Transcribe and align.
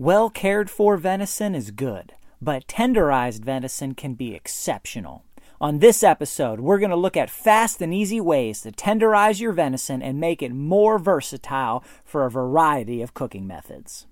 Well 0.00 0.30
cared 0.30 0.70
for 0.70 0.96
venison 0.96 1.54
is 1.54 1.70
good, 1.70 2.14
but 2.40 2.66
tenderized 2.66 3.44
venison 3.44 3.92
can 3.92 4.14
be 4.14 4.34
exceptional. 4.34 5.26
On 5.60 5.80
this 5.80 6.02
episode, 6.02 6.58
we're 6.58 6.78
going 6.78 6.88
to 6.88 6.96
look 6.96 7.18
at 7.18 7.28
fast 7.28 7.82
and 7.82 7.92
easy 7.92 8.18
ways 8.18 8.62
to 8.62 8.72
tenderize 8.72 9.40
your 9.40 9.52
venison 9.52 10.00
and 10.00 10.18
make 10.18 10.40
it 10.40 10.54
more 10.54 10.98
versatile 10.98 11.84
for 12.02 12.24
a 12.24 12.30
variety 12.30 13.02
of 13.02 13.12
cooking 13.12 13.46
methods. 13.46 14.06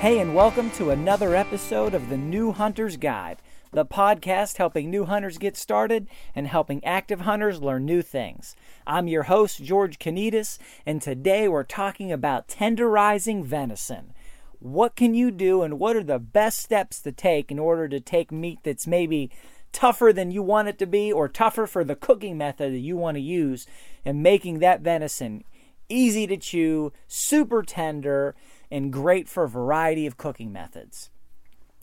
Hey, 0.00 0.20
and 0.20 0.32
welcome 0.32 0.70
to 0.72 0.90
another 0.90 1.34
episode 1.34 1.92
of 1.92 2.08
the 2.08 2.16
New 2.16 2.52
Hunter's 2.52 2.96
Guide, 2.96 3.42
the 3.72 3.84
podcast 3.84 4.58
helping 4.58 4.88
new 4.88 5.06
hunters 5.06 5.38
get 5.38 5.56
started 5.56 6.06
and 6.36 6.46
helping 6.46 6.84
active 6.84 7.22
hunters 7.22 7.60
learn 7.60 7.84
new 7.84 8.00
things. 8.00 8.54
I'm 8.86 9.08
your 9.08 9.24
host, 9.24 9.60
George 9.60 9.98
Kanitas, 9.98 10.58
and 10.86 11.02
today 11.02 11.48
we're 11.48 11.64
talking 11.64 12.12
about 12.12 12.46
tenderizing 12.46 13.44
venison. 13.44 14.12
What 14.60 14.94
can 14.94 15.14
you 15.14 15.32
do, 15.32 15.62
and 15.62 15.80
what 15.80 15.96
are 15.96 16.04
the 16.04 16.20
best 16.20 16.60
steps 16.60 17.00
to 17.00 17.10
take 17.10 17.50
in 17.50 17.58
order 17.58 17.88
to 17.88 17.98
take 17.98 18.30
meat 18.30 18.60
that's 18.62 18.86
maybe 18.86 19.32
tougher 19.72 20.12
than 20.12 20.30
you 20.30 20.44
want 20.44 20.68
it 20.68 20.78
to 20.78 20.86
be, 20.86 21.10
or 21.12 21.26
tougher 21.28 21.66
for 21.66 21.82
the 21.82 21.96
cooking 21.96 22.38
method 22.38 22.72
that 22.72 22.78
you 22.78 22.96
want 22.96 23.16
to 23.16 23.20
use, 23.20 23.66
and 24.04 24.22
making 24.22 24.60
that 24.60 24.80
venison 24.80 25.42
easy 25.88 26.26
to 26.28 26.36
chew, 26.36 26.92
super 27.08 27.62
tender, 27.62 28.36
and 28.70 28.92
great 28.92 29.28
for 29.28 29.44
a 29.44 29.48
variety 29.48 30.06
of 30.06 30.16
cooking 30.16 30.52
methods. 30.52 31.10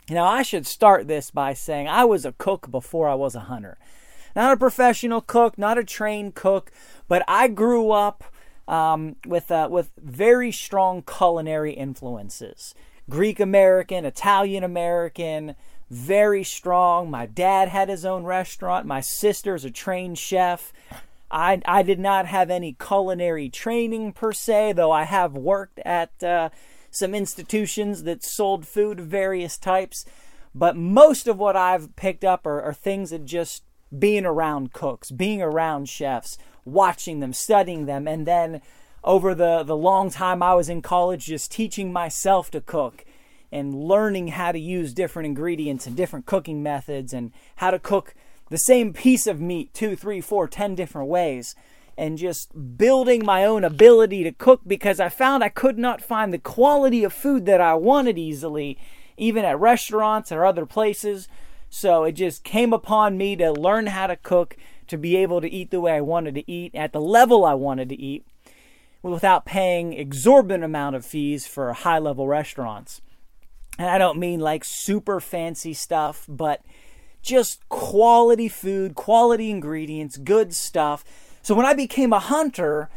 Now, 0.08 0.24
I 0.24 0.42
should 0.42 0.66
start 0.66 1.08
this 1.08 1.30
by 1.30 1.52
saying 1.52 1.88
I 1.88 2.04
was 2.04 2.24
a 2.24 2.32
cook 2.32 2.70
before 2.70 3.08
I 3.08 3.14
was 3.14 3.34
a 3.34 3.40
hunter. 3.40 3.76
Not 4.36 4.52
a 4.52 4.56
professional 4.56 5.20
cook, 5.20 5.58
not 5.58 5.78
a 5.78 5.84
trained 5.84 6.34
cook, 6.34 6.70
but 7.08 7.24
I 7.26 7.48
grew 7.48 7.90
up 7.90 8.22
um, 8.68 9.16
with, 9.26 9.50
uh, 9.50 9.68
with 9.70 9.90
very 9.96 10.52
strong 10.52 11.02
culinary 11.02 11.72
influences 11.72 12.74
Greek 13.08 13.38
American, 13.38 14.04
Italian 14.04 14.64
American, 14.64 15.54
very 15.90 16.42
strong. 16.42 17.08
My 17.08 17.26
dad 17.26 17.68
had 17.68 17.88
his 17.88 18.04
own 18.04 18.24
restaurant, 18.24 18.86
my 18.86 19.00
sister's 19.00 19.64
a 19.64 19.70
trained 19.70 20.18
chef. 20.18 20.72
I, 21.30 21.60
I 21.66 21.82
did 21.82 21.98
not 21.98 22.26
have 22.26 22.50
any 22.50 22.72
culinary 22.74 23.48
training 23.48 24.12
per 24.12 24.32
se, 24.32 24.72
though 24.72 24.92
I 24.92 25.04
have 25.04 25.34
worked 25.36 25.80
at 25.80 26.22
uh, 26.22 26.50
some 26.90 27.14
institutions 27.14 28.02
that 28.04 28.24
sold 28.24 28.66
food 28.66 29.00
of 29.00 29.06
various 29.06 29.58
types. 29.58 30.04
But 30.54 30.76
most 30.76 31.26
of 31.26 31.38
what 31.38 31.56
I've 31.56 31.94
picked 31.96 32.24
up 32.24 32.46
are, 32.46 32.62
are 32.62 32.72
things 32.72 33.10
that 33.10 33.24
just 33.24 33.62
being 33.96 34.24
around 34.24 34.72
cooks, 34.72 35.10
being 35.10 35.42
around 35.42 35.88
chefs, 35.88 36.38
watching 36.64 37.20
them, 37.20 37.32
studying 37.32 37.86
them, 37.86 38.08
and 38.08 38.26
then 38.26 38.60
over 39.04 39.34
the, 39.34 39.62
the 39.62 39.76
long 39.76 40.10
time 40.10 40.42
I 40.42 40.54
was 40.54 40.68
in 40.68 40.82
college, 40.82 41.26
just 41.26 41.52
teaching 41.52 41.92
myself 41.92 42.50
to 42.50 42.60
cook 42.60 43.04
and 43.52 43.74
learning 43.74 44.28
how 44.28 44.50
to 44.50 44.58
use 44.58 44.92
different 44.92 45.26
ingredients 45.26 45.86
and 45.86 45.96
different 45.96 46.26
cooking 46.26 46.62
methods 46.62 47.12
and 47.12 47.32
how 47.56 47.70
to 47.70 47.78
cook 47.78 48.14
the 48.50 48.58
same 48.58 48.92
piece 48.92 49.26
of 49.26 49.40
meat 49.40 49.72
two, 49.72 49.94
three, 49.94 50.20
four, 50.20 50.48
ten 50.48 50.74
different 50.74 51.08
ways 51.08 51.54
and 51.98 52.18
just 52.18 52.76
building 52.76 53.24
my 53.24 53.44
own 53.44 53.64
ability 53.64 54.22
to 54.24 54.32
cook 54.32 54.60
because 54.66 55.00
I 55.00 55.08
found 55.08 55.42
I 55.42 55.48
could 55.48 55.78
not 55.78 56.02
find 56.02 56.32
the 56.32 56.38
quality 56.38 57.04
of 57.04 57.12
food 57.12 57.46
that 57.46 57.60
I 57.60 57.74
wanted 57.74 58.18
easily, 58.18 58.78
even 59.16 59.44
at 59.44 59.58
restaurants 59.58 60.30
or 60.30 60.44
other 60.44 60.66
places. 60.66 61.28
So 61.70 62.04
it 62.04 62.12
just 62.12 62.44
came 62.44 62.72
upon 62.72 63.16
me 63.16 63.34
to 63.36 63.52
learn 63.52 63.86
how 63.86 64.06
to 64.08 64.16
cook, 64.16 64.56
to 64.88 64.98
be 64.98 65.16
able 65.16 65.40
to 65.40 65.50
eat 65.50 65.70
the 65.70 65.80
way 65.80 65.92
I 65.92 66.00
wanted 66.02 66.34
to 66.34 66.50
eat, 66.50 66.74
at 66.74 66.92
the 66.92 67.00
level 67.00 67.44
I 67.44 67.54
wanted 67.54 67.88
to 67.88 68.00
eat, 68.00 68.26
without 69.02 69.46
paying 69.46 69.94
exorbitant 69.94 70.64
amount 70.64 70.96
of 70.96 71.06
fees 71.06 71.46
for 71.46 71.72
high 71.72 71.98
level 71.98 72.28
restaurants. 72.28 73.00
And 73.78 73.88
I 73.88 73.98
don't 73.98 74.18
mean 74.18 74.40
like 74.40 74.64
super 74.64 75.18
fancy 75.20 75.74
stuff, 75.74 76.26
but 76.28 76.62
just 77.22 77.68
quality 77.68 78.48
food, 78.48 78.94
quality 78.94 79.50
ingredients, 79.50 80.16
good 80.16 80.54
stuff 80.54 81.04
so 81.46 81.54
when 81.54 81.64
I 81.64 81.74
became 81.74 82.12
a 82.12 82.18
hunter, 82.18 82.90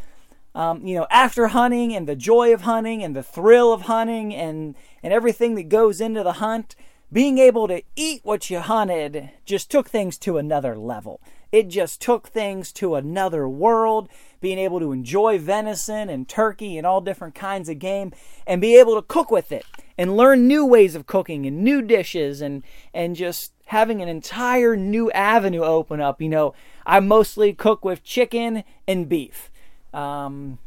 um, 0.56 0.84
you 0.84 0.96
know, 0.96 1.06
after 1.12 1.50
hunting 1.50 1.94
and 1.94 2.08
the 2.08 2.16
joy 2.16 2.52
of 2.52 2.62
hunting 2.62 3.04
and 3.04 3.16
the 3.16 3.22
thrill 3.22 3.72
of 3.72 3.84
hunting 3.84 4.34
and, 4.34 4.74
and 5.04 5.14
everything 5.14 5.54
that 5.54 5.70
goes 5.70 6.02
into 6.02 6.24
the 6.24 6.34
hunt, 6.34 6.76
being 7.14 7.38
able 7.38 7.68
to 7.68 7.84
eat 7.96 8.22
what 8.24 8.50
you 8.50 8.60
hunted 8.60 9.30
just 9.46 9.70
took 9.70 9.88
things 9.88 10.18
to 10.18 10.40
another 10.40 10.76
level. 10.76 11.22
It 11.52 11.68
just 11.68 12.02
took 12.02 12.30
things 12.30 12.72
to 12.74 12.96
another 12.96 13.48
world, 13.48 14.10
being 14.42 14.58
able 14.58 14.80
to 14.80 14.94
enjoy 14.94 15.38
venison 15.38 16.10
and 16.10 16.28
turkey 16.28 16.76
and 16.76 16.88
all 16.88 17.02
different 17.02 17.36
kinds 17.36 17.70
of 17.70 17.78
game 17.78 18.14
and 18.48 18.60
be 18.60 18.80
able 18.80 18.96
to 18.96 19.04
cook 19.04 19.30
with 19.30 19.52
it 19.52 19.66
and 19.96 20.18
learn 20.18 20.48
new 20.48 20.66
ways 20.66 20.96
of 20.96 21.06
cooking 21.06 21.46
and 21.46 21.64
new 21.64 21.84
dishes 21.84 22.42
and 22.42 22.64
and 22.96 23.16
just 23.16 23.52
having 23.66 24.02
an 24.02 24.08
entire 24.08 24.76
new 24.76 25.12
avenue 25.12 25.62
open 25.62 26.02
up. 26.02 26.20
You 26.22 26.30
know, 26.30 26.54
I 26.90 27.00
mostly 27.00 27.54
cook 27.54 27.86
with 27.86 28.04
chicken 28.04 28.64
and 28.88 29.08
beef. 29.08 29.52
Um, 29.94 30.58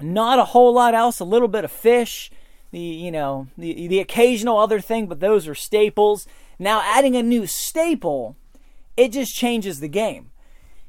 not 0.00 0.40
a 0.40 0.46
whole 0.46 0.74
lot 0.74 0.92
else. 0.92 1.20
A 1.20 1.24
little 1.24 1.46
bit 1.46 1.64
of 1.64 1.70
fish. 1.70 2.32
The 2.72 2.80
you 2.80 3.12
know 3.12 3.46
the 3.56 3.86
the 3.86 4.00
occasional 4.00 4.58
other 4.58 4.80
thing, 4.80 5.06
but 5.06 5.20
those 5.20 5.46
are 5.46 5.54
staples. 5.54 6.26
Now 6.58 6.82
adding 6.82 7.14
a 7.16 7.22
new 7.22 7.46
staple, 7.46 8.36
it 8.96 9.12
just 9.12 9.36
changes 9.36 9.78
the 9.78 9.88
game. 9.88 10.30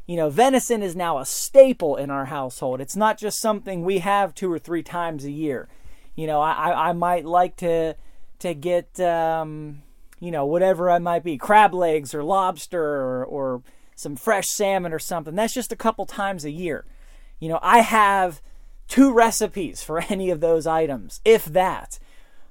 You 0.07 0.16
know, 0.17 0.29
venison 0.29 0.81
is 0.81 0.95
now 0.95 1.19
a 1.19 1.25
staple 1.25 1.95
in 1.95 2.09
our 2.09 2.25
household. 2.25 2.81
It's 2.81 2.95
not 2.95 3.19
just 3.19 3.40
something 3.40 3.84
we 3.84 4.00
have 4.00 4.34
two 4.34 4.51
or 4.51 4.59
three 4.59 4.84
times 4.84 5.23
a 5.23 5.31
year. 5.31 5.69
You 6.16 6.25
know, 6.25 6.41
I 6.41 6.90
I 6.90 6.94
might 6.94 7.25
like 7.25 7.57
to 7.57 7.95
to 8.40 8.53
get 8.55 9.00
um, 9.00 9.84
you 10.19 10.31
know 10.31 10.45
whatever 10.45 10.90
I 10.90 10.97
might 10.97 11.23
be 11.23 11.38
crab 11.38 11.75
legs 11.75 12.16
or 12.16 12.23
lobster 12.23 12.81
or, 12.81 13.23
or 13.26 13.61
some 13.95 14.16
fresh 14.16 14.47
salmon 14.47 14.93
or 14.93 14.99
something. 14.99 15.35
That's 15.35 15.53
just 15.53 15.72
a 15.72 15.78
couple 15.78 16.05
times 16.05 16.45
a 16.45 16.51
year. 16.51 16.85
You 17.40 17.49
know, 17.49 17.59
I 17.61 17.79
have 17.79 18.41
two 18.87 19.13
recipes 19.13 19.84
for 19.84 19.99
any 20.09 20.29
of 20.29 20.40
those 20.40 20.67
items, 20.67 21.22
if 21.25 21.45
that. 21.45 21.99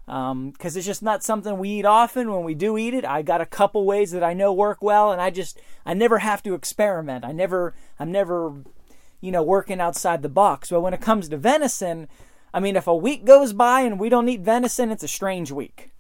Because 0.07 0.31
um, 0.33 0.55
it's 0.61 0.85
just 0.85 1.03
not 1.03 1.23
something 1.23 1.59
we 1.59 1.71
eat 1.71 1.85
often. 1.85 2.33
When 2.33 2.45
we 2.45 2.55
do 2.55 2.77
eat 2.77 2.93
it, 2.93 3.05
I 3.05 3.23
got 3.23 3.41
a 3.41 3.47
couple 3.47 3.87
ways 3.87 4.11
that 4.11 4.25
I 4.25 4.35
know 4.35 4.53
work 4.53 4.83
well, 4.83 5.13
and 5.13 5.21
I 5.21 5.31
just 5.31 5.61
I 5.87 5.95
never 5.95 6.19
have 6.19 6.43
to 6.43 6.55
experiment. 6.55 7.25
I 7.25 7.31
never 7.31 7.73
I'm 8.01 8.11
never 8.11 8.53
you 9.21 9.31
know 9.31 9.45
working 9.45 9.81
outside 9.81 10.23
the 10.23 10.29
box. 10.29 10.71
But 10.71 10.81
when 10.81 10.93
it 10.93 11.01
comes 11.01 11.29
to 11.29 11.37
venison, 11.37 12.09
I 12.53 12.59
mean, 12.59 12.75
if 12.75 12.89
a 12.89 12.97
week 12.97 13.25
goes 13.25 13.53
by 13.53 13.83
and 13.83 14.01
we 14.01 14.09
don't 14.09 14.29
eat 14.29 14.41
venison, 14.41 14.91
it's 14.91 15.05
a 15.05 15.09
strange 15.09 15.53
week 15.53 15.92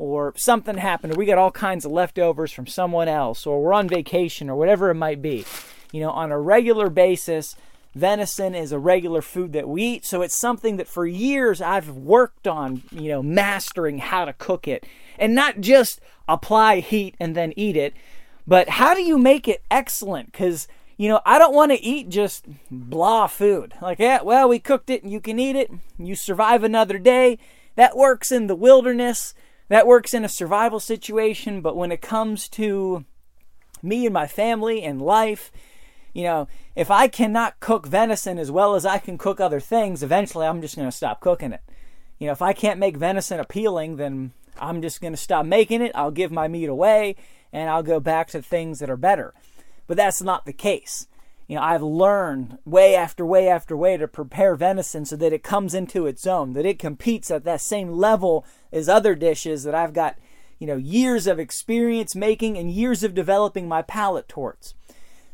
or 0.00 0.32
something 0.34 0.78
happened, 0.78 1.12
or 1.12 1.16
we 1.16 1.26
got 1.26 1.36
all 1.36 1.50
kinds 1.50 1.84
of 1.84 1.92
leftovers 1.92 2.50
from 2.50 2.66
someone 2.66 3.06
else, 3.06 3.46
or 3.46 3.62
we're 3.62 3.74
on 3.74 3.86
vacation, 3.86 4.48
or 4.48 4.56
whatever 4.56 4.88
it 4.88 4.94
might 4.94 5.20
be. 5.20 5.44
You 5.92 6.00
know, 6.00 6.10
on 6.10 6.32
a 6.32 6.40
regular 6.40 6.88
basis, 6.88 7.54
venison 7.94 8.54
is 8.54 8.72
a 8.72 8.78
regular 8.78 9.20
food 9.20 9.52
that 9.52 9.68
we 9.68 9.82
eat, 9.82 10.06
so 10.06 10.22
it's 10.22 10.40
something 10.40 10.78
that 10.78 10.88
for 10.88 11.06
years 11.06 11.60
I've 11.60 11.90
worked 11.90 12.48
on, 12.48 12.82
you 12.90 13.10
know, 13.10 13.22
mastering 13.22 13.98
how 13.98 14.24
to 14.24 14.32
cook 14.32 14.66
it. 14.66 14.86
And 15.18 15.34
not 15.34 15.60
just 15.60 16.00
apply 16.26 16.80
heat 16.80 17.14
and 17.20 17.36
then 17.36 17.52
eat 17.54 17.76
it, 17.76 17.92
but 18.46 18.70
how 18.70 18.94
do 18.94 19.02
you 19.02 19.18
make 19.18 19.46
it 19.48 19.62
excellent? 19.70 20.32
Because, 20.32 20.66
you 20.96 21.10
know, 21.10 21.20
I 21.26 21.38
don't 21.38 21.54
want 21.54 21.72
to 21.72 21.84
eat 21.84 22.08
just 22.08 22.46
blah 22.70 23.26
food. 23.26 23.74
Like, 23.82 23.98
yeah, 23.98 24.22
well, 24.22 24.48
we 24.48 24.60
cooked 24.60 24.88
it 24.88 25.02
and 25.02 25.12
you 25.12 25.20
can 25.20 25.38
eat 25.38 25.56
it, 25.56 25.70
you 25.98 26.14
survive 26.14 26.64
another 26.64 26.96
day. 26.96 27.38
That 27.76 27.98
works 27.98 28.32
in 28.32 28.46
the 28.46 28.56
wilderness, 28.56 29.34
that 29.70 29.86
works 29.86 30.12
in 30.12 30.24
a 30.24 30.28
survival 30.28 30.80
situation, 30.80 31.60
but 31.60 31.76
when 31.76 31.92
it 31.92 32.02
comes 32.02 32.48
to 32.50 33.04
me 33.82 34.04
and 34.04 34.12
my 34.12 34.26
family 34.26 34.82
and 34.82 35.00
life, 35.00 35.52
you 36.12 36.24
know, 36.24 36.48
if 36.74 36.90
I 36.90 37.06
cannot 37.06 37.60
cook 37.60 37.86
venison 37.86 38.36
as 38.36 38.50
well 38.50 38.74
as 38.74 38.84
I 38.84 38.98
can 38.98 39.16
cook 39.16 39.38
other 39.40 39.60
things, 39.60 40.02
eventually 40.02 40.44
I'm 40.44 40.60
just 40.60 40.74
going 40.74 40.88
to 40.88 40.96
stop 40.96 41.20
cooking 41.20 41.52
it. 41.52 41.60
You 42.18 42.26
know, 42.26 42.32
if 42.32 42.42
I 42.42 42.52
can't 42.52 42.80
make 42.80 42.96
venison 42.96 43.38
appealing, 43.38 43.94
then 43.94 44.32
I'm 44.58 44.82
just 44.82 45.00
going 45.00 45.12
to 45.12 45.16
stop 45.16 45.46
making 45.46 45.82
it. 45.82 45.92
I'll 45.94 46.10
give 46.10 46.32
my 46.32 46.48
meat 46.48 46.68
away 46.68 47.14
and 47.52 47.70
I'll 47.70 47.84
go 47.84 48.00
back 48.00 48.26
to 48.30 48.42
things 48.42 48.80
that 48.80 48.90
are 48.90 48.96
better. 48.96 49.32
But 49.86 49.96
that's 49.96 50.20
not 50.20 50.46
the 50.46 50.52
case. 50.52 51.06
You 51.50 51.56
know, 51.56 51.62
I've 51.62 51.82
learned 51.82 52.58
way 52.64 52.94
after 52.94 53.26
way 53.26 53.48
after 53.48 53.76
way 53.76 53.96
to 53.96 54.06
prepare 54.06 54.54
venison 54.54 55.04
so 55.04 55.16
that 55.16 55.32
it 55.32 55.42
comes 55.42 55.74
into 55.74 56.06
its 56.06 56.24
own, 56.24 56.52
that 56.52 56.64
it 56.64 56.78
competes 56.78 57.28
at 57.28 57.42
that 57.42 57.60
same 57.60 57.90
level 57.90 58.46
as 58.72 58.88
other 58.88 59.16
dishes 59.16 59.64
that 59.64 59.74
I've 59.74 59.92
got, 59.92 60.16
you 60.60 60.68
know, 60.68 60.76
years 60.76 61.26
of 61.26 61.40
experience 61.40 62.14
making 62.14 62.56
and 62.56 62.70
years 62.70 63.02
of 63.02 63.16
developing 63.16 63.66
my 63.66 63.82
palate 63.82 64.28
towards. 64.28 64.76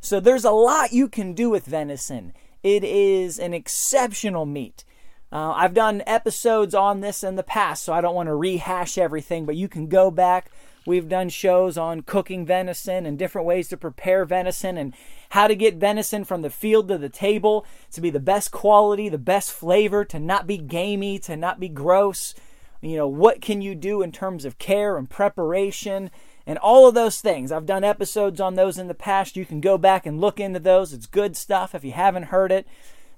So 0.01 0.19
there's 0.19 0.47
a 0.47 0.53
lot 0.53 0.95
you 0.95 1.07
can 1.07 1.35
do 1.35 1.51
with 1.51 1.67
venison. 1.67 2.33
It 2.63 2.83
is 2.83 3.39
an 3.39 3.53
exceptional 3.53 4.47
meat. 4.47 4.87
Uh, 5.31 5.53
I've 5.53 5.75
done 5.75 6.03
episodes 6.07 6.75
on 6.75 7.03
this 7.03 7.23
in 7.23 7.37
the 7.37 7.43
past, 7.43 7.85
so 7.85 7.93
I 7.93 8.01
don't 8.01 8.15
want 8.15 8.29
to 8.29 8.35
rehash 8.35 8.97
everything, 8.97 9.45
but 9.45 9.57
you 9.57 9.69
can 9.69 9.87
go 9.87 10.11
back. 10.11 10.51
We've 10.87 11.09
done 11.09 11.29
shows 11.29 11.77
on 11.77 12.03
cooking 12.03 12.47
venison 12.47 13.05
and 13.05 13.19
different 13.19 13.47
ways 13.47 13.69
to 13.69 13.77
prepare 13.77 14.25
venison 14.25 14.79
and 14.79 14.95
how 15.31 15.49
to 15.49 15.57
get 15.57 15.75
venison 15.77 16.25
from 16.25 16.43
the 16.43 16.51
field 16.51 16.89
to 16.89 16.99
the 16.99 17.09
table 17.09 17.67
to 17.93 18.01
be 18.01 18.11
the 18.11 18.21
best 18.21 18.53
quality, 18.53 19.09
the 19.09 19.19
best 19.19 19.53
flavor, 19.53 20.05
to 20.05 20.21
not 20.21 20.47
be 20.47 20.59
gamey, 20.59 21.19
to 21.21 21.37
not 21.37 21.59
be 21.59 21.69
gross. 21.69 22.35
You 22.81 22.97
know, 22.97 23.09
what 23.09 23.41
can 23.41 23.63
you 23.63 23.75
do 23.75 24.01
in 24.03 24.13
terms 24.13 24.45
of 24.45 24.59
care 24.59 24.97
and 24.97 25.11
preparation? 25.11 26.11
and 26.47 26.59
all 26.59 26.87
of 26.87 26.95
those 26.95 27.21
things. 27.21 27.51
I've 27.51 27.67
done 27.67 27.83
episodes 27.83 28.41
on 28.41 28.55
those 28.55 28.79
in 28.79 28.87
the 28.87 28.95
past. 28.95 29.37
You 29.37 29.45
can 29.45 29.61
go 29.61 29.77
back 29.77 30.07
and 30.07 30.21
look 30.21 30.39
into 30.39 30.61
those. 30.61 30.93
It's 30.93 31.07
good 31.07 31.37
stuff. 31.37 31.75
If 31.75 31.85
you 31.85 31.93
haven't 31.93 32.25
heard 32.25 32.53
it, 32.53 32.67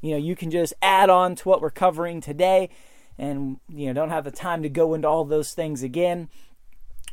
you 0.00 0.12
know, 0.12 0.17
you 0.17 0.35
can 0.35 0.50
just 0.50 0.73
add 0.81 1.11
on 1.11 1.35
to 1.37 1.49
what 1.49 1.61
we're 1.61 1.70
covering 1.70 2.20
today 2.20 2.70
and, 3.19 3.59
you 3.69 3.87
know, 3.87 3.93
don't 3.93 4.11
have 4.11 4.25
the 4.25 4.31
time 4.31 4.62
to 4.62 4.69
go 4.69 4.94
into 4.94 5.09
all 5.09 5.25
those 5.25 5.53
things 5.53 5.82
again. 5.82 6.31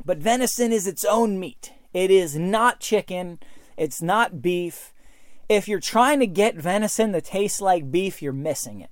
But 0.06 0.20
venison 0.20 0.72
is 0.72 0.86
its 0.86 1.04
own 1.04 1.40
meat. 1.40 1.74
It 1.94 2.12
is 2.12 2.36
not 2.36 2.80
chicken. 2.80 3.40
It's 3.76 4.02
not 4.02 4.42
beef. 4.42 4.94
If 5.50 5.68
you're 5.68 5.80
trying 5.80 6.20
to 6.20 6.28
get 6.28 6.56
venison 6.56 7.12
that 7.14 7.26
tastes 7.26 7.60
like 7.62 7.92
beef, 7.92 8.22
you're 8.22 8.34
missing 8.34 8.82
it. 8.82 8.92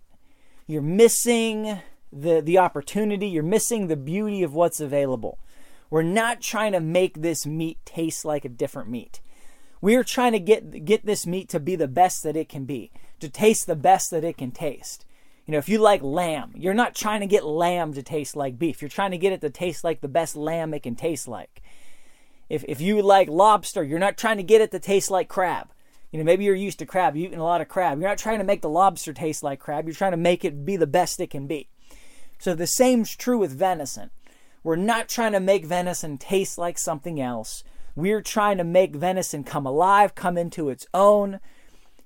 You're 0.66 0.82
missing 0.82 1.80
the, 2.12 2.42
the 2.42 2.58
opportunity. 2.58 3.28
You're 3.28 3.44
missing 3.44 3.88
the 3.88 3.96
beauty 3.96 4.44
of 4.44 4.54
what's 4.54 4.80
available. 4.80 5.38
We're 5.90 6.02
not 6.02 6.42
trying 6.42 6.72
to 6.72 6.80
make 6.80 7.22
this 7.22 7.46
meat 7.46 7.78
taste 7.86 8.26
like 8.26 8.46
a 8.46 8.50
different 8.50 8.90
meat. 8.90 9.20
We're 9.82 10.04
trying 10.04 10.32
to 10.32 10.40
get 10.40 10.86
get 10.86 11.06
this 11.06 11.28
meat 11.28 11.50
to 11.50 11.60
be 11.60 11.76
the 11.76 11.90
best 11.90 12.24
that 12.24 12.38
it 12.38 12.48
can 12.48 12.66
be, 12.66 12.90
to 13.20 13.30
taste 13.30 13.68
the 13.68 13.76
best 13.76 14.10
that 14.12 14.24
it 14.24 14.38
can 14.38 14.52
taste. 14.52 15.06
You 15.46 15.52
know, 15.52 15.58
if 15.58 15.68
you 15.68 15.78
like 15.80 16.02
lamb, 16.02 16.54
you're 16.56 16.74
not 16.74 16.96
trying 16.96 17.20
to 17.20 17.28
get 17.28 17.46
lamb 17.46 17.94
to 17.94 18.04
taste 18.04 18.36
like 18.36 18.58
beef. 18.58 18.82
You're 18.82 18.90
trying 18.90 19.12
to 19.12 19.18
get 19.18 19.34
it 19.34 19.42
to 19.42 19.50
taste 19.50 19.84
like 19.84 20.02
the 20.02 20.08
best 20.08 20.36
lamb 20.36 20.74
it 20.74 20.84
can 20.84 20.96
taste 20.96 21.28
like. 21.28 21.62
If 22.50 22.64
if 22.68 22.80
you 22.80 23.02
like 23.02 23.28
lobster, 23.30 23.84
you're 23.84 24.00
not 24.00 24.18
trying 24.18 24.38
to 24.38 24.44
get 24.44 24.62
it 24.62 24.72
to 24.72 24.80
taste 24.80 25.12
like 25.12 25.28
crab. 25.28 25.70
You 26.12 26.20
know, 26.20 26.26
maybe 26.26 26.46
you're 26.46 26.56
used 26.56 26.80
to 26.80 26.86
crab, 26.86 27.16
you're 27.16 27.28
eating 27.28 27.40
a 27.40 27.44
lot 27.44 27.60
of 27.60 27.68
crab. 27.68 28.00
You're 28.00 28.10
not 28.10 28.20
trying 28.20 28.38
to 28.38 28.46
make 28.46 28.62
the 28.62 28.70
lobster 28.70 29.14
taste 29.14 29.44
like 29.44 29.60
crab. 29.60 29.86
You're 29.86 29.96
trying 29.96 30.12
to 30.12 30.18
make 30.18 30.46
it 30.46 30.64
be 30.64 30.78
the 30.78 30.88
best 30.88 31.20
it 31.20 31.32
can 31.32 31.48
be. 31.48 31.68
So 32.38 32.54
the 32.54 32.68
same's 32.68 33.16
true 33.16 33.38
with 33.38 33.58
venison. 33.58 34.12
We're 34.64 34.76
not 34.76 35.10
trying 35.10 35.34
to 35.34 35.40
make 35.40 35.66
venison 35.66 36.18
taste 36.18 36.58
like 36.58 36.78
something 36.78 37.20
else. 37.20 37.64
We're 37.96 38.22
trying 38.22 38.58
to 38.60 38.64
make 38.64 38.96
venison 38.96 39.44
come 39.44 39.66
alive, 39.66 40.16
come 40.16 40.38
into 40.38 40.70
its 40.70 40.86
own, 40.94 41.40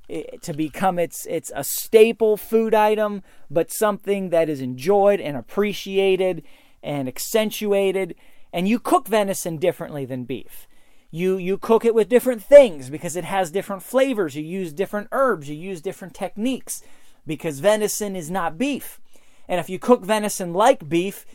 to 0.10 0.54
become 0.54 0.98
its 0.98 1.26
it's 1.26 1.52
a 1.56 1.64
staple 1.64 2.38
food 2.38 2.74
item, 2.74 3.24
but 3.50 3.72
something 3.72 4.30
that 4.30 4.50
is 4.50 4.62
enjoyed 4.62 5.20
and 5.20 5.36
appreciated 5.36 6.44
and 6.82 7.08
accentuated. 7.08 8.16
And 8.54 8.68
you 8.68 8.80
cook 8.80 9.08
venison 9.08 9.58
differently 9.58 10.06
than 10.06 10.24
beef. 10.24 10.68
You 11.12 11.38
you 11.38 11.58
cook 11.58 11.84
it 11.84 11.96
with 11.96 12.10
different 12.10 12.44
things 12.44 12.90
because 12.90 13.16
it 13.16 13.26
has 13.26 13.52
different 13.52 13.84
flavors. 13.84 14.36
You 14.36 14.44
use 14.44 14.74
different 14.74 15.10
herbs. 15.12 15.50
You 15.50 15.56
use 15.56 15.82
different 15.82 16.14
techniques 16.14 16.82
because 17.26 17.60
venison 17.60 18.16
is 18.16 18.32
not 18.32 18.58
beef. 18.58 19.02
And 19.48 19.60
if 19.60 19.70
you 19.70 19.80
cook 19.80 20.04
venison 20.04 20.54
like 20.54 20.88
beef, 20.88 21.26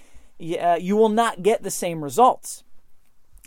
uh, 0.40 0.78
you 0.80 0.96
will 0.96 1.08
not 1.08 1.42
get 1.42 1.62
the 1.62 1.70
same 1.70 2.02
results. 2.02 2.64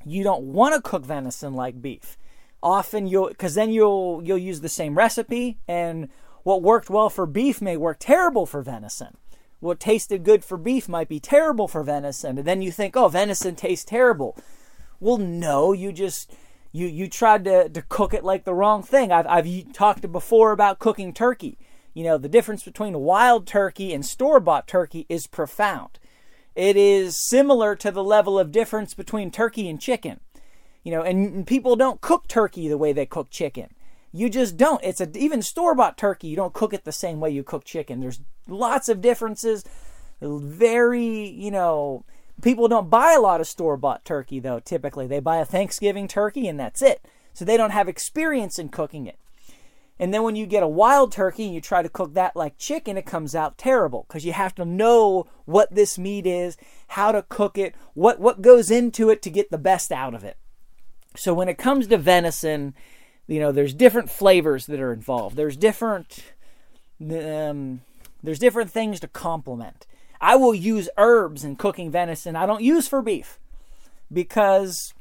You 0.06 0.24
don't 0.24 0.44
want 0.44 0.76
to 0.76 0.82
cook 0.82 1.04
venison 1.04 1.54
like 1.54 1.82
beef. 1.82 2.18
Often 2.66 3.06
you'll, 3.06 3.28
because 3.28 3.54
then 3.54 3.70
you'll 3.70 4.22
you'll 4.24 4.40
use 4.40 4.62
the 4.62 4.70
same 4.70 4.98
recipe, 4.98 5.60
and 5.68 6.10
what 6.42 6.64
worked 6.64 6.90
well 6.90 7.12
for 7.12 7.28
beef 7.28 7.62
may 7.62 7.78
work 7.78 7.98
terrible 8.00 8.48
for 8.48 8.64
venison. 8.64 9.18
What 9.60 9.80
tasted 9.80 10.24
good 10.24 10.44
for 10.44 10.58
beef 10.58 10.90
might 10.90 11.08
be 11.08 11.20
terrible 11.20 11.68
for 11.68 11.84
venison, 11.84 12.40
and 12.40 12.48
then 12.48 12.64
you 12.64 12.72
think, 12.72 12.98
oh, 12.98 13.08
venison 13.08 13.56
tastes 13.56 13.86
terrible. 13.86 14.36
Well, 15.00 15.18
no, 15.18 15.74
you 15.74 15.92
just 15.92 16.34
you 16.72 16.88
you 16.88 17.08
tried 17.08 17.46
to, 17.46 17.70
to 17.70 17.82
cook 17.84 18.16
it 18.16 18.24
like 18.24 18.46
the 18.46 18.56
wrong 18.56 18.82
thing. 18.82 19.12
I've 19.12 19.28
I've 19.28 19.72
talked 19.72 20.12
before 20.12 20.52
about 20.52 20.80
cooking 20.80 21.14
turkey. 21.14 21.60
You 21.94 22.04
know, 22.04 22.18
the 22.18 22.28
difference 22.28 22.64
between 22.64 22.98
wild 22.98 23.46
turkey 23.46 23.94
and 23.94 24.04
store 24.04 24.40
bought 24.40 24.68
turkey 24.68 25.06
is 25.08 25.28
profound. 25.28 26.00
It 26.56 26.76
is 26.76 27.16
similar 27.30 27.76
to 27.76 27.92
the 27.92 28.04
level 28.04 28.40
of 28.40 28.52
difference 28.52 28.96
between 28.96 29.30
turkey 29.30 29.70
and 29.70 29.80
chicken. 29.80 30.20
You 30.86 30.92
know, 30.92 31.02
and 31.02 31.46
people 31.48 31.76
don't 31.76 32.00
cook 32.00 32.28
turkey 32.28 32.68
the 32.68 32.78
way 32.78 32.94
they 32.94 33.08
cook 33.08 33.32
chicken. 33.32 33.70
You 34.14 34.30
just 34.30 34.56
don't. 34.56 34.82
It's 34.84 35.02
a 35.02 35.10
even 35.18 35.42
store 35.42 35.74
bought 35.74 35.98
turkey. 35.98 36.28
You 36.28 36.36
don't 36.36 36.54
cook 36.54 36.74
it 36.74 36.86
the 36.86 36.92
same 36.92 37.20
way 37.20 37.32
you 37.32 37.44
cook 37.44 37.66
chicken. 37.66 38.00
There's 38.00 38.22
lots 38.48 38.88
of 38.88 39.02
differences. 39.02 39.66
Very, 40.22 41.28
you 41.28 41.50
know, 41.50 42.06
people 42.42 42.68
don't 42.68 42.90
buy 42.90 43.14
a 43.14 43.20
lot 43.20 43.42
of 43.42 43.48
store 43.48 43.78
bought 43.78 44.06
turkey 44.06 44.40
though. 44.40 44.60
Typically, 44.60 45.08
they 45.08 45.20
buy 45.20 45.38
a 45.38 45.46
Thanksgiving 45.46 46.08
turkey 46.08 46.48
and 46.48 46.60
that's 46.60 46.84
it. 46.84 47.04
So 47.34 47.44
they 47.44 47.58
don't 47.58 47.72
have 47.72 47.90
experience 47.90 48.60
in 48.60 48.70
cooking 48.70 49.08
it. 49.08 49.18
And 50.00 50.14
then 50.14 50.24
when 50.24 50.36
you 50.36 50.46
get 50.46 50.64
a 50.64 50.68
wild 50.68 51.12
turkey 51.12 51.46
and 51.46 51.54
you 51.54 51.62
try 51.62 51.82
to 51.82 51.90
cook 51.90 52.14
that 52.14 52.36
like 52.36 52.58
chicken, 52.58 52.96
it 52.96 53.06
comes 53.06 53.34
out 53.34 53.58
terrible 53.58 54.06
because 54.08 54.24
you 54.24 54.34
have 54.34 54.54
to 54.56 54.66
know 54.66 55.26
what 55.46 55.74
this 55.74 55.98
meat 55.98 56.28
is, 56.28 56.58
how 56.90 57.12
to 57.12 57.24
cook 57.24 57.58
it, 57.58 57.74
what, 57.96 58.20
what 58.20 58.42
goes 58.42 58.70
into 58.70 59.10
it 59.10 59.22
to 59.24 59.30
get 59.32 59.52
the 59.52 59.58
best 59.58 59.92
out 59.92 60.14
of 60.14 60.24
it. 60.24 60.38
So 61.18 61.34
when 61.34 61.50
it 61.50 61.58
comes 61.58 61.88
to 61.88 61.98
venison, 61.98 62.74
you 63.28 63.40
know, 63.40 63.52
there's 63.52 63.74
different 63.74 64.10
flavors 64.10 64.66
that 64.68 64.80
are 64.80 64.94
involved. 64.94 65.36
There's 65.36 65.58
different 65.58 66.24
um, 67.02 67.82
there's 68.24 68.40
different 68.40 68.72
things 68.72 69.00
to 69.02 69.08
complement. 69.08 69.86
I 70.22 70.36
will 70.36 70.56
use 70.56 70.90
herbs 70.98 71.44
in 71.44 71.56
cooking 71.56 71.92
venison. 71.92 72.36
I 72.36 72.46
don't 72.46 72.64
use 72.64 72.88
for 72.88 73.02
beef 73.02 73.40
because 74.12 74.94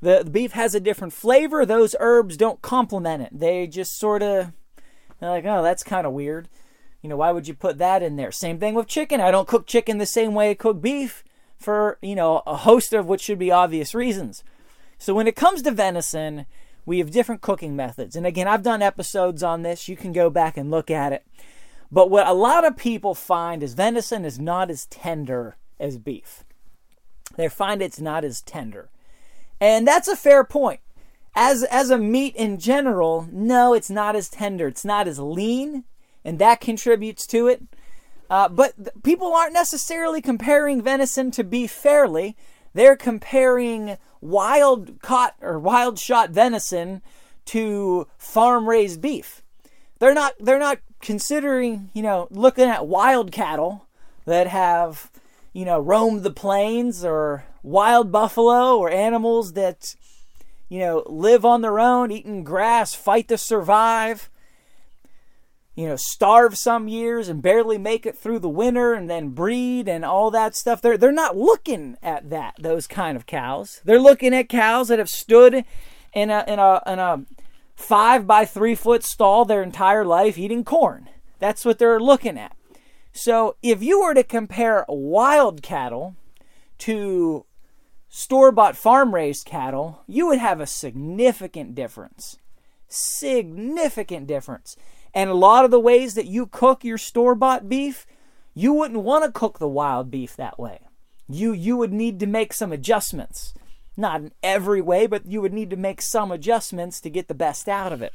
the, 0.00 0.22
the 0.24 0.30
beef 0.30 0.52
has 0.52 0.74
a 0.74 0.80
different 0.80 1.12
flavor. 1.12 1.66
Those 1.66 1.96
herbs 2.00 2.36
don't 2.36 2.62
complement 2.62 3.22
it. 3.22 3.38
They 3.38 3.66
just 3.66 3.98
sort 3.98 4.22
of, 4.22 4.52
they're 5.18 5.30
like, 5.30 5.44
oh, 5.44 5.62
that's 5.62 5.82
kind 5.82 6.06
of 6.06 6.12
weird. 6.12 6.48
You 7.02 7.08
know, 7.08 7.16
why 7.16 7.32
would 7.32 7.48
you 7.48 7.54
put 7.54 7.78
that 7.78 8.02
in 8.02 8.16
there? 8.16 8.32
Same 8.32 8.58
thing 8.58 8.74
with 8.74 8.86
chicken. 8.86 9.20
I 9.20 9.30
don't 9.30 9.48
cook 9.48 9.66
chicken 9.66 9.98
the 9.98 10.06
same 10.06 10.34
way 10.34 10.50
I 10.50 10.54
cook 10.54 10.80
beef 10.80 11.24
for, 11.58 11.98
you 12.00 12.14
know, 12.14 12.42
a 12.46 12.56
host 12.56 12.92
of 12.92 13.06
what 13.06 13.20
should 13.20 13.38
be 13.38 13.50
obvious 13.50 13.94
reasons. 13.94 14.44
So 15.00 15.14
when 15.14 15.26
it 15.26 15.34
comes 15.34 15.62
to 15.62 15.70
venison, 15.70 16.44
we 16.84 16.98
have 16.98 17.10
different 17.10 17.40
cooking 17.40 17.74
methods. 17.74 18.14
And 18.14 18.26
again, 18.26 18.46
I've 18.46 18.62
done 18.62 18.82
episodes 18.82 19.42
on 19.42 19.62
this. 19.62 19.88
You 19.88 19.96
can 19.96 20.12
go 20.12 20.28
back 20.28 20.58
and 20.58 20.70
look 20.70 20.90
at 20.90 21.14
it. 21.14 21.26
But 21.90 22.10
what 22.10 22.26
a 22.26 22.34
lot 22.34 22.66
of 22.66 22.76
people 22.76 23.14
find 23.14 23.62
is 23.62 23.72
venison 23.72 24.26
is 24.26 24.38
not 24.38 24.70
as 24.70 24.84
tender 24.84 25.56
as 25.80 25.96
beef. 25.96 26.44
They 27.36 27.48
find 27.48 27.80
it's 27.80 28.00
not 28.00 28.24
as 28.24 28.42
tender. 28.42 28.90
And 29.58 29.88
that's 29.88 30.06
a 30.06 30.16
fair 30.16 30.44
point. 30.44 30.80
As 31.34 31.64
as 31.64 31.88
a 31.88 31.96
meat 31.96 32.36
in 32.36 32.58
general, 32.58 33.26
no, 33.32 33.72
it's 33.72 33.90
not 33.90 34.16
as 34.16 34.28
tender. 34.28 34.68
It's 34.68 34.84
not 34.84 35.08
as 35.08 35.18
lean, 35.18 35.84
and 36.24 36.38
that 36.40 36.60
contributes 36.60 37.26
to 37.28 37.46
it. 37.46 37.62
Uh, 38.28 38.48
but 38.48 39.02
people 39.02 39.32
aren't 39.32 39.54
necessarily 39.54 40.20
comparing 40.20 40.82
venison 40.82 41.30
to 41.30 41.44
beef 41.44 41.70
fairly. 41.70 42.36
They're 42.72 42.96
comparing 42.96 43.98
wild 44.20 45.00
caught 45.02 45.34
or 45.40 45.58
wild 45.58 45.98
shot 45.98 46.30
venison 46.30 47.02
to 47.46 48.06
farm 48.16 48.68
raised 48.68 49.00
beef. 49.00 49.42
They're 49.98 50.14
not 50.14 50.34
they're 50.40 50.58
not 50.58 50.78
considering, 51.00 51.90
you 51.92 52.02
know, 52.02 52.28
looking 52.30 52.68
at 52.68 52.86
wild 52.86 53.32
cattle 53.32 53.86
that 54.24 54.46
have, 54.46 55.10
you 55.52 55.64
know, 55.64 55.78
roamed 55.78 56.22
the 56.22 56.30
plains 56.30 57.04
or 57.04 57.44
wild 57.62 58.12
buffalo 58.12 58.78
or 58.78 58.90
animals 58.90 59.54
that, 59.54 59.96
you 60.68 60.78
know, 60.78 61.02
live 61.06 61.44
on 61.44 61.62
their 61.62 61.78
own, 61.78 62.10
eating 62.10 62.44
grass, 62.44 62.94
fight 62.94 63.28
to 63.28 63.36
survive, 63.36 64.29
you 65.80 65.88
know, 65.88 65.96
starve 65.96 66.58
some 66.58 66.88
years 66.88 67.30
and 67.30 67.40
barely 67.40 67.78
make 67.78 68.04
it 68.04 68.18
through 68.18 68.38
the 68.38 68.50
winter 68.50 68.92
and 68.92 69.08
then 69.08 69.30
breed 69.30 69.88
and 69.88 70.04
all 70.04 70.30
that 70.30 70.54
stuff. 70.54 70.82
They're 70.82 70.98
they're 70.98 71.10
not 71.10 71.38
looking 71.38 71.96
at 72.02 72.28
that, 72.28 72.56
those 72.58 72.86
kind 72.86 73.16
of 73.16 73.24
cows. 73.24 73.80
They're 73.82 73.98
looking 73.98 74.34
at 74.34 74.50
cows 74.50 74.88
that 74.88 74.98
have 74.98 75.08
stood 75.08 75.64
in 76.12 76.28
a 76.28 76.44
in 76.46 76.58
a 76.58 76.82
in 76.86 76.98
a 76.98 77.24
five 77.74 78.26
by 78.26 78.44
three 78.44 78.74
foot 78.74 79.02
stall 79.02 79.46
their 79.46 79.62
entire 79.62 80.04
life 80.04 80.36
eating 80.36 80.64
corn. 80.64 81.08
That's 81.38 81.64
what 81.64 81.78
they're 81.78 81.98
looking 81.98 82.36
at. 82.36 82.54
So 83.14 83.56
if 83.62 83.82
you 83.82 84.02
were 84.02 84.12
to 84.12 84.22
compare 84.22 84.84
wild 84.86 85.62
cattle 85.62 86.14
to 86.80 87.46
store 88.10 88.52
bought 88.52 88.76
farm 88.76 89.14
raised 89.14 89.46
cattle, 89.46 90.02
you 90.06 90.26
would 90.26 90.40
have 90.40 90.60
a 90.60 90.66
significant 90.66 91.74
difference. 91.74 92.36
Significant 92.86 94.26
difference. 94.26 94.76
And 95.14 95.30
a 95.30 95.34
lot 95.34 95.64
of 95.64 95.70
the 95.70 95.80
ways 95.80 96.14
that 96.14 96.26
you 96.26 96.46
cook 96.46 96.84
your 96.84 96.98
store 96.98 97.34
bought 97.34 97.68
beef, 97.68 98.06
you 98.54 98.72
wouldn't 98.72 99.02
want 99.02 99.24
to 99.24 99.32
cook 99.32 99.58
the 99.58 99.68
wild 99.68 100.10
beef 100.10 100.36
that 100.36 100.58
way. 100.58 100.80
You 101.28 101.52
you 101.52 101.76
would 101.76 101.92
need 101.92 102.18
to 102.20 102.26
make 102.26 102.52
some 102.52 102.72
adjustments. 102.72 103.54
Not 103.96 104.20
in 104.20 104.32
every 104.42 104.80
way, 104.80 105.06
but 105.06 105.26
you 105.26 105.40
would 105.40 105.52
need 105.52 105.70
to 105.70 105.76
make 105.76 106.00
some 106.00 106.30
adjustments 106.32 107.00
to 107.00 107.10
get 107.10 107.28
the 107.28 107.34
best 107.34 107.68
out 107.68 107.92
of 107.92 108.02
it. 108.02 108.12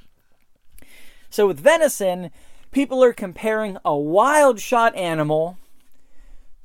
So 1.29 1.47
with 1.47 1.59
venison, 1.59 2.31
people 2.71 3.03
are 3.03 3.13
comparing 3.13 3.77
a 3.85 3.95
wild 3.95 4.59
shot 4.59 4.95
animal 4.95 5.57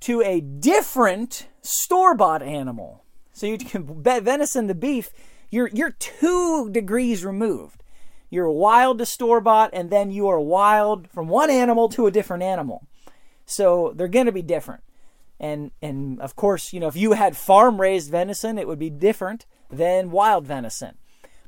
to 0.00 0.22
a 0.22 0.40
different 0.40 1.48
store 1.62 2.14
bought 2.14 2.42
animal. 2.42 3.04
So 3.32 3.46
you 3.46 3.58
can 3.58 4.02
venison 4.02 4.66
the 4.66 4.74
beef, 4.74 5.10
you're 5.50 5.68
you're 5.68 5.90
two 5.90 6.70
degrees 6.70 7.24
removed. 7.24 7.82
You're 8.30 8.50
wild 8.50 8.98
to 8.98 9.06
store 9.06 9.40
bought, 9.40 9.70
and 9.72 9.90
then 9.90 10.10
you 10.10 10.28
are 10.28 10.40
wild 10.40 11.10
from 11.10 11.28
one 11.28 11.50
animal 11.50 11.88
to 11.90 12.06
a 12.06 12.10
different 12.10 12.42
animal. 12.42 12.86
So 13.44 13.92
they're 13.94 14.08
going 14.08 14.26
to 14.26 14.32
be 14.32 14.42
different. 14.42 14.82
And 15.40 15.72
and 15.82 16.20
of 16.20 16.36
course, 16.36 16.72
you 16.72 16.80
know, 16.80 16.88
if 16.88 16.96
you 16.96 17.12
had 17.12 17.36
farm 17.36 17.80
raised 17.80 18.10
venison, 18.10 18.58
it 18.58 18.68
would 18.68 18.78
be 18.78 18.90
different 18.90 19.46
than 19.70 20.10
wild 20.10 20.46
venison. 20.46 20.96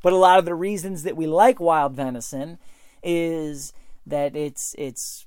But 0.02 0.12
a 0.12 0.16
lot 0.16 0.38
of 0.38 0.44
the 0.44 0.54
reasons 0.54 1.04
that 1.04 1.16
we 1.16 1.26
like 1.26 1.60
wild 1.60 1.94
venison 1.94 2.58
is 3.02 3.72
that 4.06 4.34
it's 4.34 4.74
it's 4.76 5.26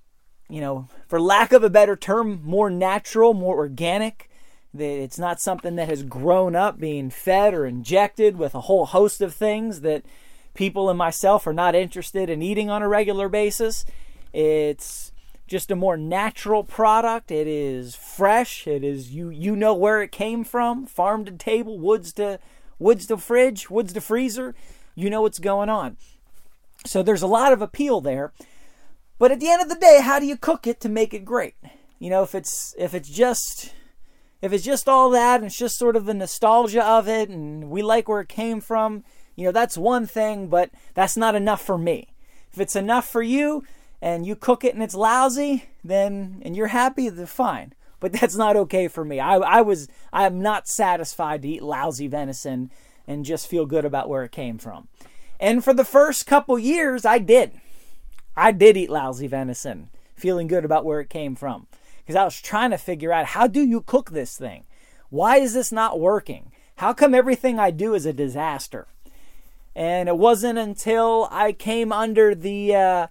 you 0.50 0.62
know, 0.62 0.88
for 1.07 1.19
lack 1.19 1.51
of 1.53 1.63
a 1.63 1.69
better 1.69 1.95
term, 1.95 2.41
more 2.43 2.69
natural, 2.69 3.33
more 3.33 3.57
organic. 3.57 4.29
That 4.74 5.01
it's 5.01 5.17
not 5.17 5.39
something 5.39 5.75
that 5.77 5.88
has 5.88 6.03
grown 6.03 6.55
up 6.55 6.77
being 6.77 7.09
fed 7.09 7.53
or 7.53 7.65
injected 7.65 8.38
with 8.38 8.53
a 8.53 8.62
whole 8.62 8.85
host 8.85 9.21
of 9.21 9.33
things 9.33 9.81
that 9.81 10.03
people 10.55 10.89
and 10.89 10.97
myself 10.97 11.45
are 11.45 11.53
not 11.53 11.75
interested 11.75 12.29
in 12.29 12.41
eating 12.41 12.69
on 12.69 12.81
a 12.81 12.88
regular 12.88 13.29
basis. 13.29 13.85
It's 14.33 15.12
just 15.47 15.69
a 15.69 15.75
more 15.75 15.97
natural 15.97 16.63
product. 16.63 17.29
It 17.29 17.47
is 17.47 17.95
fresh. 17.95 18.65
It 18.67 18.83
is 18.83 19.12
you 19.12 19.29
you 19.29 19.55
know 19.55 19.74
where 19.74 20.01
it 20.01 20.12
came 20.12 20.43
from, 20.43 20.85
farm 20.85 21.25
to 21.25 21.31
table, 21.31 21.79
woods 21.79 22.13
to 22.13 22.39
woods 22.79 23.05
to 23.07 23.17
fridge, 23.17 23.69
woods 23.69 23.93
to 23.93 24.01
freezer. 24.01 24.55
You 24.95 25.09
know 25.09 25.21
what's 25.21 25.39
going 25.39 25.69
on. 25.69 25.97
So 26.85 27.03
there's 27.03 27.21
a 27.21 27.27
lot 27.27 27.53
of 27.53 27.62
appeal 27.62 28.01
there. 28.01 28.31
But 29.17 29.31
at 29.31 29.39
the 29.39 29.50
end 29.50 29.62
of 29.62 29.69
the 29.69 29.75
day, 29.75 30.01
how 30.01 30.19
do 30.19 30.25
you 30.25 30.38
cook 30.38 30.67
it 30.67 30.79
to 30.81 30.89
make 30.89 31.13
it 31.13 31.25
great? 31.25 31.55
You 32.00 32.09
know, 32.09 32.24
if 32.24 32.35
it's 32.35 32.75
if 32.77 32.93
it's 32.93 33.09
just 33.09 33.74
if 34.41 34.51
it's 34.51 34.63
just 34.63 34.89
all 34.89 35.09
that 35.12 35.38
and 35.38 35.45
it's 35.45 35.57
just 35.57 35.77
sort 35.77 35.95
of 35.95 36.05
the 36.05 36.13
nostalgia 36.13 36.85
of 36.85 37.07
it 37.07 37.29
and 37.29 37.69
we 37.69 37.81
like 37.81 38.07
where 38.07 38.21
it 38.21 38.29
came 38.29 38.62
from, 38.62 39.03
you 39.36 39.46
know, 39.46 39.51
that's 39.51 39.77
one 39.77 40.08
thing, 40.08 40.48
but 40.48 40.72
that's 40.94 41.18
not 41.18 41.36
enough 41.36 41.62
for 41.62 41.77
me. 41.77 42.13
If 42.51 42.60
it's 42.60 42.75
enough 42.75 43.08
for 43.08 43.22
you, 43.22 43.63
and 44.01 44.25
you 44.25 44.36
cook 44.36 44.63
it 44.63 44.75
and 44.75 44.84
it's 44.84 44.94
lousy, 44.94 45.65
then 45.84 46.42
and 46.44 46.56
you're 46.56 46.68
happy, 46.68 47.10
then 47.10 47.25
fine. 47.25 47.74
But 48.00 48.13
that's 48.20 48.36
not 48.36 48.56
okay 48.56 48.88
for 48.88 49.04
me. 49.04 49.20
I, 49.20 49.38
I 49.38 49.62
was 49.62 49.88
I 50.13 50.25
am 50.25 50.42
not 50.42 50.68
satisfied 50.68 51.42
to 51.42 51.48
eat 51.48 51.63
lousy 51.63 52.08
venison 52.08 52.72
and 53.08 53.25
just 53.25 53.48
feel 53.48 53.65
good 53.65 53.84
about 53.84 54.10
where 54.10 54.24
it 54.24 54.32
came 54.32 54.58
from. 54.58 54.88
And 55.39 55.63
for 55.63 55.74
the 55.74 55.84
first 55.84 56.27
couple 56.27 56.58
years, 56.58 57.04
I 57.04 57.18
did. 57.18 57.60
I 58.38 58.51
did 58.51 58.77
eat 58.77 58.89
lousy 58.89 59.27
venison, 59.27 59.89
feeling 60.15 60.48
good 60.48 60.65
about 60.65 60.86
where 60.86 61.00
it 61.00 61.10
came 61.10 61.36
from. 61.36 61.68
Because 62.00 62.15
I 62.15 62.24
was 62.24 62.39
trying 62.39 62.72
to 62.72 62.77
figure 62.77 63.12
out 63.12 63.25
how 63.25 63.48
do 63.48 63.62
you 63.62 63.82
cook 63.82 64.12
this 64.12 64.38
thing? 64.38 64.65
Why 65.10 65.38
is 65.38 65.54
this 65.54 65.72
not 65.72 66.00
working? 66.00 66.51
How 66.77 66.94
come 66.94 67.15
everything 67.15 67.58
I 67.58 67.72
do 67.72 67.94
is 67.96 68.06
a 68.06 68.13
disaster? 68.13 68.88
And 69.75 70.08
it 70.08 70.17
wasn't 70.17 70.58
until 70.58 71.27
I 71.32 71.51
came 71.51 71.91
under 71.91 72.34
the 72.34 72.75
uh, 72.75 73.08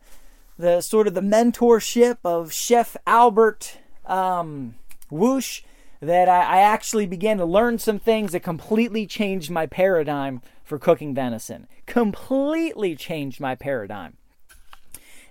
the 0.59 0.81
sort 0.81 1.07
of 1.07 1.15
the 1.15 1.21
mentorship 1.21 2.19
of 2.25 2.53
Chef 2.53 2.97
Albert 3.07 3.79
um, 4.07 4.77
Wutsch 5.11 5.63
that 6.01 6.29
I, 6.29 6.59
I 6.59 6.61
actually 6.61 7.07
began 7.07 7.39
to 7.39 7.45
learn 7.45 7.79
some 7.79 7.99
things 7.99 8.33
that 8.33 8.41
completely 8.41 9.07
changed 9.07 9.51
my 9.51 9.67
paradigm 9.67 10.43
for 10.63 10.79
cooking 10.79 11.15
venison. 11.15 11.67
Completely 11.87 12.97
changed 12.97 13.41
my 13.41 13.55
paradigm. 13.55 14.17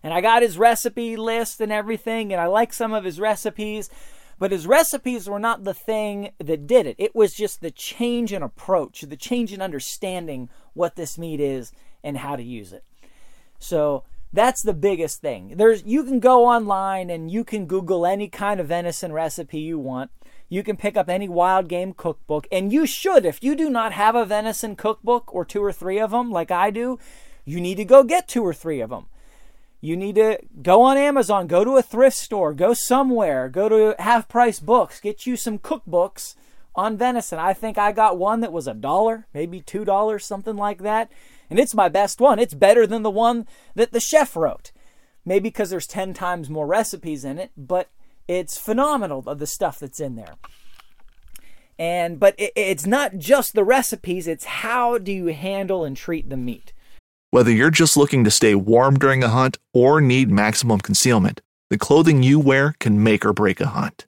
And 0.03 0.13
I 0.13 0.21
got 0.21 0.41
his 0.41 0.57
recipe 0.57 1.15
list 1.15 1.61
and 1.61 1.71
everything, 1.71 2.33
and 2.33 2.41
I 2.41 2.47
like 2.47 2.73
some 2.73 2.93
of 2.93 3.05
his 3.05 3.19
recipes, 3.19 3.89
but 4.37 4.51
his 4.51 4.67
recipes 4.67 5.29
were 5.29 5.39
not 5.39 5.63
the 5.63 5.73
thing 5.73 6.31
that 6.39 6.67
did 6.67 6.85
it. 6.85 6.95
It 6.97 7.15
was 7.15 7.33
just 7.33 7.61
the 7.61 7.71
change 7.71 8.33
in 8.33 8.43
approach, 8.43 9.01
the 9.01 9.15
change 9.15 9.53
in 9.53 9.61
understanding 9.61 10.49
what 10.73 10.95
this 10.95 11.17
meat 11.17 11.39
is 11.39 11.71
and 12.03 12.17
how 12.17 12.35
to 12.35 12.43
use 12.43 12.73
it. 12.73 12.83
So 13.59 14.03
that's 14.33 14.61
the 14.63 14.73
biggest 14.73 15.21
thing. 15.21 15.53
There's 15.55 15.83
you 15.85 16.03
can 16.03 16.19
go 16.19 16.45
online 16.45 17.09
and 17.09 17.29
you 17.29 17.43
can 17.43 17.65
Google 17.65 18.05
any 18.05 18.27
kind 18.27 18.59
of 18.59 18.67
venison 18.67 19.13
recipe 19.13 19.59
you 19.59 19.77
want. 19.77 20.11
You 20.49 20.63
can 20.63 20.75
pick 20.75 20.97
up 20.97 21.09
any 21.09 21.29
wild 21.29 21.67
game 21.67 21.93
cookbook, 21.93 22.47
and 22.51 22.71
you 22.71 22.85
should. 22.85 23.25
If 23.25 23.43
you 23.43 23.55
do 23.55 23.69
not 23.69 23.91
have 23.93 24.15
a 24.15 24.25
venison 24.25 24.75
cookbook 24.75 25.33
or 25.33 25.45
two 25.45 25.63
or 25.63 25.71
three 25.71 25.99
of 25.99 26.11
them, 26.11 26.31
like 26.31 26.51
I 26.51 26.69
do, 26.69 26.99
you 27.45 27.59
need 27.59 27.75
to 27.75 27.85
go 27.85 28.03
get 28.03 28.27
two 28.27 28.43
or 28.43 28.53
three 28.53 28.79
of 28.79 28.89
them. 28.89 29.07
You 29.81 29.97
need 29.97 30.15
to 30.15 30.39
go 30.61 30.81
on 30.81 30.97
Amazon, 30.97 31.47
go 31.47 31.63
to 31.63 31.77
a 31.77 31.81
thrift 31.81 32.17
store, 32.17 32.53
go 32.53 32.73
somewhere, 32.73 33.49
go 33.49 33.67
to 33.67 33.95
half 33.99 34.27
price 34.27 34.59
books, 34.59 34.99
get 34.99 35.25
you 35.25 35.35
some 35.35 35.59
cookbooks 35.59 36.35
on 36.75 36.97
venison. 36.97 37.39
I 37.39 37.53
think 37.53 37.77
I 37.77 37.91
got 37.91 38.17
one 38.17 38.41
that 38.41 38.51
was 38.51 38.67
a 38.67 38.73
dollar, 38.73 39.27
maybe 39.33 39.61
two 39.61 39.85
dollars, 39.85 40.25
something 40.25 40.55
like 40.55 40.81
that 40.83 41.11
and 41.53 41.59
it's 41.59 41.75
my 41.75 41.87
best 41.87 42.19
one. 42.19 42.39
It's 42.39 42.55
better 42.55 42.87
than 42.87 43.03
the 43.03 43.11
one 43.11 43.45
that 43.75 43.91
the 43.91 43.99
chef 43.99 44.35
wrote. 44.35 44.71
Maybe 45.23 45.49
because 45.49 45.69
there's 45.69 45.85
10 45.85 46.15
times 46.15 46.49
more 46.49 46.65
recipes 46.65 47.23
in 47.23 47.37
it, 47.37 47.51
but 47.55 47.91
it's 48.27 48.57
phenomenal 48.57 49.23
of 49.27 49.37
the 49.37 49.45
stuff 49.45 49.77
that's 49.77 49.99
in 49.99 50.15
there. 50.15 50.33
And 51.77 52.19
but 52.19 52.33
it, 52.39 52.53
it's 52.55 52.87
not 52.87 53.19
just 53.19 53.53
the 53.53 53.63
recipes, 53.63 54.27
it's 54.27 54.45
how 54.45 54.97
do 54.97 55.11
you 55.11 55.27
handle 55.27 55.85
and 55.85 55.95
treat 55.95 56.29
the 56.29 56.37
meat. 56.37 56.73
Whether 57.29 57.51
you're 57.51 57.69
just 57.69 57.97
looking 57.97 58.23
to 58.23 58.31
stay 58.31 58.55
warm 58.55 58.97
during 58.97 59.23
a 59.23 59.29
hunt 59.29 59.59
or 59.73 60.01
need 60.01 60.31
maximum 60.31 60.79
concealment, 60.79 61.41
the 61.69 61.77
clothing 61.77 62.23
you 62.23 62.39
wear 62.39 62.73
can 62.79 63.03
make 63.03 63.23
or 63.23 63.33
break 63.33 63.61
a 63.61 63.67
hunt. 63.67 64.07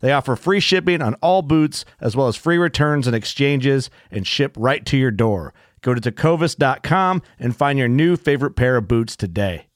They 0.00 0.12
offer 0.12 0.36
free 0.36 0.60
shipping 0.60 1.02
on 1.02 1.14
all 1.16 1.42
boots, 1.42 1.84
as 2.00 2.16
well 2.16 2.28
as 2.28 2.36
free 2.36 2.58
returns 2.58 3.06
and 3.06 3.16
exchanges, 3.16 3.90
and 4.10 4.26
ship 4.26 4.54
right 4.58 4.84
to 4.86 4.96
your 4.96 5.10
door. 5.10 5.54
Go 5.82 5.94
to 5.94 6.00
tecovas.com 6.00 7.22
and 7.38 7.56
find 7.56 7.78
your 7.78 7.88
new 7.88 8.16
favorite 8.16 8.56
pair 8.56 8.76
of 8.76 8.88
boots 8.88 9.16
today. 9.16 9.66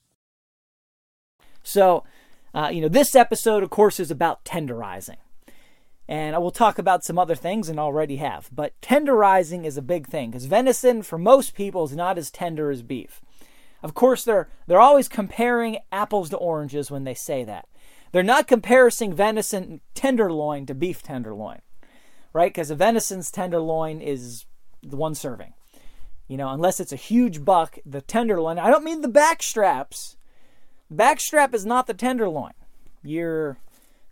So, 1.62 2.04
uh, 2.54 2.70
you 2.72 2.80
know, 2.80 2.88
this 2.88 3.14
episode, 3.14 3.62
of 3.62 3.70
course, 3.70 4.00
is 4.00 4.10
about 4.10 4.44
tenderizing. 4.44 5.18
And 6.08 6.34
I 6.34 6.38
will 6.38 6.50
talk 6.50 6.78
about 6.78 7.04
some 7.04 7.18
other 7.18 7.36
things 7.36 7.68
and 7.68 7.78
already 7.78 8.16
have. 8.16 8.50
But 8.52 8.72
tenderizing 8.80 9.64
is 9.64 9.76
a 9.76 9.82
big 9.82 10.08
thing 10.08 10.30
because 10.30 10.46
venison, 10.46 11.02
for 11.02 11.18
most 11.18 11.54
people, 11.54 11.84
is 11.84 11.94
not 11.94 12.18
as 12.18 12.32
tender 12.32 12.70
as 12.70 12.82
beef. 12.82 13.20
Of 13.82 13.94
course, 13.94 14.24
they're, 14.24 14.48
they're 14.66 14.80
always 14.80 15.08
comparing 15.08 15.78
apples 15.92 16.30
to 16.30 16.36
oranges 16.36 16.90
when 16.90 17.04
they 17.04 17.14
say 17.14 17.44
that. 17.44 17.68
They're 18.12 18.22
not 18.22 18.48
comparing 18.48 19.14
venison 19.14 19.80
tenderloin 19.94 20.66
to 20.66 20.74
beef 20.74 21.02
tenderloin, 21.02 21.60
right? 22.32 22.52
Because 22.52 22.70
a 22.70 22.76
venison's 22.76 23.30
tenderloin 23.30 24.00
is 24.00 24.46
the 24.82 24.96
one 24.96 25.14
serving. 25.14 25.54
You 26.26 26.36
know, 26.36 26.50
unless 26.50 26.80
it's 26.80 26.92
a 26.92 26.96
huge 26.96 27.44
buck, 27.44 27.78
the 27.84 28.00
tenderloin, 28.00 28.58
I 28.58 28.70
don't 28.70 28.84
mean 28.84 29.00
the 29.00 29.08
back 29.08 29.42
straps. 29.42 30.16
Backstrap 30.92 31.54
is 31.54 31.66
not 31.66 31.86
the 31.86 31.94
tenderloin. 31.94 32.52
You're 33.02 33.58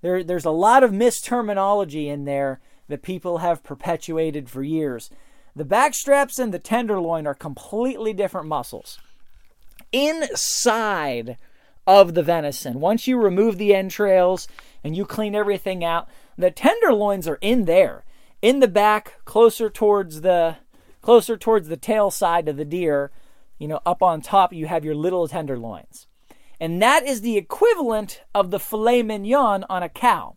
there 0.01 0.23
there's 0.23 0.45
a 0.45 0.51
lot 0.51 0.85
of 0.85 0.93
misterminology 0.93 2.07
in 2.07 2.25
there 2.25 2.61
that 2.89 3.03
people 3.03 3.39
have 3.39 3.65
perpetuated 3.65 4.49
for 4.49 4.63
years. 4.63 5.11
The 5.55 5.65
backstraps 5.65 6.39
and 6.39 6.55
the 6.55 6.59
tenderloin 6.59 7.27
are 7.27 7.35
completely 7.35 8.13
different 8.13 8.47
muscles. 8.47 8.99
Inside 9.93 11.37
of 11.89 12.13
the 12.13 12.23
venison, 12.23 12.81
once 12.81 13.09
you 13.09 13.19
remove 13.19 13.57
the 13.57 13.75
entrails 13.75 14.47
and 14.85 14.95
you 14.95 15.07
clean 15.07 15.35
everything 15.35 15.83
out, 15.83 16.07
the 16.37 16.51
tenderloins 16.51 17.27
are 17.27 17.39
in 17.41 17.65
there, 17.65 18.05
in 18.43 18.61
the 18.61 18.69
back, 18.69 19.25
closer 19.25 19.71
towards 19.71 20.21
the 20.21 20.57
closer 21.01 21.39
towards 21.39 21.69
the 21.69 21.79
tail 21.79 22.11
side 22.11 22.47
of 22.47 22.59
the 22.59 22.65
deer. 22.67 23.11
You 23.59 23.69
know, 23.69 23.81
up 23.87 24.03
on 24.03 24.21
top 24.21 24.53
you 24.53 24.67
have 24.67 24.85
your 24.85 24.95
little 24.95 25.27
tenderloins. 25.27 26.07
And 26.61 26.83
that 26.83 27.07
is 27.07 27.23
the 27.23 27.39
equivalent 27.39 28.23
of 28.35 28.51
the 28.51 28.61
filet 28.61 29.03
mignon 29.03 29.65
on 29.71 29.83
a 29.83 29.89
cow. 29.89 30.37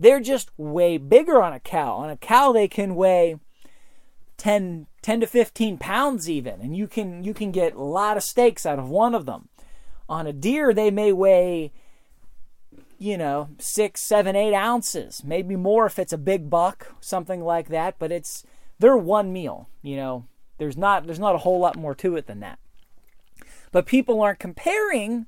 They're 0.00 0.20
just 0.20 0.50
way 0.56 0.96
bigger 0.96 1.42
on 1.42 1.52
a 1.52 1.60
cow. 1.60 1.92
On 1.96 2.08
a 2.08 2.16
cow, 2.16 2.52
they 2.52 2.68
can 2.68 2.94
weigh 2.94 3.38
10, 4.38 4.86
10 5.02 5.20
to 5.20 5.26
15 5.26 5.76
pounds 5.76 6.30
even, 6.30 6.60
and 6.62 6.74
you 6.74 6.86
can 6.86 7.22
you 7.22 7.34
can 7.34 7.50
get 7.50 7.74
a 7.74 7.82
lot 7.82 8.16
of 8.16 8.22
steaks 8.22 8.64
out 8.64 8.78
of 8.78 8.88
one 8.88 9.14
of 9.14 9.26
them. 9.26 9.50
On 10.08 10.26
a 10.26 10.32
deer, 10.32 10.72
they 10.72 10.90
may 10.90 11.12
weigh, 11.12 11.72
you 12.98 13.18
know, 13.18 13.48
six, 13.58 14.00
seven, 14.00 14.36
eight 14.36 14.54
ounces, 14.54 15.24
maybe 15.24 15.56
more 15.56 15.86
if 15.86 15.98
it's 15.98 16.12
a 16.12 16.18
big 16.18 16.48
buck, 16.48 16.94
something 17.00 17.40
like 17.40 17.68
that. 17.68 17.98
But 17.98 18.12
it's 18.12 18.44
they're 18.78 18.96
one 18.96 19.32
meal. 19.32 19.68
You 19.82 19.96
know, 19.96 20.26
there's 20.58 20.76
not 20.76 21.06
there's 21.06 21.18
not 21.18 21.34
a 21.34 21.38
whole 21.38 21.58
lot 21.58 21.76
more 21.76 21.94
to 21.96 22.16
it 22.16 22.26
than 22.26 22.40
that. 22.40 22.58
But 23.72 23.86
people 23.86 24.20
aren't 24.22 24.38
comparing 24.38 25.26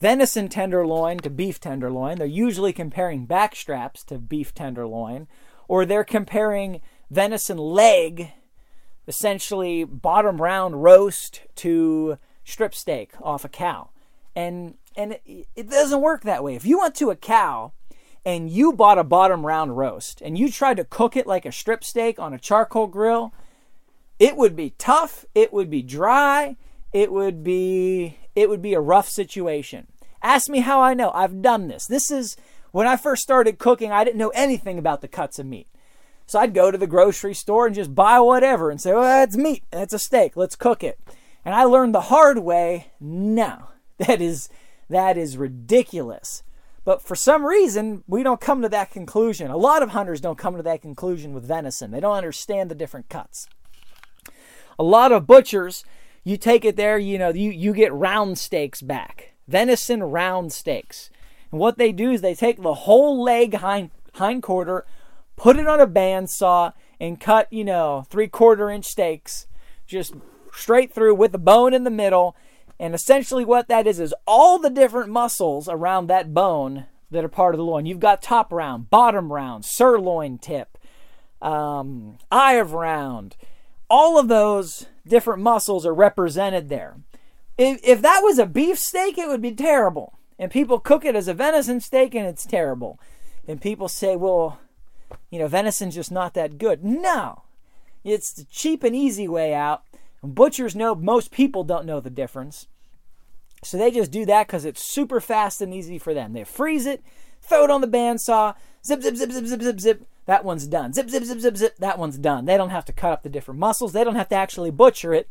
venison 0.00 0.48
tenderloin 0.48 1.18
to 1.18 1.30
beef 1.30 1.60
tenderloin. 1.60 2.18
They're 2.18 2.26
usually 2.26 2.72
comparing 2.72 3.26
backstraps 3.26 4.04
to 4.06 4.18
beef 4.18 4.54
tenderloin, 4.54 5.28
or 5.68 5.84
they're 5.84 6.04
comparing 6.04 6.80
venison 7.10 7.58
leg, 7.58 8.32
essentially 9.06 9.84
bottom 9.84 10.40
round 10.40 10.82
roast, 10.82 11.42
to 11.56 12.18
strip 12.50 12.74
steak 12.74 13.12
off 13.20 13.44
a 13.44 13.48
cow. 13.48 13.90
And 14.34 14.74
and 14.96 15.18
it, 15.24 15.46
it 15.56 15.70
doesn't 15.70 16.00
work 16.00 16.22
that 16.22 16.44
way. 16.44 16.54
If 16.54 16.64
you 16.64 16.78
went 16.78 16.94
to 16.96 17.10
a 17.10 17.16
cow 17.16 17.72
and 18.24 18.50
you 18.50 18.72
bought 18.72 18.98
a 18.98 19.04
bottom 19.04 19.46
round 19.46 19.76
roast 19.76 20.20
and 20.20 20.36
you 20.36 20.50
tried 20.50 20.76
to 20.76 20.84
cook 20.84 21.16
it 21.16 21.26
like 21.26 21.46
a 21.46 21.52
strip 21.52 21.84
steak 21.84 22.18
on 22.18 22.34
a 22.34 22.38
charcoal 22.38 22.86
grill, 22.86 23.32
it 24.18 24.36
would 24.36 24.54
be 24.54 24.74
tough, 24.78 25.24
it 25.34 25.52
would 25.52 25.70
be 25.70 25.82
dry, 25.82 26.56
it 26.92 27.12
would 27.12 27.42
be 27.42 28.18
it 28.34 28.48
would 28.48 28.62
be 28.62 28.74
a 28.74 28.80
rough 28.80 29.08
situation. 29.08 29.86
Ask 30.22 30.48
me 30.48 30.60
how 30.60 30.80
I 30.80 30.94
know. 30.94 31.10
I've 31.14 31.40
done 31.42 31.68
this. 31.68 31.86
This 31.86 32.10
is 32.10 32.36
when 32.72 32.86
I 32.86 32.96
first 32.96 33.22
started 33.22 33.58
cooking, 33.58 33.90
I 33.90 34.04
didn't 34.04 34.18
know 34.18 34.30
anything 34.30 34.78
about 34.78 35.00
the 35.00 35.08
cuts 35.08 35.38
of 35.38 35.46
meat. 35.46 35.66
So 36.26 36.38
I'd 36.38 36.54
go 36.54 36.70
to 36.70 36.78
the 36.78 36.86
grocery 36.86 37.34
store 37.34 37.66
and 37.66 37.74
just 37.74 37.94
buy 37.94 38.20
whatever 38.20 38.70
and 38.70 38.80
say, 38.80 38.92
"Well, 38.92 39.02
that's 39.02 39.36
meat. 39.36 39.64
That's 39.72 39.92
a 39.92 39.98
steak. 39.98 40.36
Let's 40.36 40.54
cook 40.54 40.84
it." 40.84 41.00
And 41.44 41.54
I 41.54 41.64
learned 41.64 41.94
the 41.94 42.02
hard 42.02 42.38
way, 42.38 42.92
no. 43.00 43.68
That 43.98 44.22
is 44.22 44.48
that 44.88 45.18
is 45.18 45.36
ridiculous. 45.36 46.42
But 46.86 47.02
for 47.02 47.14
some 47.14 47.44
reason, 47.44 48.02
we 48.08 48.22
don't 48.22 48.40
come 48.40 48.62
to 48.62 48.68
that 48.70 48.90
conclusion. 48.90 49.50
A 49.50 49.58
lot 49.58 49.82
of 49.82 49.90
hunters 49.90 50.22
don't 50.22 50.38
come 50.38 50.56
to 50.56 50.62
that 50.62 50.80
conclusion 50.80 51.34
with 51.34 51.44
venison. 51.44 51.90
They 51.90 52.00
don't 52.00 52.16
understand 52.16 52.70
the 52.70 52.74
different 52.74 53.10
cuts. 53.10 53.46
A 54.78 54.82
lot 54.82 55.12
of 55.12 55.26
butchers 55.26 55.84
you 56.24 56.36
take 56.36 56.64
it 56.64 56.76
there, 56.76 56.98
you 56.98 57.18
know, 57.18 57.30
you, 57.30 57.50
you 57.50 57.72
get 57.72 57.92
round 57.92 58.38
steaks 58.38 58.82
back, 58.82 59.34
venison 59.48 60.02
round 60.02 60.52
steaks. 60.52 61.10
And 61.50 61.60
what 61.60 61.78
they 61.78 61.92
do 61.92 62.10
is 62.10 62.20
they 62.20 62.34
take 62.34 62.60
the 62.60 62.74
whole 62.74 63.22
leg 63.22 63.54
hind, 63.54 63.90
hind 64.14 64.42
quarter, 64.42 64.86
put 65.36 65.58
it 65.58 65.66
on 65.66 65.80
a 65.80 65.86
bandsaw, 65.86 66.72
and 67.00 67.18
cut, 67.18 67.50
you 67.50 67.64
know, 67.64 68.04
three 68.10 68.28
quarter 68.28 68.70
inch 68.70 68.84
steaks 68.84 69.46
just 69.86 70.14
straight 70.52 70.92
through 70.92 71.14
with 71.14 71.32
the 71.32 71.38
bone 71.38 71.74
in 71.74 71.84
the 71.84 71.90
middle. 71.90 72.36
And 72.78 72.94
essentially, 72.94 73.44
what 73.44 73.68
that 73.68 73.86
is 73.86 74.00
is 74.00 74.14
all 74.26 74.58
the 74.58 74.70
different 74.70 75.10
muscles 75.10 75.68
around 75.68 76.06
that 76.06 76.32
bone 76.32 76.86
that 77.10 77.24
are 77.24 77.28
part 77.28 77.54
of 77.54 77.58
the 77.58 77.64
loin. 77.64 77.86
You've 77.86 78.00
got 78.00 78.22
top 78.22 78.52
round, 78.52 78.88
bottom 78.88 79.32
round, 79.32 79.64
sirloin 79.64 80.38
tip, 80.38 80.78
um, 81.42 82.18
eye 82.30 82.54
of 82.54 82.72
round. 82.72 83.36
All 83.88 84.18
of 84.18 84.28
those 84.28 84.86
different 85.06 85.42
muscles 85.42 85.84
are 85.84 85.94
represented 85.94 86.68
there. 86.68 86.96
If, 87.58 87.80
if 87.82 88.02
that 88.02 88.20
was 88.22 88.38
a 88.38 88.46
beef 88.46 88.78
steak, 88.78 89.18
it 89.18 89.28
would 89.28 89.42
be 89.42 89.52
terrible. 89.52 90.18
And 90.38 90.50
people 90.50 90.78
cook 90.78 91.04
it 91.04 91.14
as 91.14 91.28
a 91.28 91.34
venison 91.34 91.80
steak 91.80 92.14
and 92.14 92.26
it's 92.26 92.46
terrible. 92.46 92.98
And 93.46 93.60
people 93.60 93.88
say, 93.88 94.16
well, 94.16 94.58
you 95.30 95.38
know, 95.38 95.48
venison's 95.48 95.94
just 95.94 96.10
not 96.10 96.34
that 96.34 96.56
good. 96.56 96.84
No, 96.84 97.42
it's 98.04 98.32
the 98.32 98.44
cheap 98.44 98.82
and 98.82 98.94
easy 98.96 99.28
way 99.28 99.52
out. 99.52 99.82
Butchers 100.22 100.76
know, 100.76 100.94
most 100.94 101.30
people 101.30 101.64
don't 101.64 101.86
know 101.86 102.00
the 102.00 102.10
difference. 102.10 102.66
So 103.62 103.76
they 103.76 103.90
just 103.90 104.10
do 104.10 104.24
that 104.26 104.46
because 104.46 104.64
it's 104.64 104.82
super 104.82 105.20
fast 105.20 105.60
and 105.60 105.74
easy 105.74 105.98
for 105.98 106.14
them. 106.14 106.32
They 106.32 106.44
freeze 106.44 106.86
it, 106.86 107.02
throw 107.42 107.64
it 107.64 107.70
on 107.70 107.80
the 107.80 107.88
bandsaw, 107.88 108.54
zip, 108.84 109.02
zip, 109.02 109.16
zip, 109.16 109.30
zip, 109.30 109.46
zip, 109.46 109.62
zip, 109.62 109.80
zip, 109.80 110.06
that 110.30 110.44
one's 110.44 110.68
done. 110.68 110.92
Zip, 110.92 111.10
zip, 111.10 111.24
zip, 111.24 111.40
zip, 111.40 111.56
zip. 111.56 111.76
That 111.78 111.98
one's 111.98 112.16
done. 112.16 112.44
They 112.44 112.56
don't 112.56 112.70
have 112.70 112.84
to 112.84 112.92
cut 112.92 113.12
up 113.12 113.24
the 113.24 113.28
different 113.28 113.58
muscles. 113.58 113.92
They 113.92 114.04
don't 114.04 114.14
have 114.14 114.28
to 114.28 114.36
actually 114.36 114.70
butcher 114.70 115.12
it. 115.12 115.28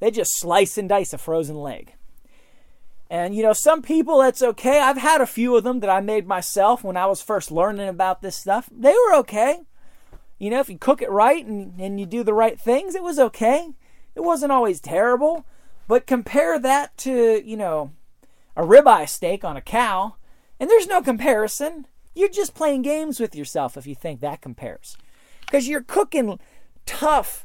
They 0.00 0.10
just 0.10 0.38
slice 0.40 0.76
and 0.76 0.88
dice 0.88 1.12
a 1.12 1.18
frozen 1.18 1.54
leg. 1.54 1.94
And 3.08 3.32
you 3.32 3.44
know, 3.44 3.52
some 3.52 3.80
people 3.80 4.18
that's 4.18 4.42
okay. 4.42 4.80
I've 4.80 4.96
had 4.96 5.20
a 5.20 5.26
few 5.26 5.56
of 5.56 5.62
them 5.62 5.78
that 5.80 5.90
I 5.90 6.00
made 6.00 6.26
myself 6.26 6.82
when 6.82 6.96
I 6.96 7.06
was 7.06 7.22
first 7.22 7.52
learning 7.52 7.88
about 7.88 8.22
this 8.22 8.34
stuff. 8.34 8.68
They 8.72 8.92
were 8.92 9.14
okay. 9.18 9.60
You 10.40 10.50
know, 10.50 10.58
if 10.58 10.68
you 10.68 10.78
cook 10.78 11.00
it 11.00 11.10
right 11.10 11.46
and, 11.46 11.78
and 11.78 12.00
you 12.00 12.06
do 12.06 12.24
the 12.24 12.34
right 12.34 12.58
things, 12.58 12.96
it 12.96 13.04
was 13.04 13.20
okay. 13.20 13.68
It 14.14 14.20
wasn't 14.20 14.52
always 14.52 14.80
terrible. 14.80 15.46
But 15.88 16.06
compare 16.06 16.58
that 16.58 16.96
to, 16.98 17.42
you 17.44 17.56
know, 17.56 17.90
a 18.56 18.62
ribeye 18.62 19.08
steak 19.08 19.44
on 19.44 19.56
a 19.56 19.60
cow, 19.60 20.14
and 20.60 20.70
there's 20.70 20.86
no 20.86 21.02
comparison. 21.02 21.86
You're 22.14 22.28
just 22.28 22.54
playing 22.54 22.82
games 22.82 23.18
with 23.18 23.34
yourself 23.34 23.76
if 23.76 23.86
you 23.86 23.94
think 23.94 24.20
that 24.20 24.40
compares. 24.40 24.96
Because 25.40 25.66
you're 25.66 25.82
cooking 25.82 26.38
tough, 26.86 27.44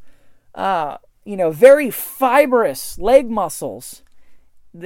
uh, 0.53 0.97
you 1.23 1.35
know, 1.35 1.49
very 1.51 1.89
fibrous 1.89 2.99
leg 2.99 3.29
muscles 3.29 4.03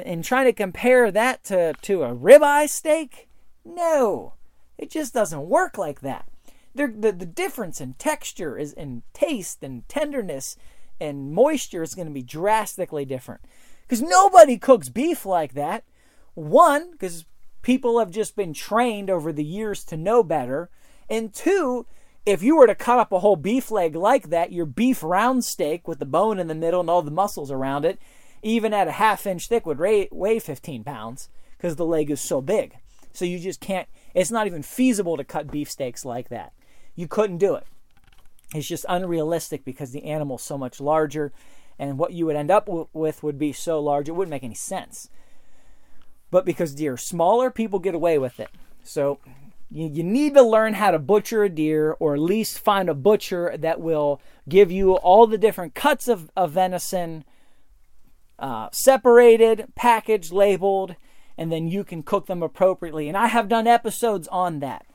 and 0.06 0.24
trying 0.24 0.46
to 0.46 0.54
compare 0.54 1.12
that 1.12 1.44
to, 1.46 1.74
to 1.82 2.04
a 2.04 2.16
ribeye 2.16 2.70
steak? 2.70 3.28
No, 3.66 4.34
it 4.78 4.90
just 4.90 5.14
doesn't 5.14 5.50
work 5.50 5.78
like 5.78 6.02
that. 6.02 6.28
The, 6.74 6.88
the, 6.88 7.12
the 7.12 7.26
difference 7.26 7.82
in 7.82 7.96
texture 7.96 8.58
is 8.58 8.74
in 8.74 9.04
taste 9.14 9.64
and 9.64 9.88
tenderness 9.90 10.56
and 11.00 11.32
moisture 11.32 11.84
is 11.84 11.96
going 11.96 12.08
to 12.08 12.14
be 12.14 12.22
drastically 12.22 13.06
different. 13.06 13.42
Because 13.88 14.02
nobody 14.02 14.58
cooks 14.58 14.90
beef 14.90 15.26
like 15.26 15.54
that. 15.54 15.84
One, 16.36 16.92
because 16.92 17.26
people 17.62 18.00
have 18.00 18.12
just 18.12 18.36
been 18.36 18.54
trained 18.54 19.10
over 19.10 19.34
the 19.34 19.44
years 19.44 19.84
to 19.86 19.98
know 19.98 20.24
better. 20.24 20.70
And 21.10 21.34
two, 21.34 21.86
If 22.26 22.44
you 22.44 22.58
were 22.58 22.68
to 22.68 22.76
cut 22.76 23.00
up 23.00 23.12
a 23.12 23.20
whole 23.20 23.36
beef 23.36 23.72
leg 23.72 23.96
like 23.96 24.30
that, 24.30 24.52
your 24.52 24.66
beef 24.68 25.02
round 25.02 25.44
steak 25.44 25.88
with 25.88 26.00
the 26.00 26.06
bone 26.06 26.38
in 26.38 26.48
the 26.48 26.56
middle 26.56 26.80
and 26.82 26.90
all 26.90 27.02
the 27.02 27.10
muscles 27.12 27.50
around 27.50 27.86
it, 27.86 28.00
even 28.44 28.74
at 28.74 28.88
a 28.88 28.92
half 28.92 29.26
inch 29.26 29.48
thick, 29.48 29.66
would 29.66 29.80
weigh 29.80 30.40
15 30.40 30.84
pounds 30.84 31.30
because 31.58 31.76
the 31.76 31.86
leg 31.86 32.12
is 32.12 32.22
so 32.22 32.40
big. 32.40 32.76
So 33.14 33.26
you 33.26 33.40
just 33.40 33.60
can't, 33.60 33.88
it's 34.14 34.32
not 34.32 34.46
even 34.46 34.62
feasible 34.62 35.18
to 35.18 35.24
cut 35.24 35.50
beef 35.50 35.72
steaks 35.72 36.06
like 36.06 36.30
that. 36.30 36.54
You 36.96 37.08
couldn't 37.08 37.40
do 37.40 37.56
it. 37.56 37.66
It's 38.54 38.68
just 38.68 38.86
unrealistic 38.90 39.64
because 39.64 39.92
the 39.92 40.06
animal's 40.06 40.42
so 40.42 40.58
much 40.58 40.82
larger, 40.82 41.32
and 41.78 41.98
what 41.98 42.14
you 42.14 42.26
would 42.26 42.36
end 42.36 42.52
up 42.52 42.68
with 42.68 43.24
would 43.24 43.38
be 43.38 43.54
so 43.54 43.80
large 43.80 44.10
it 44.10 44.14
wouldn't 44.14 44.32
make 44.32 44.44
any 44.44 44.56
sense. 44.56 45.10
But 46.32 46.46
because 46.46 46.76
deer 46.76 46.94
are 46.94 46.98
smaller, 46.98 47.50
people 47.52 47.80
get 47.80 47.96
away 47.96 48.18
with 48.18 48.40
it. 48.40 48.50
So 48.84 49.20
you, 49.70 49.88
you 49.88 50.04
need 50.04 50.34
to 50.34 50.42
learn 50.42 50.74
how 50.74 50.92
to 50.92 51.00
butcher 51.00 51.44
a 51.44 51.50
deer, 51.50 51.96
or 52.00 52.16
at 52.16 52.22
least 52.22 52.60
find 52.60 52.90
a 52.90 52.94
butcher 52.94 53.56
that 53.58 53.80
will 53.80 54.22
give 54.48 54.72
you 54.72 54.94
all 54.94 55.28
the 55.28 55.38
different 55.38 55.76
cuts 55.76 56.08
of, 56.08 56.32
of 56.36 56.52
venison, 56.52 57.24
uh, 58.40 58.70
separated, 58.72 59.72
packaged, 59.76 60.32
labeled, 60.32 60.96
and 61.38 61.52
then 61.52 61.68
you 61.68 61.84
can 61.84 62.04
cook 62.04 62.26
them 62.26 62.42
appropriately. 62.42 63.08
And 63.08 63.16
I 63.16 63.28
have 63.28 63.48
done 63.48 63.68
episodes 63.68 64.28
on 64.30 64.60
that, 64.60 64.86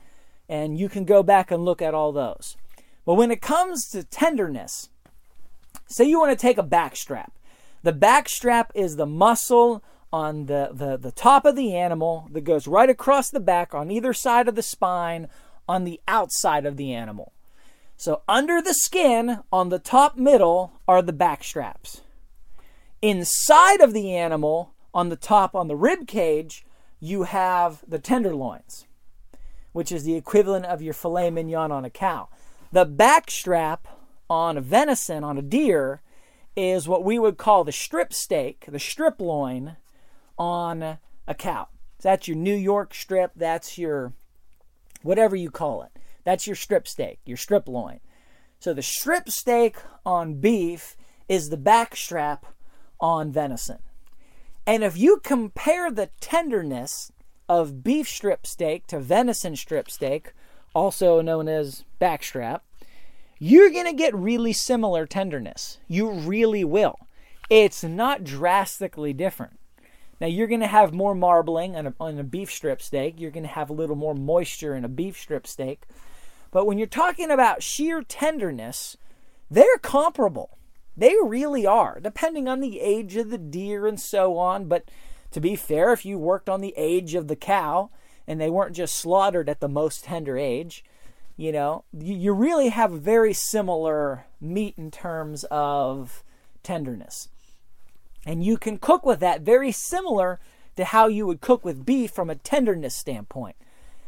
and 0.49 0.77
you 0.77 0.89
can 0.89 1.05
go 1.05 1.23
back 1.23 1.51
and 1.51 1.63
look 1.63 1.81
at 1.81 1.93
all 1.93 2.11
those. 2.11 2.57
But 3.05 3.15
when 3.15 3.31
it 3.31 3.41
comes 3.41 3.87
to 3.89 4.03
tenderness, 4.03 4.89
say 5.87 6.05
you 6.05 6.19
want 6.19 6.31
to 6.31 6.41
take 6.41 6.57
a 6.57 6.63
back 6.63 6.95
strap. 6.95 7.31
The 7.83 7.93
back 7.93 8.27
strap 8.27 8.71
is 8.73 8.95
the 8.95 9.05
muscle 9.05 9.83
on 10.11 10.47
the, 10.47 10.69
the, 10.73 10.97
the 10.97 11.11
top 11.11 11.45
of 11.45 11.55
the 11.55 11.75
animal 11.75 12.27
that 12.31 12.41
goes 12.41 12.67
right 12.67 12.89
across 12.89 13.29
the 13.29 13.39
back 13.39 13.75
on 13.75 13.91
either 13.91 14.13
side 14.13 14.47
of 14.47 14.55
the 14.55 14.63
spine 14.63 15.27
on 15.67 15.83
the 15.83 15.99
outside 16.07 16.65
of 16.65 16.77
the 16.77 16.93
animal. 16.93 17.31
So 17.97 18.21
under 18.27 18.61
the 18.61 18.73
skin 18.73 19.39
on 19.51 19.69
the 19.69 19.79
top 19.79 20.17
middle 20.17 20.73
are 20.87 21.01
the 21.01 21.13
back 21.13 21.43
straps. 21.43 22.01
Inside 23.01 23.81
of 23.81 23.93
the 23.93 24.15
animal 24.15 24.73
on 24.93 25.09
the 25.09 25.15
top 25.15 25.55
on 25.55 25.67
the 25.67 25.75
rib 25.75 26.07
cage, 26.07 26.65
you 26.99 27.23
have 27.23 27.83
the 27.87 27.99
tenderloins, 27.99 28.87
which 29.73 29.91
is 29.91 30.03
the 30.03 30.15
equivalent 30.15 30.65
of 30.65 30.81
your 30.81 30.93
filet 30.93 31.29
mignon 31.29 31.71
on 31.71 31.85
a 31.85 31.89
cow. 31.89 32.29
The 32.75 32.83
back 32.83 33.31
strap 33.31 33.87
on 34.29 34.57
a 34.57 34.61
venison, 34.61 35.23
on 35.23 35.37
a 35.37 35.41
deer, 35.41 36.01
is 36.57 36.89
what 36.89 37.05
we 37.05 37.17
would 37.17 37.37
call 37.37 37.63
the 37.63 37.71
strip 37.71 38.11
steak, 38.11 38.65
the 38.67 38.79
strip 38.79 39.21
loin 39.21 39.77
on 40.37 40.97
a 41.25 41.33
cow. 41.37 41.69
That's 42.01 42.27
your 42.27 42.35
New 42.35 42.53
York 42.53 42.93
strip, 42.93 43.31
that's 43.33 43.77
your 43.77 44.11
whatever 45.03 45.37
you 45.37 45.51
call 45.51 45.83
it. 45.83 45.91
That's 46.25 46.47
your 46.47 46.57
strip 46.57 46.85
steak, 46.85 47.19
your 47.25 47.37
strip 47.37 47.69
loin. 47.69 48.01
So 48.59 48.73
the 48.73 48.81
strip 48.81 49.29
steak 49.29 49.77
on 50.05 50.41
beef 50.41 50.97
is 51.29 51.47
the 51.47 51.55
back 51.55 51.95
strap 51.95 52.45
on 52.99 53.31
venison. 53.31 53.79
And 54.67 54.83
if 54.83 54.97
you 54.97 55.21
compare 55.23 55.91
the 55.91 56.09
tenderness 56.19 57.13
of 57.47 57.85
beef 57.85 58.09
strip 58.09 58.45
steak 58.45 58.85
to 58.87 58.99
venison 58.99 59.55
strip 59.55 59.89
steak, 59.89 60.33
also 60.75 61.21
known 61.21 61.47
as 61.47 61.85
backstrap, 61.99 62.59
you're 63.39 63.71
going 63.71 63.85
to 63.85 63.93
get 63.93 64.13
really 64.13 64.53
similar 64.53 65.05
tenderness. 65.05 65.79
You 65.87 66.11
really 66.11 66.63
will. 66.63 66.99
It's 67.49 67.83
not 67.83 68.23
drastically 68.23 69.13
different. 69.13 69.59
Now, 70.21 70.27
you're 70.27 70.47
going 70.47 70.61
to 70.61 70.67
have 70.67 70.93
more 70.93 71.15
marbling 71.15 71.75
on 71.75 71.87
a, 71.87 71.93
on 71.99 72.17
a 72.17 72.23
beef 72.23 72.51
strip 72.51 72.81
steak. 72.81 73.15
You're 73.19 73.31
going 73.31 73.43
to 73.43 73.49
have 73.49 73.69
a 73.69 73.73
little 73.73 73.95
more 73.95 74.15
moisture 74.15 74.75
in 74.75 74.85
a 74.85 74.89
beef 74.89 75.17
strip 75.17 75.45
steak. 75.45 75.83
But 76.51 76.65
when 76.65 76.77
you're 76.77 76.87
talking 76.87 77.31
about 77.31 77.63
sheer 77.63 78.01
tenderness, 78.01 78.95
they're 79.51 79.77
comparable. 79.81 80.57
They 80.95 81.13
really 81.21 81.65
are, 81.65 81.99
depending 81.99 82.47
on 82.47 82.61
the 82.61 82.79
age 82.79 83.17
of 83.17 83.29
the 83.29 83.37
deer 83.37 83.85
and 83.85 83.99
so 83.99 84.37
on. 84.37 84.69
But 84.69 84.89
to 85.31 85.41
be 85.41 85.57
fair, 85.57 85.91
if 85.91 86.05
you 86.05 86.17
worked 86.17 86.47
on 86.47 86.61
the 86.61 86.73
age 86.77 87.13
of 87.13 87.27
the 87.27 87.35
cow, 87.35 87.89
and 88.27 88.39
they 88.39 88.49
weren't 88.49 88.75
just 88.75 88.95
slaughtered 88.95 89.49
at 89.49 89.59
the 89.59 89.69
most 89.69 90.03
tender 90.03 90.37
age. 90.37 90.83
You 91.37 91.51
know, 91.51 91.83
you 91.93 92.33
really 92.33 92.69
have 92.69 92.91
very 92.91 93.33
similar 93.33 94.25
meat 94.39 94.75
in 94.77 94.89
terms 94.89 95.43
of 95.51 96.23
tenderness. 96.63 97.29
And 98.25 98.43
you 98.43 98.57
can 98.57 98.77
cook 98.77 99.05
with 99.05 99.19
that 99.19 99.41
very 99.41 99.71
similar 99.71 100.39
to 100.77 100.85
how 100.85 101.07
you 101.07 101.27
would 101.27 101.41
cook 101.41 101.63
with 101.63 101.85
beef 101.85 102.11
from 102.11 102.29
a 102.29 102.35
tenderness 102.35 102.95
standpoint. 102.95 103.55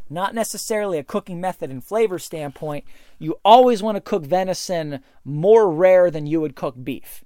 Not 0.09 0.33
necessarily 0.33 0.97
a 0.97 1.03
cooking 1.03 1.41
method 1.41 1.69
and 1.69 1.83
flavor 1.83 2.17
standpoint. 2.17 2.85
You 3.19 3.39
always 3.43 3.83
want 3.83 3.97
to 3.97 4.01
cook 4.01 4.23
venison 4.23 5.03
more 5.25 5.69
rare 5.69 6.09
than 6.09 6.27
you 6.27 6.39
would 6.41 6.55
cook 6.55 6.75
beef. 6.81 7.25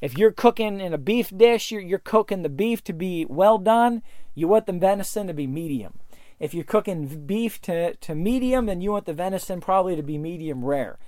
If 0.00 0.16
you're 0.16 0.30
cooking 0.30 0.80
in 0.80 0.92
a 0.92 0.98
beef 0.98 1.36
dish, 1.36 1.72
you're, 1.72 1.80
you're 1.80 1.98
cooking 1.98 2.42
the 2.42 2.48
beef 2.48 2.84
to 2.84 2.92
be 2.92 3.24
well 3.28 3.58
done. 3.58 4.02
You 4.34 4.46
want 4.46 4.66
the 4.66 4.72
venison 4.72 5.26
to 5.26 5.34
be 5.34 5.46
medium. 5.46 5.98
If 6.38 6.54
you're 6.54 6.64
cooking 6.64 7.26
beef 7.26 7.60
to, 7.62 7.94
to 7.94 8.14
medium, 8.14 8.66
then 8.66 8.80
you 8.80 8.92
want 8.92 9.06
the 9.06 9.12
venison 9.12 9.60
probably 9.60 9.96
to 9.96 10.02
be 10.02 10.18
medium 10.18 10.64
rare. 10.64 10.98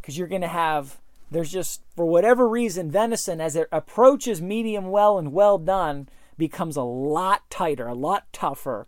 Because 0.00 0.18
you're 0.18 0.28
going 0.28 0.42
to 0.42 0.48
have, 0.48 0.98
there's 1.30 1.50
just, 1.50 1.82
for 1.96 2.04
whatever 2.04 2.48
reason, 2.48 2.90
venison, 2.90 3.40
as 3.40 3.56
it 3.56 3.68
approaches 3.72 4.42
medium 4.42 4.90
well 4.90 5.18
and 5.18 5.32
well 5.32 5.58
done, 5.58 6.08
becomes 6.36 6.76
a 6.76 6.82
lot 6.82 7.48
tighter, 7.50 7.86
a 7.86 7.94
lot 7.94 8.32
tougher, 8.32 8.86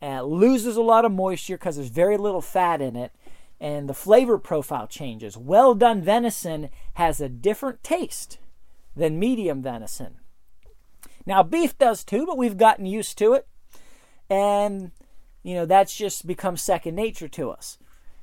and 0.00 0.26
loses 0.26 0.76
a 0.76 0.82
lot 0.82 1.04
of 1.04 1.12
moisture 1.12 1.56
because 1.56 1.76
there's 1.76 1.88
very 1.88 2.16
little 2.16 2.40
fat 2.40 2.80
in 2.80 2.96
it, 2.96 3.12
and 3.60 3.88
the 3.88 3.94
flavor 3.94 4.38
profile 4.38 4.86
changes. 4.86 5.36
Well 5.36 5.74
done 5.74 6.02
venison 6.02 6.70
has 6.94 7.20
a 7.20 7.28
different 7.28 7.82
taste 7.82 8.38
than 8.96 9.18
medium 9.18 9.62
venison. 9.62 10.16
Now, 11.26 11.42
beef 11.42 11.76
does 11.76 12.02
too, 12.02 12.24
but 12.26 12.38
we've 12.38 12.56
gotten 12.56 12.86
used 12.86 13.18
to 13.18 13.34
it. 13.34 13.46
And 14.28 14.92
you 15.42 15.54
know, 15.54 15.66
that's 15.66 15.96
just 15.96 16.26
become 16.26 16.56
second 16.56 16.94
nature 16.94 17.28
to 17.28 17.50
us. 17.50 17.78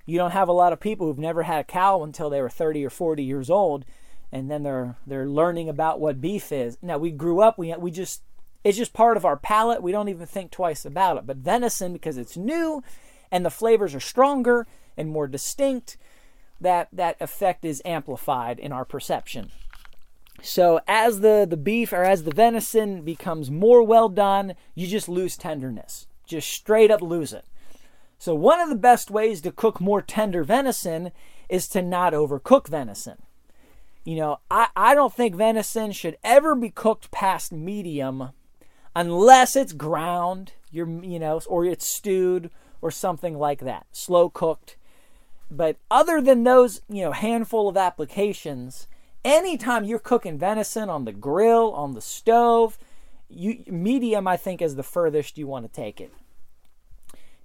You 0.06 0.18
don't 0.18 0.32
have 0.32 0.48
a 0.48 0.54
lot 0.54 0.74
of 0.74 0.80
people 0.80 1.08
who've 1.08 1.18
never 1.18 1.44
had 1.44 1.60
a 1.60 1.64
cow 1.64 2.04
until 2.04 2.30
they 2.30 2.42
were 2.42 2.50
30 2.50 2.86
or 2.86 2.90
40 2.90 3.24
years 3.24 3.50
old, 3.50 3.86
and 4.32 4.50
then 4.50 4.64
they're 4.64 4.96
they're 5.06 5.28
learning 5.28 5.68
about 5.70 6.00
what 6.00 6.22
beef 6.22 6.52
is. 6.52 6.78
Now 6.82 6.98
we 6.98 7.12
grew 7.12 7.42
up, 7.42 7.58
we 7.58 7.74
we 7.76 7.92
just 7.92 8.22
it's 8.64 8.78
just 8.78 8.94
part 8.94 9.18
of 9.18 9.26
our 9.26 9.38
palate. 9.38 9.84
We 9.84 9.92
don't 9.92 10.10
even 10.10 10.26
think 10.26 10.52
twice 10.52 10.86
about 10.86 11.18
it. 11.18 11.26
But 11.26 11.38
venison, 11.38 11.94
because 11.94 12.18
it's 12.18 12.38
new, 12.38 12.84
and 13.32 13.46
the 13.46 13.50
flavors 13.50 13.94
are 13.96 14.00
stronger 14.00 14.66
and 14.96 15.10
more 15.10 15.28
distinct, 15.28 15.98
that 16.62 16.88
that 16.92 17.18
effect 17.20 17.66
is 17.66 17.82
amplified 17.84 18.60
in 18.60 18.72
our 18.72 18.86
perception. 18.86 19.52
So 20.42 20.80
as 20.88 21.20
the 21.20 21.46
the 21.50 21.58
beef 21.58 21.92
or 21.92 22.04
as 22.04 22.24
the 22.24 22.34
venison 22.34 23.02
becomes 23.02 23.52
more 23.52 23.84
well 23.84 24.08
done, 24.08 24.56
you 24.74 24.88
just 24.88 25.10
lose 25.10 25.36
tenderness 25.36 26.07
just 26.28 26.50
straight 26.50 26.92
up 26.92 27.02
lose 27.02 27.34
it. 27.34 27.46
So, 28.20 28.36
one 28.36 28.60
of 28.60 28.70
the 28.70 28.76
best 28.76 29.12
ways 29.12 29.42
to 29.42 29.52
cook 29.52 29.80
more 29.80 30.02
tender 30.02 30.44
venison 30.44 31.12
is 31.50 31.68
to 31.70 31.82
not 31.82 32.14
overcook 32.14 32.68
venison. 32.68 33.22
You 34.04 34.16
know, 34.16 34.40
I, 34.50 34.68
I 34.76 34.96
don't 34.96 35.14
think 35.14 35.36
venison 35.36 35.92
should 35.92 36.18
ever 36.24 36.56
be 36.56 36.70
cooked 36.70 37.12
past 37.12 37.52
medium 37.52 38.30
unless 38.96 39.56
it's 39.56 39.74
ground, 39.74 40.54
you're, 40.72 40.90
you 41.04 41.20
know, 41.20 41.42
or 41.48 41.66
it's 41.66 41.86
stewed 41.86 42.50
or 42.82 42.90
something 42.90 43.38
like 43.38 43.60
that, 43.60 43.86
slow 43.92 44.30
cooked. 44.30 44.78
But 45.52 45.78
other 45.92 46.22
than 46.22 46.44
those, 46.44 46.82
you 46.90 47.04
know, 47.04 47.12
handful 47.12 47.70
of 47.70 47.78
applications, 47.78 48.88
anytime 49.24 49.84
you're 49.84 50.00
cooking 50.00 50.38
venison 50.38 50.90
on 50.90 51.06
the 51.06 51.14
grill, 51.14 51.72
on 51.74 51.94
the 51.94 52.02
stove, 52.02 52.78
you 53.30 53.64
medium 53.68 54.28
I 54.28 54.38
think 54.38 54.62
is 54.62 54.76
the 54.76 54.84
furthest 54.84 55.38
you 55.38 55.48
want 55.48 55.66
to 55.66 55.72
take 55.72 56.00
it. 56.02 56.14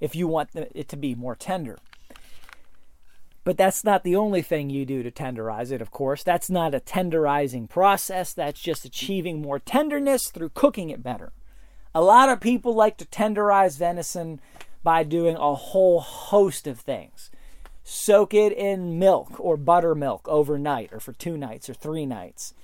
If 0.01 0.17
you 0.17 0.27
want 0.27 0.51
it 0.55 0.89
to 0.89 0.97
be 0.97 1.15
more 1.15 1.37
tender. 1.37 1.79
But 3.45 3.57
that's 3.57 3.83
not 3.83 4.05
the 4.05 4.15
only 4.15 4.43
thing 4.43 4.71
you 4.71 4.87
do 4.87 5.03
to 5.03 5.11
tenderize 5.11 5.73
it, 5.73 5.83
of 5.83 5.91
course. 5.91 6.23
That's 6.23 6.49
not 6.49 6.75
a 6.75 6.81
tenderizing 6.81 7.69
process. 7.69 8.33
That's 8.33 8.61
just 8.61 8.85
achieving 8.85 9.43
more 9.43 9.59
tenderness 9.59 10.29
through 10.29 10.51
cooking 10.51 10.91
it 10.91 11.03
better. 11.03 11.33
A 11.95 12.01
lot 12.01 12.29
of 12.29 12.41
people 12.41 12.75
like 12.75 12.97
to 12.99 13.05
tenderize 13.05 13.79
venison 13.79 14.41
by 14.85 15.03
doing 15.03 15.37
a 15.37 15.55
whole 15.55 16.01
host 16.01 16.67
of 16.67 16.81
things. 16.81 17.31
Soak 17.85 18.33
it 18.33 18.53
in 18.53 18.99
milk 18.99 19.39
or 19.39 19.57
buttermilk 19.57 20.27
overnight 20.29 20.93
or 20.93 21.01
for 21.01 21.13
two 21.13 21.37
nights 21.37 21.69
or 21.69 21.75
three 21.75 22.07
nights. 22.07 22.55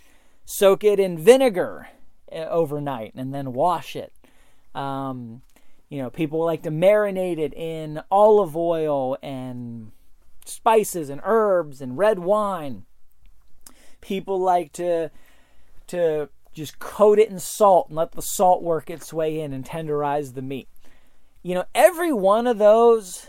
Soak 0.44 0.84
it 0.84 1.00
in 1.00 1.18
vinegar 1.18 1.88
overnight 2.32 3.12
and 3.14 3.34
then 3.34 3.52
wash 3.52 3.96
it. 3.96 4.12
Um, 4.74 5.42
you 5.88 6.02
know, 6.02 6.10
people 6.10 6.44
like 6.44 6.62
to 6.62 6.70
marinate 6.70 7.38
it 7.38 7.54
in 7.54 8.02
olive 8.10 8.56
oil 8.56 9.16
and 9.22 9.92
spices 10.44 11.10
and 11.10 11.20
herbs 11.24 11.80
and 11.80 11.98
red 11.98 12.18
wine. 12.18 12.84
People 14.00 14.38
like 14.38 14.72
to 14.74 15.10
to 15.88 16.28
just 16.52 16.78
coat 16.78 17.18
it 17.18 17.30
in 17.30 17.38
salt 17.38 17.88
and 17.88 17.96
let 17.96 18.12
the 18.12 18.22
salt 18.22 18.62
work 18.62 18.90
its 18.90 19.12
way 19.12 19.40
in 19.40 19.52
and 19.52 19.64
tenderize 19.64 20.34
the 20.34 20.42
meat. 20.42 20.68
You 21.42 21.54
know, 21.54 21.64
every 21.74 22.12
one 22.12 22.46
of 22.46 22.58
those 22.58 23.28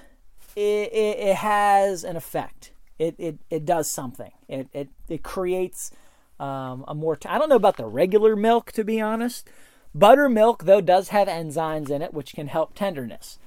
it, 0.55 0.91
it, 0.91 1.19
it 1.19 1.35
has 1.35 2.03
an 2.03 2.15
effect. 2.17 2.71
It, 2.97 3.15
it, 3.17 3.37
it 3.49 3.65
does 3.65 3.89
something. 3.89 4.31
It, 4.49 4.67
it, 4.73 4.89
it 5.07 5.23
creates 5.23 5.91
um, 6.39 6.85
a 6.87 6.95
more. 6.95 7.15
T- 7.15 7.29
I 7.29 7.37
don't 7.37 7.49
know 7.49 7.55
about 7.55 7.77
the 7.77 7.85
regular 7.85 8.35
milk, 8.35 8.71
to 8.73 8.83
be 8.83 9.01
honest. 9.01 9.49
Buttermilk, 9.93 10.65
though, 10.65 10.81
does 10.81 11.09
have 11.09 11.27
enzymes 11.27 11.89
in 11.89 12.01
it 12.01 12.13
which 12.13 12.33
can 12.33 12.47
help 12.47 12.75
tenderness. 12.75 13.39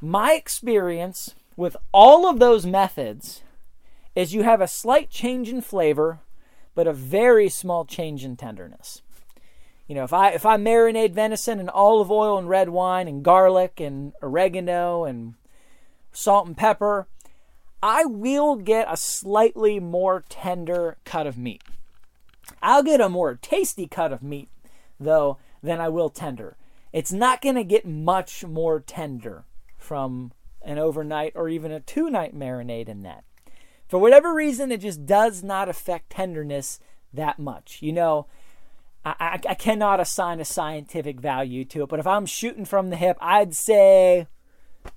My 0.00 0.34
experience 0.34 1.34
with 1.56 1.76
all 1.92 2.28
of 2.28 2.38
those 2.38 2.66
methods 2.66 3.42
is 4.14 4.34
you 4.34 4.42
have 4.42 4.60
a 4.60 4.68
slight 4.68 5.10
change 5.10 5.48
in 5.48 5.60
flavor, 5.60 6.20
but 6.74 6.86
a 6.86 6.92
very 6.92 7.48
small 7.48 7.84
change 7.84 8.24
in 8.24 8.36
tenderness. 8.36 9.02
You 9.88 9.94
know, 9.94 10.04
if 10.04 10.12
I 10.12 10.30
if 10.30 10.46
I 10.46 10.56
marinate 10.56 11.12
venison 11.12 11.60
in 11.60 11.68
olive 11.68 12.10
oil 12.10 12.38
and 12.38 12.48
red 12.48 12.70
wine 12.70 13.06
and 13.06 13.22
garlic 13.22 13.80
and 13.80 14.12
oregano 14.22 15.04
and 15.04 15.34
salt 16.12 16.46
and 16.46 16.56
pepper, 16.56 17.06
I 17.82 18.06
will 18.06 18.56
get 18.56 18.86
a 18.90 18.96
slightly 18.96 19.78
more 19.78 20.24
tender 20.28 20.96
cut 21.04 21.26
of 21.26 21.36
meat. 21.36 21.62
I'll 22.62 22.82
get 22.82 23.00
a 23.00 23.08
more 23.08 23.34
tasty 23.34 23.86
cut 23.86 24.12
of 24.12 24.22
meat, 24.22 24.48
though, 24.98 25.38
than 25.62 25.80
I 25.80 25.88
will 25.88 26.10
tender. 26.10 26.56
It's 26.92 27.12
not 27.12 27.42
going 27.42 27.56
to 27.56 27.64
get 27.64 27.86
much 27.86 28.44
more 28.44 28.80
tender 28.80 29.44
from 29.76 30.32
an 30.62 30.78
overnight 30.78 31.32
or 31.34 31.48
even 31.48 31.72
a 31.72 31.80
two 31.80 32.10
night 32.10 32.34
marinade 32.34 32.88
in 32.88 33.02
that. 33.02 33.24
For 33.88 33.98
whatever 33.98 34.32
reason, 34.32 34.72
it 34.72 34.80
just 34.80 35.04
does 35.04 35.42
not 35.42 35.68
affect 35.68 36.10
tenderness 36.10 36.80
that 37.12 37.38
much. 37.38 37.78
You 37.82 37.92
know, 37.92 38.26
I, 39.04 39.40
I, 39.48 39.54
cannot 39.54 40.00
assign 40.00 40.40
a 40.40 40.44
scientific 40.44 41.20
value 41.20 41.64
to 41.66 41.82
it, 41.82 41.88
but 41.90 42.00
if 42.00 42.06
I'm 42.06 42.24
shooting 42.24 42.64
from 42.64 42.88
the 42.88 42.96
hip, 42.96 43.18
I'd 43.20 43.54
say 43.54 44.26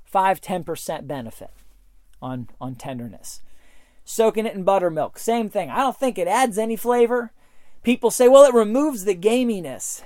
5 0.06 0.40
10% 0.40 1.08
benefit 1.08 1.52
on, 2.22 2.48
on 2.62 2.76
tenderness. 2.76 3.42
Soaking 4.06 4.46
it 4.46 4.56
in 4.56 4.64
buttermilk, 4.64 5.20
same 5.20 5.50
thing. 5.50 5.70
I 5.70 5.80
don't 5.80 5.98
think 5.98 6.18
it 6.18 6.30
adds 6.30 6.58
any 6.58 6.78
flavor. 6.78 7.34
People 7.88 8.12
say, 8.12 8.28
well, 8.28 8.44
it 8.44 8.54
removes 8.54 9.06
the 9.06 9.16
gaminess. 9.16 10.04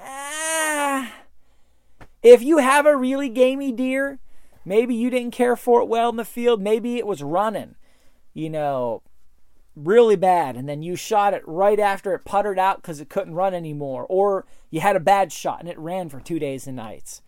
Ah, 0.00 1.12
if 2.22 2.40
you 2.40 2.58
have 2.58 2.86
a 2.86 2.96
really 2.96 3.28
gamey 3.28 3.72
deer, 3.72 4.20
maybe 4.64 4.94
you 4.94 5.10
didn't 5.10 5.32
care 5.32 5.56
for 5.56 5.80
it 5.80 5.88
well 5.88 6.10
in 6.10 6.14
the 6.14 6.24
field, 6.24 6.62
maybe 6.62 6.98
it 6.98 7.04
was 7.04 7.24
running, 7.24 7.74
you 8.32 8.48
know, 8.48 9.02
really 9.74 10.14
bad, 10.14 10.54
and 10.54 10.68
then 10.68 10.82
you 10.82 10.94
shot 10.94 11.34
it 11.34 11.42
right 11.48 11.80
after 11.80 12.14
it 12.14 12.24
puttered 12.24 12.60
out 12.60 12.76
because 12.80 13.00
it 13.00 13.08
couldn't 13.08 13.34
run 13.34 13.54
anymore, 13.54 14.06
or 14.08 14.46
you 14.70 14.78
had 14.78 14.94
a 14.94 15.00
bad 15.00 15.32
shot 15.32 15.58
and 15.58 15.68
it 15.68 15.76
ran 15.80 16.08
for 16.08 16.20
two 16.20 16.38
days 16.38 16.68
and 16.68 16.76
nights 16.76 17.22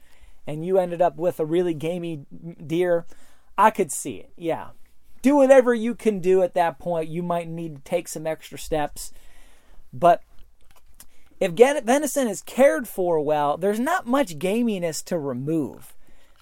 and 0.46 0.64
you 0.64 0.78
ended 0.78 1.02
up 1.02 1.16
with 1.16 1.40
a 1.40 1.44
really 1.44 1.74
gamey 1.74 2.24
deer, 2.64 3.04
I 3.58 3.70
could 3.70 3.90
see 3.90 4.18
it. 4.18 4.30
Yeah. 4.36 4.68
Do 5.22 5.34
whatever 5.34 5.74
you 5.74 5.96
can 5.96 6.20
do 6.20 6.40
at 6.42 6.54
that 6.54 6.78
point. 6.78 7.08
You 7.08 7.24
might 7.24 7.48
need 7.48 7.74
to 7.74 7.82
take 7.82 8.06
some 8.06 8.28
extra 8.28 8.58
steps. 8.58 9.12
But 9.92 10.22
if 11.40 11.52
venison 11.52 12.28
is 12.28 12.42
cared 12.42 12.88
for 12.88 13.20
well, 13.20 13.56
there's 13.56 13.80
not 13.80 14.06
much 14.06 14.38
gaminess 14.38 15.04
to 15.04 15.18
remove. 15.18 15.94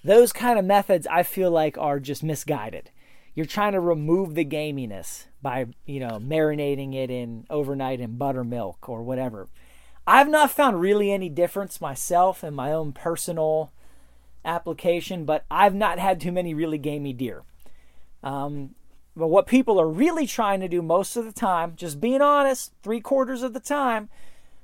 Those 0.02 0.32
kind 0.32 0.58
of 0.58 0.64
methods 0.64 1.06
I 1.06 1.22
feel 1.22 1.50
like 1.50 1.76
are 1.76 2.00
just 2.00 2.22
misguided. 2.22 2.90
You're 3.34 3.46
trying 3.46 3.72
to 3.72 3.80
remove 3.80 4.34
the 4.34 4.44
gaminess 4.44 5.26
by, 5.42 5.66
you 5.84 6.00
know, 6.00 6.18
marinating 6.18 6.94
it 6.94 7.10
in 7.10 7.46
overnight 7.50 8.00
in 8.00 8.16
buttermilk 8.16 8.88
or 8.88 9.02
whatever. 9.02 9.48
I've 10.06 10.28
not 10.28 10.52
found 10.52 10.80
really 10.80 11.12
any 11.12 11.28
difference 11.28 11.80
myself 11.80 12.44
in 12.44 12.54
my 12.54 12.72
own 12.72 12.92
personal 12.92 13.72
application, 14.44 15.24
but 15.24 15.44
I've 15.50 15.74
not 15.74 15.98
had 15.98 16.20
too 16.20 16.32
many 16.32 16.54
really 16.54 16.78
gamey 16.78 17.12
deer. 17.12 17.42
Um, 18.22 18.74
but 19.16 19.28
what 19.28 19.46
people 19.46 19.80
are 19.80 19.88
really 19.88 20.26
trying 20.26 20.60
to 20.60 20.68
do 20.68 20.82
most 20.82 21.16
of 21.16 21.24
the 21.24 21.32
time, 21.32 21.74
just 21.76 22.00
being 22.00 22.20
honest, 22.20 22.72
three 22.82 23.00
quarters 23.00 23.42
of 23.42 23.54
the 23.54 23.60
time, 23.60 24.08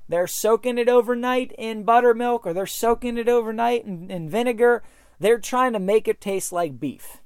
they're 0.07 0.27
soaking 0.27 0.77
it 0.77 0.89
overnight 0.89 1.53
in 1.57 1.83
buttermilk 1.83 2.45
or 2.45 2.53
they're 2.53 2.65
soaking 2.65 3.17
it 3.17 3.27
overnight 3.27 3.85
in, 3.85 4.11
in 4.11 4.29
vinegar. 4.29 4.83
They're 5.19 5.39
trying 5.39 5.73
to 5.73 5.79
make 5.79 6.07
it 6.07 6.21
taste 6.21 6.51
like 6.51 6.79
beef. 6.79 7.17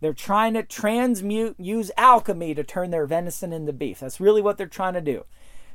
They're 0.00 0.12
trying 0.12 0.54
to 0.54 0.62
transmute, 0.62 1.56
use 1.58 1.90
alchemy 1.96 2.54
to 2.54 2.62
turn 2.62 2.90
their 2.90 3.06
venison 3.06 3.52
into 3.52 3.72
beef. 3.72 4.00
That's 4.00 4.20
really 4.20 4.42
what 4.42 4.58
they're 4.58 4.66
trying 4.66 4.94
to 4.94 5.00
do. 5.00 5.24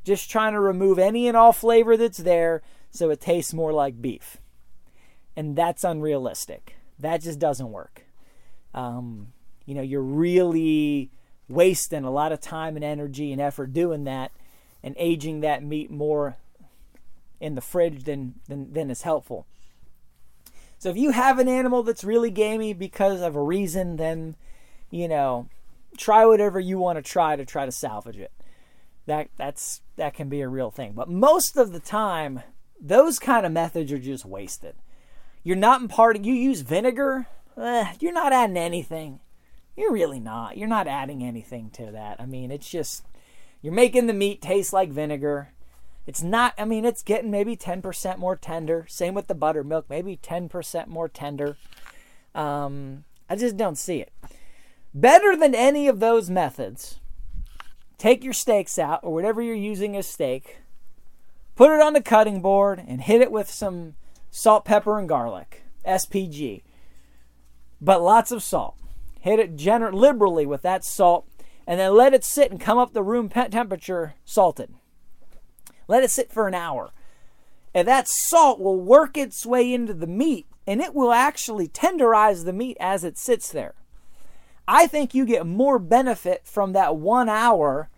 Just 0.04 0.30
trying 0.30 0.54
to 0.54 0.60
remove 0.60 1.00
any 1.00 1.28
and 1.28 1.36
all 1.36 1.54
flavor 1.54 1.98
that's 1.98 2.20
there 2.20 2.62
so 2.92 3.10
it 3.10 3.20
tastes 3.20 3.54
more 3.54 3.74
like 3.74 4.02
beef 4.02 4.38
and 5.36 5.56
that's 5.56 5.84
unrealistic. 5.84 6.76
That 7.00 7.22
just 7.22 7.40
doesn't 7.40 7.72
work. 7.72 8.06
Um, 8.74 9.34
you 9.66 9.76
know, 9.76 9.82
you're 9.82 10.02
really 10.02 11.12
wasting 11.48 12.04
a 12.04 12.12
lot 12.12 12.32
of 12.32 12.40
time 12.40 12.76
and 12.76 12.86
energy 12.86 13.32
and 13.32 13.42
effort 13.42 13.74
doing 13.74 14.06
that 14.06 14.32
and 14.84 14.96
aging 14.98 15.42
that 15.42 15.64
meat 15.64 15.92
more 15.92 16.38
in 17.40 17.56
the 17.56 17.62
fridge 17.62 18.04
than, 18.04 18.36
than, 18.48 18.72
than 18.74 18.90
is 18.90 19.02
helpful. 19.02 19.46
So 20.78 20.90
if 20.90 20.98
you 20.98 21.12
have 21.12 21.38
an 21.38 21.48
animal 21.48 21.84
that's 21.84 22.04
really 22.04 22.32
gamey 22.32 22.74
because 22.74 23.22
of 23.22 23.36
a 23.36 23.42
reason, 23.42 23.98
then, 23.98 24.36
you 24.90 25.08
know, 25.08 25.48
try 25.98 26.26
whatever 26.26 26.60
you 26.60 26.80
want 26.80 26.98
to 26.98 27.02
try 27.04 27.36
to 27.36 27.46
try 27.46 27.66
to 27.66 27.72
salvage 27.72 28.18
it. 28.18 28.32
That 29.06 29.30
that's 29.38 29.82
that 29.96 30.14
can 30.14 30.30
be 30.30 30.42
a 30.42 30.48
real 30.48 30.72
thing. 30.72 30.94
But 30.94 31.10
most 31.10 31.58
of 31.58 31.72
the 31.72 31.80
time, 31.80 32.42
those 32.80 33.20
kind 33.20 33.46
of 33.46 33.52
methods 33.52 33.92
are 33.92 34.00
just 34.00 34.26
wasted. 34.26 34.76
You're 35.44 35.56
not 35.56 35.82
imparting, 35.82 36.24
you 36.24 36.34
use 36.34 36.62
vinegar, 36.62 37.28
eh, 37.58 37.94
you're 38.00 38.14
not 38.14 38.34
adding 38.34 38.58
anything. 38.58 39.20
You're 39.82 39.94
really 39.94 40.20
not. 40.20 40.60
You're 40.60 40.68
not 40.68 40.86
adding 40.86 41.24
anything 41.24 41.72
to 41.72 41.90
that. 41.92 42.22
I 42.22 42.28
mean, 42.28 42.52
it's 42.52 42.70
just, 42.70 43.04
you're 43.64 43.74
making 43.74 44.06
the 44.06 44.14
meat 44.14 44.40
taste 44.40 44.72
like 44.72 44.92
vinegar. 44.92 45.54
It's 46.06 46.22
not, 46.22 46.54
I 46.56 46.66
mean, 46.66 46.86
it's 46.86 47.02
getting 47.02 47.32
maybe 47.32 47.58
10% 47.58 48.20
more 48.20 48.36
tender. 48.36 48.86
Same 48.88 49.16
with 49.16 49.26
the 49.26 49.34
buttermilk, 49.34 49.90
maybe 49.90 50.18
10% 50.18 50.86
more 50.86 51.10
tender. 51.10 51.58
Um, 52.36 53.06
I 53.28 53.36
just 53.36 53.58
don't 53.58 53.76
see 53.76 54.00
it. 54.02 54.14
Better 54.94 55.36
than 55.36 55.56
any 55.56 55.88
of 55.88 56.00
those 56.00 56.30
methods, 56.30 57.00
take 57.98 58.24
your 58.24 58.34
steaks 58.34 58.78
out 58.78 59.00
or 59.02 59.12
whatever 59.12 59.42
you're 59.42 59.56
using 59.56 59.98
as 59.98 60.06
steak, 60.06 60.60
put 61.56 61.72
it 61.72 61.82
on 61.82 61.94
the 61.94 62.04
cutting 62.04 62.40
board, 62.40 62.84
and 62.88 63.02
hit 63.02 63.20
it 63.20 63.32
with 63.32 63.50
some 63.50 63.96
salt, 64.30 64.64
pepper, 64.64 65.00
and 65.00 65.10
garlic. 65.10 65.64
SPG. 65.88 66.62
But 67.82 68.04
lots 68.04 68.32
of 68.32 68.44
salt. 68.44 68.76
Hit 69.22 69.40
it 69.40 69.56
gener- 69.56 69.94
liberally 69.94 70.46
with 70.46 70.64
that 70.64 70.84
salt 70.84 71.28
and 71.66 71.80
then 71.80 71.94
let 71.94 72.14
it 72.14 72.24
sit 72.24 72.52
and 72.52 72.60
come 72.60 72.78
up 72.78 72.92
the 72.92 73.04
room 73.04 73.30
temperature 73.30 74.16
salted. 74.26 74.74
Let 75.88 76.04
it 76.04 76.12
sit 76.12 76.32
for 76.32 76.48
an 76.48 76.54
hour. 76.54 76.92
And 77.74 77.88
that 77.88 78.08
salt 78.08 78.60
will 78.60 78.80
work 78.82 79.18
its 79.18 79.46
way 79.46 79.74
into 79.74 79.94
the 79.94 80.08
meat 80.08 80.48
and 80.68 80.82
it 80.82 80.94
will 80.94 81.14
actually 81.14 81.68
tenderize 81.68 82.46
the 82.46 82.54
meat 82.54 82.78
as 82.80 83.04
it 83.04 83.18
sits 83.18 83.52
there. 83.52 83.76
I 84.68 84.88
think 84.88 85.14
you 85.14 85.26
get 85.26 85.46
more 85.46 85.80
benefit 85.80 86.42
from 86.46 86.74
that 86.74 86.98
one 86.98 87.30
hour 87.30 87.90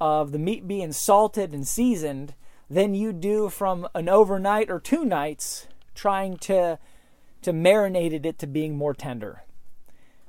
of 0.00 0.32
the 0.32 0.38
meat 0.38 0.66
being 0.66 0.92
salted 0.92 1.52
and 1.52 1.66
seasoned 1.66 2.34
than 2.68 2.94
you 2.94 3.12
do 3.12 3.48
from 3.48 3.86
an 3.94 4.08
overnight 4.08 4.70
or 4.70 4.80
two 4.80 5.04
nights 5.04 5.68
trying 5.94 6.36
to 6.38 6.78
to 7.42 7.52
marinate 7.52 8.24
it 8.24 8.38
to 8.38 8.46
being 8.46 8.76
more 8.76 8.94
tender. 8.94 9.42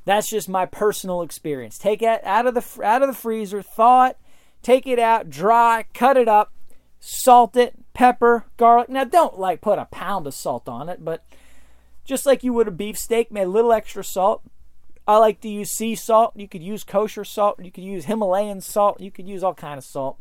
That's 0.06 0.30
just 0.30 0.50
my 0.50 0.66
personal 0.66 1.22
experience. 1.22 1.78
Take 1.78 2.02
it 2.02 2.24
out 2.24 2.46
of 2.46 2.54
the 2.54 2.84
out 2.84 3.02
of 3.02 3.08
the 3.08 3.14
freezer, 3.14 3.62
thaw 3.62 4.08
it, 4.08 4.18
take 4.62 4.86
it 4.86 5.00
out, 5.00 5.30
dry, 5.30 5.86
cut 5.94 6.18
it 6.18 6.28
up, 6.28 6.52
salt 7.00 7.56
it, 7.56 7.76
pepper, 7.94 8.46
garlic. 8.58 8.90
Now 8.90 9.06
don't 9.06 9.40
like 9.40 9.62
put 9.62 9.80
a 9.80 9.86
pound 9.86 10.28
of 10.28 10.34
salt 10.34 10.68
on 10.68 10.90
it, 10.90 11.04
but 11.04 11.24
just 12.06 12.26
like 12.26 12.44
you 12.44 12.54
would 12.54 12.68
a 12.68 12.72
beef 12.72 12.98
steak, 12.98 13.32
make 13.32 13.46
a 13.46 13.48
little 13.48 13.72
extra 13.72 14.04
salt. 14.04 14.42
I 15.08 15.18
like 15.18 15.42
to 15.42 15.50
use 15.50 15.72
sea 15.72 15.96
salt. 15.96 16.34
You 16.36 16.48
could 16.48 16.64
use 16.64 16.84
kosher 16.84 17.26
salt. 17.26 17.62
You 17.62 17.72
could 17.72 17.84
use 17.84 18.06
Himalayan 18.06 18.62
salt. 18.62 19.02
You 19.02 19.12
could 19.12 19.28
use 19.28 19.44
all 19.44 19.54
kind 19.54 19.78
of 19.78 19.84
salt. 19.84 20.18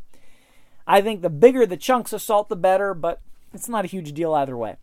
I 0.85 1.01
think 1.01 1.21
the 1.21 1.29
bigger 1.29 1.65
the 1.65 1.77
chunks 1.77 2.11
of 2.11 2.21
salt, 2.21 2.49
the 2.49 2.57
better, 2.57 2.93
but 2.93 3.21
it's 3.53 3.69
not 3.69 3.85
a 3.85 3.87
huge 3.87 4.13
deal 4.13 4.33
either 4.33 4.57
way. 4.57 4.75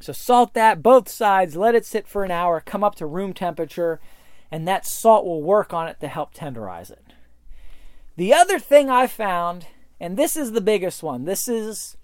So 0.00 0.12
salt 0.12 0.54
that 0.54 0.82
both 0.82 1.08
sides, 1.08 1.56
let 1.56 1.74
it 1.74 1.84
sit 1.84 2.06
for 2.06 2.24
an 2.24 2.30
hour, 2.30 2.60
come 2.60 2.84
up 2.84 2.94
to 2.96 3.06
room 3.06 3.32
temperature, 3.34 4.00
and 4.50 4.66
that 4.66 4.86
salt 4.86 5.24
will 5.24 5.42
work 5.42 5.72
on 5.72 5.88
it 5.88 6.00
to 6.00 6.08
help 6.08 6.34
tenderize 6.34 6.90
it. 6.90 7.12
The 8.16 8.32
other 8.32 8.58
thing 8.58 8.88
I 8.90 9.06
found, 9.06 9.66
and 10.00 10.16
this 10.16 10.36
is 10.36 10.52
the 10.52 10.60
biggest 10.60 11.02
one. 11.02 11.24
This 11.24 11.48
is 11.48 11.96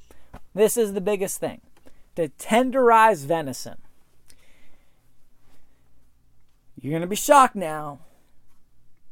this 0.54 0.76
is 0.76 0.92
the 0.92 1.00
biggest 1.00 1.38
thing. 1.38 1.60
To 2.16 2.28
tenderize 2.28 3.24
venison. 3.24 3.78
You're 6.80 6.92
going 6.92 7.02
to 7.02 7.08
be 7.08 7.16
shocked 7.16 7.56
now. 7.56 8.00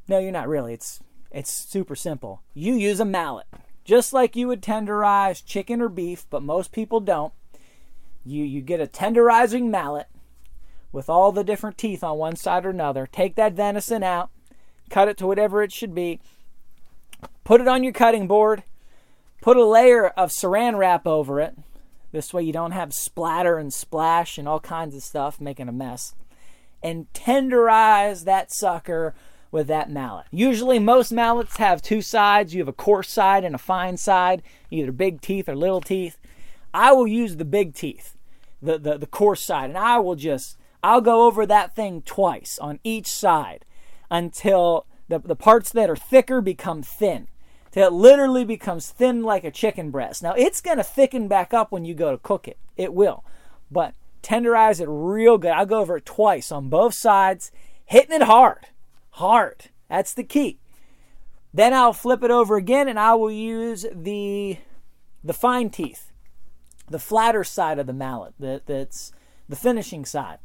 No, 0.07 0.18
you're 0.18 0.31
not 0.31 0.49
really. 0.49 0.75
It's 0.75 1.01
it's 1.31 1.51
super 1.51 1.97
simple. 1.97 2.42
You 2.55 2.75
use 2.75 3.01
a 3.01 3.05
mallet. 3.05 3.47
Just 3.85 4.12
like 4.12 4.37
you 4.37 4.47
would 4.47 4.62
tenderize 4.62 5.45
chicken 5.45 5.81
or 5.81 5.88
beef, 5.88 6.27
but 6.31 6.42
most 6.42 6.71
people 6.71 7.01
don't. 7.01 7.33
You 8.25 8.45
you 8.45 8.61
get 8.61 8.81
a 8.81 8.87
tenderizing 8.87 9.69
mallet, 9.69 10.07
with 10.93 11.09
all 11.09 11.33
the 11.33 11.43
different 11.43 11.79
teeth 11.79 12.05
on 12.05 12.19
one 12.19 12.37
side 12.37 12.67
or 12.67 12.71
another. 12.71 13.09
Take 13.11 13.35
that 13.37 13.55
venison 13.55 14.03
out, 14.03 14.31
cut 14.91 15.09
it 15.09 15.17
to 15.19 15.27
whatever 15.27 15.63
it 15.63 15.73
should 15.73 15.95
be, 15.95 16.21
put 17.45 17.61
it 17.61 17.69
on 17.69 17.83
your 17.83 17.93
cutting 17.93 18.29
board, 18.29 18.63
put 19.41 19.57
a 19.57 19.65
layer 19.65 20.09
of 20.09 20.31
saran 20.31 20.77
wrap 20.77 21.07
over 21.07 21.41
it. 21.41 21.57
This 22.13 22.35
way 22.35 22.43
you 22.43 22.53
don't 22.53 22.73
have 22.73 22.93
splatter 22.93 23.57
and 23.57 23.73
splash 23.73 24.37
and 24.37 24.47
all 24.47 24.61
kinds 24.61 24.95
of 24.95 25.03
stuff 25.03 25.41
making 25.41 25.69
a 25.69 25.73
mess. 25.73 26.15
And 26.83 27.11
tenderize 27.15 28.25
that 28.25 28.53
sucker 28.53 29.15
with 29.51 29.67
that 29.69 29.91
mallet. 29.91 30.27
Usually, 30.31 30.79
most 30.79 31.13
mallets 31.13 31.57
have 31.57 31.81
two 31.81 32.03
sides. 32.03 32.55
You 32.55 32.61
have 32.61 32.69
a 32.69 32.73
coarse 32.73 33.09
side 33.09 33.45
and 33.45 33.55
a 33.55 33.59
fine 33.59 33.97
side, 33.97 34.43
either 34.71 34.93
big 34.93 35.21
teeth 35.21 35.49
or 35.49 35.55
little 35.55 35.81
teeth. 35.81 36.19
I 36.75 36.93
will 36.93 37.07
use 37.07 37.37
the 37.37 37.45
big 37.45 37.75
teeth, 37.75 38.17
the, 38.61 38.79
the, 38.79 38.99
the 38.99 39.07
coarse 39.07 39.43
side, 39.43 39.71
and 39.71 39.79
I 39.79 39.99
will 39.99 40.15
just, 40.15 40.57
I'll 40.83 41.01
go 41.01 41.27
over 41.27 41.47
that 41.47 41.75
thing 41.75 42.03
twice 42.03 42.59
on 42.59 42.81
each 42.85 43.07
side 43.07 43.65
until 44.11 44.87
the, 45.09 45.19
the 45.19 45.37
parts 45.37 45.71
that 45.73 45.91
are 45.91 45.97
thicker 45.97 46.41
become 46.41 46.83
thin. 46.83 47.29
Till 47.71 47.87
it 47.87 47.93
literally 47.93 48.45
becomes 48.45 48.91
thin 48.91 49.23
like 49.23 49.45
a 49.45 49.51
chicken 49.51 49.91
breast. 49.91 50.23
Now, 50.23 50.35
it's 50.35 50.61
to 50.61 50.83
thicken 50.83 51.27
back 51.27 51.55
up 51.55 51.73
when 51.73 51.87
you 51.87 51.95
go 51.95 52.11
to 52.11 52.19
cook 52.19 52.47
it. 52.47 52.59
It 52.77 52.93
will. 52.93 53.25
But 53.71 53.95
tenderize 54.23 54.79
it 54.79 54.89
real 54.89 55.39
good. 55.39 55.53
I'll 55.53 55.65
go 55.65 55.81
over 55.81 55.97
it 55.97 56.05
twice 56.05 56.53
on 56.53 56.69
both 56.69 56.93
sides, 56.93 57.51
hitting 57.87 58.15
it 58.15 58.25
hard 58.25 58.67
hard. 59.13 59.69
That's 59.89 60.15
the 60.15 60.25
key. 60.25 60.59
Then 61.55 61.75
I'll 61.75 61.93
flip 61.93 62.23
it 62.23 62.31
over 62.31 62.57
again 62.57 62.89
and 62.89 62.99
I 62.99 63.15
will 63.15 63.31
use 63.31 63.87
the 63.93 64.59
the 65.25 65.33
fine 65.33 65.71
teeth, 65.71 66.11
the 66.93 66.99
flatter 66.99 67.43
side 67.43 67.79
of 67.79 67.87
the 67.87 67.93
mallet, 67.93 68.35
that, 68.39 68.67
that's 68.67 69.13
the 69.49 69.57
finishing 69.57 70.05
side. 70.05 70.39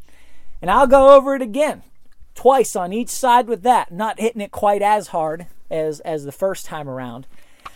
And 0.61 0.71
I'll 0.71 0.87
go 0.87 1.15
over 1.15 1.35
it 1.35 1.41
again, 1.41 1.83
twice 2.33 2.75
on 2.75 2.91
each 2.91 3.09
side 3.09 3.47
with 3.47 3.61
that, 3.63 3.91
not 3.91 4.19
hitting 4.19 4.41
it 4.41 4.51
quite 4.51 4.81
as 4.81 5.09
hard 5.09 5.47
as, 5.69 5.99
as 5.99 6.23
the 6.23 6.31
first 6.31 6.65
time 6.65 6.89
around, 6.89 7.27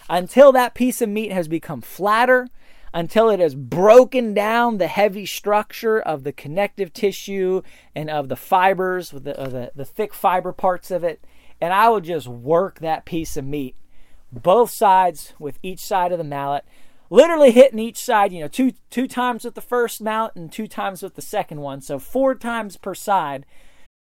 until 0.10 0.52
that 0.52 0.74
piece 0.74 1.02
of 1.02 1.10
meat 1.10 1.32
has 1.32 1.48
become 1.48 1.82
flatter, 1.82 2.48
until 2.94 3.30
it 3.30 3.40
has 3.40 3.56
broken 3.56 4.34
down 4.34 4.78
the 4.78 4.88
heavy 4.88 5.26
structure 5.26 6.00
of 6.00 6.24
the 6.24 6.34
connective 6.34 6.92
tissue 6.92 7.62
and 7.96 8.10
of 8.10 8.28
the 8.28 8.36
fibers, 8.36 9.12
the, 9.12 9.20
the, 9.20 9.72
the 9.74 9.86
thick 9.86 10.14
fiber 10.14 10.52
parts 10.52 10.92
of 10.92 11.04
it. 11.04 11.24
And 11.62 11.74
I 11.74 11.88
will 11.90 12.02
just 12.02 12.28
work 12.28 12.80
that 12.80 13.06
piece 13.06 13.38
of 13.38 13.46
meat, 13.46 13.76
both 14.32 14.72
sides 14.72 15.34
with 15.40 15.60
each 15.64 15.80
side 15.80 16.12
of 16.12 16.18
the 16.18 16.24
mallet, 16.24 16.66
literally 17.12 17.52
hitting 17.52 17.78
each 17.78 17.98
side, 17.98 18.32
you 18.34 18.40
know, 18.40 18.48
two, 18.48 18.74
two 18.90 19.08
times 19.08 19.44
with 19.46 19.54
the 19.54 19.62
first 19.62 20.02
mallet 20.02 20.36
and 20.36 20.52
two 20.52 20.68
times 20.68 21.04
with 21.04 21.14
the 21.14 21.22
second 21.22 21.62
one. 21.62 21.82
So 21.82 22.00
four 22.00 22.34
times 22.34 22.78
per 22.78 22.96
side. 22.96 23.46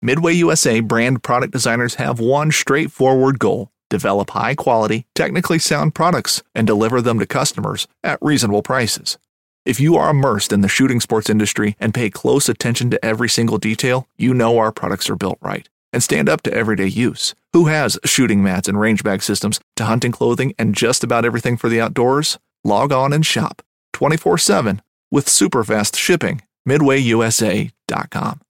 MidwayUSA 0.04 0.88
brand 0.88 1.22
product 1.22 1.52
designers 1.52 1.94
have 1.96 2.18
one 2.18 2.50
straightforward 2.50 3.38
goal 3.38 3.70
develop 3.88 4.30
high 4.30 4.54
quality, 4.54 5.06
technically 5.14 5.60
sound 5.60 5.94
products, 5.94 6.42
and 6.56 6.66
deliver 6.66 7.00
them 7.00 7.20
to 7.20 7.26
customers 7.26 7.86
at 8.02 8.18
reasonable 8.20 8.62
prices. 8.62 9.16
If 9.64 9.78
you 9.78 9.96
are 9.96 10.10
immersed 10.10 10.52
in 10.52 10.60
the 10.60 10.68
shooting 10.68 11.00
sports 11.00 11.30
industry 11.30 11.76
and 11.78 11.94
pay 11.94 12.10
close 12.10 12.48
attention 12.48 12.90
to 12.90 13.04
every 13.04 13.28
single 13.28 13.58
detail, 13.58 14.08
you 14.16 14.34
know 14.34 14.58
our 14.58 14.72
products 14.72 15.08
are 15.08 15.16
built 15.16 15.38
right 15.40 15.68
and 15.92 16.02
stand 16.02 16.28
up 16.28 16.42
to 16.42 16.52
everyday 16.52 16.86
use. 16.86 17.34
Who 17.52 17.66
has 17.66 17.98
shooting 18.04 18.42
mats 18.42 18.68
and 18.68 18.78
range 18.78 19.02
bag 19.02 19.22
systems 19.22 19.60
to 19.76 19.84
hunting 19.84 20.12
clothing 20.12 20.52
and 20.58 20.74
just 20.74 21.02
about 21.02 21.24
everything 21.24 21.56
for 21.56 21.68
the 21.68 21.80
outdoors? 21.80 22.38
Log 22.66 22.90
on 22.90 23.12
and 23.12 23.24
shop 23.24 23.62
24 23.92 24.38
7 24.38 24.82
with 25.08 25.28
super 25.28 25.62
fast 25.62 25.94
shipping. 25.94 26.42
MidwayUSA.com. 26.68 28.40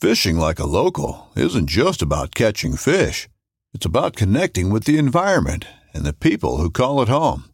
Fishing 0.00 0.38
like 0.38 0.58
a 0.58 0.66
local 0.66 1.28
isn't 1.36 1.68
just 1.68 2.00
about 2.00 2.34
catching 2.34 2.76
fish. 2.78 3.28
It's 3.74 3.84
about 3.84 4.16
connecting 4.16 4.70
with 4.70 4.84
the 4.84 4.96
environment 4.96 5.66
and 5.92 6.04
the 6.04 6.14
people 6.14 6.56
who 6.56 6.70
call 6.70 7.02
it 7.02 7.10
home. 7.10 7.44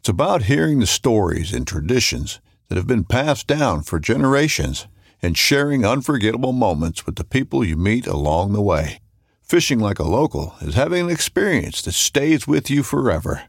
It's 0.00 0.08
about 0.10 0.42
hearing 0.42 0.80
the 0.80 0.86
stories 0.86 1.54
and 1.54 1.66
traditions 1.66 2.40
that 2.68 2.76
have 2.76 2.86
been 2.86 3.04
passed 3.04 3.46
down 3.46 3.84
for 3.84 3.98
generations 3.98 4.86
and 5.22 5.38
sharing 5.38 5.86
unforgettable 5.86 6.52
moments 6.52 7.06
with 7.06 7.16
the 7.16 7.24
people 7.24 7.64
you 7.64 7.78
meet 7.78 8.06
along 8.06 8.52
the 8.52 8.60
way. 8.60 8.98
Fishing 9.40 9.78
like 9.78 9.98
a 9.98 10.02
local 10.02 10.56
is 10.60 10.74
having 10.74 11.06
an 11.06 11.10
experience 11.10 11.80
that 11.80 11.92
stays 11.92 12.46
with 12.46 12.68
you 12.68 12.82
forever. 12.82 13.44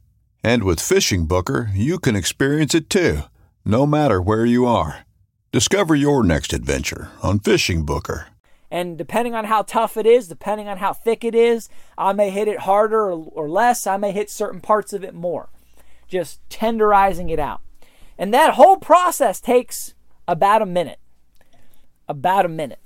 And 0.45 0.63
with 0.63 0.77
FishingBooker, 0.77 1.71
you 1.73 1.97
can 1.97 2.15
experience 2.15 2.75
it 2.75 2.87
too, 2.87 3.23
no 3.65 3.87
matter 3.87 4.21
where 4.21 4.45
you 4.45 4.67
are. 4.67 4.99
Discover 5.51 5.95
your 5.95 6.23
next 6.23 6.53
adventure 6.53 7.09
on 7.23 7.39
FishingBooker. 7.39 8.25
And 8.69 8.95
depending 8.95 9.33
on 9.33 9.45
how 9.45 9.63
tough 9.63 9.97
it 9.97 10.05
is, 10.05 10.27
depending 10.27 10.67
on 10.67 10.77
how 10.77 10.93
thick 10.93 11.23
it 11.23 11.33
is, 11.33 11.67
I 11.97 12.13
may 12.13 12.29
hit 12.29 12.47
it 12.47 12.59
harder 12.59 13.11
or, 13.11 13.27
or 13.33 13.49
less. 13.49 13.87
I 13.87 13.97
may 13.97 14.11
hit 14.11 14.29
certain 14.29 14.61
parts 14.61 14.93
of 14.93 15.03
it 15.03 15.15
more. 15.15 15.49
Just 16.07 16.47
tenderizing 16.47 17.31
it 17.31 17.39
out. 17.39 17.61
And 18.15 18.31
that 18.31 18.53
whole 18.53 18.77
process 18.77 19.41
takes 19.41 19.95
about 20.27 20.61
a 20.61 20.67
minute. 20.67 20.99
About 22.07 22.45
a 22.45 22.49
minute. 22.49 22.81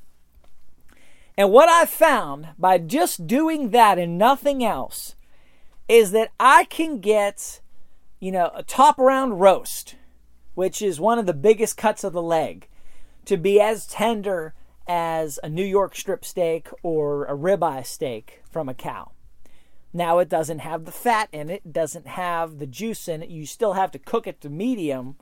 And 1.38 1.52
what 1.52 1.68
I've 1.68 1.90
found 1.90 2.52
by 2.58 2.78
just 2.78 3.28
doing 3.28 3.72
that 3.72 4.00
and 4.00 4.18
nothing 4.18 4.64
else 4.64 5.16
is 5.90 6.12
that 6.12 6.30
I 6.40 6.66
can 6.66 7.00
get, 7.00 7.60
you 8.20 8.32
know, 8.32 8.52
a 8.54 8.62
top 8.64 9.00
round 9.00 9.42
roast, 9.42 9.96
which 10.54 10.82
is 10.82 11.00
one 11.00 11.18
of 11.18 11.26
the 11.26 11.34
biggest 11.34 11.76
cuts 11.76 12.04
of 12.04 12.14
the 12.14 12.22
leg, 12.22 12.68
to 13.26 13.36
be 13.36 13.60
as 13.60 13.88
tender 13.88 14.54
as 14.88 15.40
a 15.44 15.50
New 15.50 15.66
York 15.66 15.96
strip 15.96 16.24
steak 16.24 16.70
or 16.84 17.26
a 17.26 17.36
ribeye 17.36 17.86
steak 17.86 18.42
from 18.50 18.70
a 18.70 18.74
cow. 18.74 19.12
Now 19.92 20.20
it 20.20 20.30
doesn't 20.30 20.60
have 20.60 20.86
the 20.86 20.92
fat 20.92 21.30
in 21.32 21.50
it, 21.50 21.74
doesn't 21.74 22.06
have 22.08 22.60
the 22.60 22.68
juice 22.68 23.08
in 23.08 23.24
it. 23.24 23.30
You 23.30 23.48
still 23.48 23.74
have 23.74 23.92
to 23.92 24.00
cook 24.00 24.28
it 24.28 24.40
to 24.42 24.50
medium, 24.50 25.16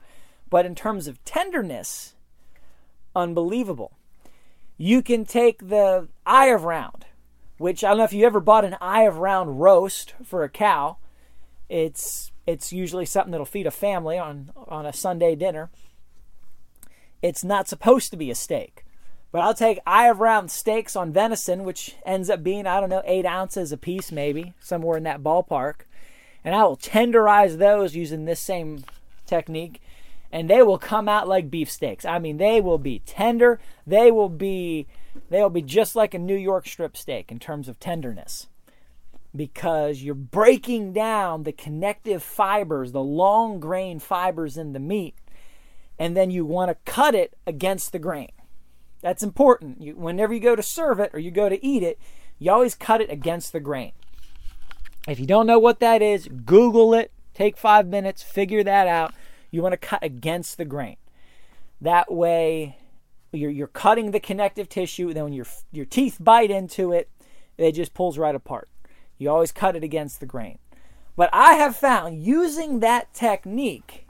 but 0.50 0.66
in 0.66 0.76
terms 0.76 1.08
of 1.08 1.24
tenderness, 1.24 2.16
unbelievable. 3.16 3.94
You 4.78 5.02
can 5.02 5.26
take 5.26 5.70
the 5.70 6.10
eye 6.26 6.48
of 6.48 6.66
round, 6.66 7.06
which 7.58 7.84
I 7.84 7.90
don't 7.90 7.98
know 8.00 8.04
if 8.04 8.14
you 8.14 8.26
ever 8.26 8.40
bought 8.40 8.66
an 8.66 8.78
eye 8.82 9.04
of 9.04 9.18
round 9.18 9.60
roast 9.60 10.14
for 10.24 10.44
a 10.44 10.50
cow. 10.50 10.98
It's 11.70 12.32
it's 12.46 12.72
usually 12.72 13.06
something 13.06 13.32
that'll 13.32 13.46
feed 13.46 13.68
a 13.68 13.72
family 13.72 14.18
on 14.18 14.52
on 14.68 14.86
a 14.86 14.94
Sunday 14.94 15.36
dinner. 15.36 15.70
It's 17.22 17.44
not 17.44 17.68
supposed 17.68 18.12
to 18.12 18.18
be 18.18 18.32
a 18.32 18.36
steak. 18.36 18.84
But 19.32 19.42
I'll 19.42 19.54
take 19.54 19.80
eye 19.86 20.08
of 20.08 20.20
round 20.20 20.50
steaks 20.52 20.96
on 20.96 21.12
venison, 21.12 21.64
which 21.64 21.96
ends 22.06 22.30
up 22.30 22.44
being, 22.44 22.66
I 22.66 22.80
don't 22.80 22.90
know, 22.90 23.04
eight 23.06 23.26
ounces 23.26 23.72
a 23.72 23.78
piece, 23.78 24.12
maybe, 24.12 24.54
somewhere 24.60 24.98
in 24.98 25.04
that 25.04 25.22
ballpark. 25.22 25.82
And 26.46 26.56
I 26.56 26.64
will 26.64 26.78
tenderize 26.78 27.58
those 27.58 27.96
using 27.96 28.26
this 28.26 28.40
same 28.40 28.86
technique. 29.26 29.82
And 30.32 30.50
they 30.50 30.62
will 30.62 30.78
come 30.78 31.10
out 31.10 31.28
like 31.28 31.52
beefsteaks. 31.52 32.06
I 32.06 32.20
mean, 32.20 32.38
they 32.38 32.62
will 32.62 32.78
be 32.78 33.00
tender. 33.06 33.60
They 33.86 34.12
will 34.12 34.30
be 34.30 34.88
they'll 35.30 35.50
be 35.50 35.62
just 35.62 35.96
like 35.96 36.14
a 36.14 36.20
New 36.20 36.36
York 36.36 36.68
strip 36.68 36.96
steak 36.98 37.32
in 37.32 37.40
terms 37.40 37.68
of 37.68 37.80
tenderness. 37.80 38.48
Because 39.36 40.02
you're 40.02 40.16
breaking 40.16 40.94
down 40.94 41.44
the 41.44 41.52
connective 41.52 42.24
fibers, 42.24 42.92
the 42.92 43.04
long 43.04 43.60
grain 43.60 44.00
fibers 44.00 44.58
in 44.58 44.74
the 44.74 44.80
meat, 44.80 45.16
and 46.00 46.16
then 46.16 46.32
you 46.32 46.46
want 46.46 46.70
to 46.70 46.92
cut 46.92 47.14
it 47.14 47.36
against 47.46 47.92
the 47.92 48.00
grain. 48.00 48.32
That's 49.02 49.24
important. 49.24 49.82
You, 49.82 49.96
whenever 49.96 50.34
you 50.34 50.40
go 50.40 50.56
to 50.56 50.64
serve 50.64 51.00
it 51.00 51.12
or 51.14 51.20
you 51.20 51.32
go 51.32 51.50
to 51.50 51.64
eat 51.64 51.84
it, 51.84 52.00
you 52.40 52.52
always 52.52 52.76
cut 52.76 53.02
it 53.02 53.12
against 53.12 53.52
the 53.52 53.60
grain. 53.60 53.92
If 55.08 55.20
you 55.20 55.26
don't 55.26 55.48
know 55.48 55.60
what 55.60 55.80
that 55.80 56.02
is, 56.02 56.28
Google 56.28 56.94
it. 56.94 57.12
Take 57.34 57.58
five 57.58 57.88
minutes, 57.88 58.24
figure 58.24 58.64
that 58.64 58.88
out. 58.88 59.14
You 59.52 59.62
want 59.62 59.74
to 59.74 59.78
cut 59.78 60.04
against 60.04 60.58
the 60.58 60.66
grain. 60.66 60.98
That 61.80 62.12
way, 62.12 62.78
you're, 63.32 63.52
you're 63.52 63.68
cutting 63.68 64.12
the 64.12 64.20
connective 64.20 64.70
tissue. 64.70 65.08
and 65.08 65.18
Then 65.18 65.24
when 65.26 65.34
your 65.34 65.48
your 65.72 65.86
teeth 65.86 66.18
bite 66.20 66.52
into 66.52 66.92
it, 66.92 67.10
it 67.58 67.74
just 67.74 67.94
pulls 67.94 68.18
right 68.18 68.36
apart. 68.36 68.70
You 69.18 69.30
always 69.30 69.52
cut 69.52 69.76
it 69.76 69.84
against 69.84 70.20
the 70.20 70.26
grain. 70.26 70.60
But 71.16 71.30
I 71.34 71.54
have 71.54 71.76
found 71.76 72.24
using 72.24 72.80
that 72.80 73.14
technique 73.14 74.08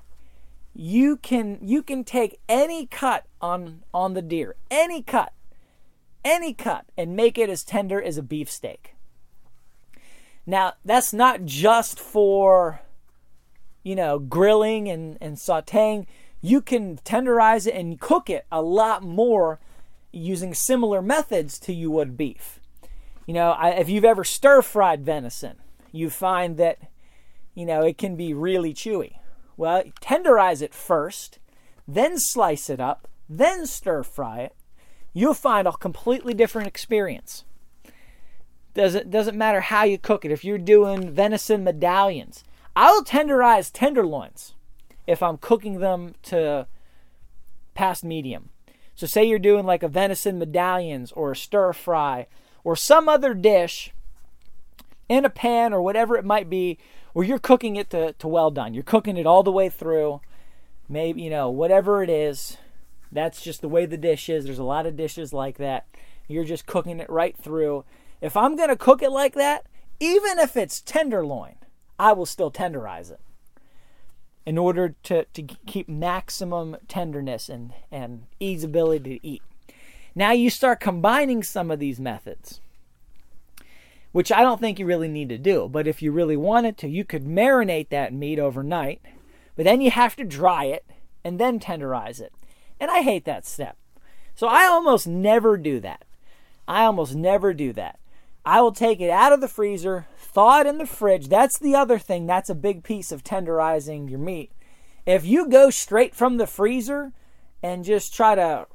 you 0.77 1.17
can 1.17 1.57
you 1.61 1.81
can 1.81 2.03
take 2.03 2.39
any 2.47 2.85
cut 2.85 3.25
on 3.41 3.83
on 3.93 4.13
the 4.13 4.21
deer, 4.21 4.55
any 4.69 5.01
cut, 5.01 5.33
any 6.23 6.53
cut, 6.53 6.85
and 6.95 7.15
make 7.15 7.37
it 7.37 7.49
as 7.49 7.63
tender 7.63 8.01
as 8.01 8.17
a 8.17 8.21
beefsteak. 8.21 8.93
Now 10.45 10.73
that's 10.85 11.11
not 11.11 11.45
just 11.45 11.99
for 11.99 12.81
you 13.83 13.95
know 13.95 14.19
grilling 14.19 14.87
and, 14.87 15.17
and 15.19 15.37
sauteing. 15.37 16.05
You 16.41 16.61
can 16.61 16.97
tenderize 16.97 17.67
it 17.67 17.75
and 17.75 17.99
cook 17.99 18.29
it 18.29 18.45
a 18.51 18.61
lot 18.61 19.03
more 19.03 19.59
using 20.11 20.53
similar 20.53 21.01
methods 21.01 21.59
to 21.59 21.73
you 21.73 21.91
would 21.91 22.17
beef. 22.17 22.59
You 23.25 23.33
know, 23.33 23.51
I, 23.51 23.71
if 23.71 23.89
you've 23.89 24.05
ever 24.05 24.23
stir 24.23 24.61
fried 24.61 25.03
venison, 25.03 25.57
you 25.91 26.09
find 26.09 26.57
that 26.57 26.79
you 27.53 27.65
know 27.65 27.81
it 27.81 27.97
can 27.97 28.15
be 28.15 28.33
really 28.33 28.73
chewy 28.73 29.17
well, 29.57 29.83
tenderize 29.99 30.61
it 30.61 30.73
first, 30.73 31.39
then 31.87 32.17
slice 32.17 32.69
it 32.69 32.79
up, 32.79 33.07
then 33.27 33.65
stir 33.65 34.03
fry 34.03 34.41
it. 34.41 34.55
you'll 35.13 35.33
find 35.33 35.67
a 35.67 35.71
completely 35.71 36.33
different 36.35 36.67
experience. 36.67 37.43
Doesn't 38.75 39.09
doesn't 39.09 39.35
matter 39.35 39.61
how 39.61 39.83
you 39.83 39.97
cook 39.97 40.23
it. 40.23 40.31
If 40.31 40.45
you're 40.45 40.59
doing 40.59 41.09
venison 41.09 41.63
medallions, 41.63 42.43
I 42.75 42.91
will 42.91 43.03
tenderize 43.03 43.71
tenderloins 43.73 44.53
if 45.07 45.23
I'm 45.23 45.37
cooking 45.37 45.79
them 45.79 46.13
to 46.23 46.67
past 47.73 48.03
medium. 48.03 48.49
So 48.93 49.07
say 49.07 49.23
you're 49.23 49.39
doing 49.39 49.65
like 49.65 49.83
a 49.83 49.87
venison 49.87 50.37
medallions 50.37 51.11
or 51.13 51.31
a 51.31 51.35
stir 51.35 51.71
fry 51.71 52.27
or 52.63 52.75
some 52.75 53.07
other 53.07 53.33
dish 53.33 53.93
in 55.07 55.23
a 55.23 55.29
pan 55.29 55.73
or 55.73 55.81
whatever 55.81 56.17
it 56.17 56.25
might 56.25 56.49
be 56.49 56.77
where 57.13 57.25
you're 57.25 57.39
cooking 57.39 57.77
it 57.77 57.89
to, 57.91 58.13
to 58.13 58.27
well 58.27 58.51
done. 58.51 58.73
You're 58.73 58.83
cooking 58.83 59.15
it 59.15 59.25
all 59.25 59.43
the 59.43 59.51
way 59.51 59.69
through. 59.69 60.19
Maybe, 60.89 61.21
you 61.21 61.29
know, 61.29 61.49
whatever 61.49 62.03
it 62.03 62.09
is. 62.09 62.57
That's 63.11 63.41
just 63.41 63.61
the 63.61 63.69
way 63.69 63.85
the 63.85 63.97
dish 63.97 64.27
is. 64.29 64.45
There's 64.45 64.59
a 64.59 64.63
lot 64.63 64.85
of 64.85 64.97
dishes 64.97 65.31
like 65.31 65.57
that. 65.57 65.87
You're 66.27 66.43
just 66.43 66.65
cooking 66.65 66.99
it 66.99 67.09
right 67.09 67.37
through. 67.37 67.85
If 68.19 68.35
I'm 68.35 68.55
going 68.57 68.69
to 68.69 68.75
cook 68.75 69.01
it 69.01 69.11
like 69.11 69.35
that, 69.35 69.65
even 69.99 70.39
if 70.39 70.57
it's 70.57 70.81
tenderloin, 70.81 71.55
I 71.97 72.11
will 72.11 72.25
still 72.25 72.51
tenderize 72.51 73.11
it 73.11 73.19
in 74.47 74.57
order 74.57 74.95
to, 75.03 75.25
to 75.25 75.43
keep 75.43 75.89
maximum 75.89 76.77
tenderness 76.87 77.49
and, 77.49 77.73
and 77.91 78.23
ease 78.39 78.63
ability 78.63 79.19
to 79.19 79.27
eat. 79.27 79.41
Now 80.15 80.31
you 80.31 80.49
start 80.49 80.79
combining 80.79 81.43
some 81.43 81.69
of 81.69 81.79
these 81.79 81.99
methods, 81.99 82.61
which 84.13 84.31
I 84.31 84.43
don't 84.43 84.61
think 84.61 84.79
you 84.79 84.85
really 84.85 85.09
need 85.09 85.27
to 85.27 85.37
do. 85.37 85.67
But 85.67 85.85
if 85.85 86.01
you 86.01 86.13
really 86.13 86.37
wanted 86.37 86.77
to, 86.77 86.87
you 86.87 87.03
could 87.03 87.25
marinate 87.25 87.89
that 87.89 88.13
meat 88.13 88.39
overnight, 88.39 89.01
but 89.57 89.65
then 89.65 89.81
you 89.81 89.91
have 89.91 90.15
to 90.15 90.23
dry 90.23 90.63
it 90.63 90.85
and 91.25 91.37
then 91.37 91.59
tenderize 91.59 92.21
it. 92.21 92.31
And 92.79 92.89
I 92.89 93.01
hate 93.01 93.25
that 93.25 93.45
step. 93.45 93.75
So 94.33 94.47
I 94.47 94.63
almost 94.63 95.07
never 95.07 95.57
do 95.57 95.81
that. 95.81 96.05
I 96.69 96.85
almost 96.85 97.15
never 97.15 97.53
do 97.53 97.73
that. 97.73 97.99
I 98.45 98.61
will 98.61 98.71
take 98.71 99.01
it 99.01 99.09
out 99.09 99.33
of 99.33 99.41
the 99.41 99.49
freezer, 99.49 100.07
thaw 100.37 100.59
it 100.59 100.67
in 100.67 100.77
the 100.77 100.85
fridge. 100.85 101.29
That's 101.29 101.57
the 101.57 101.73
other 101.73 101.97
thing. 101.97 102.27
That's 102.27 102.51
a 102.51 102.53
big 102.53 102.83
piece 102.83 103.11
of 103.11 103.23
tenderizing 103.23 104.07
your 104.07 104.19
meat. 104.19 104.51
If 105.03 105.25
you 105.25 105.49
go 105.49 105.71
straight 105.71 106.13
from 106.13 106.37
the 106.37 106.45
freezer 106.45 107.11
and 107.63 107.83
just 107.83 108.13
try 108.13 108.35
to 108.35 108.67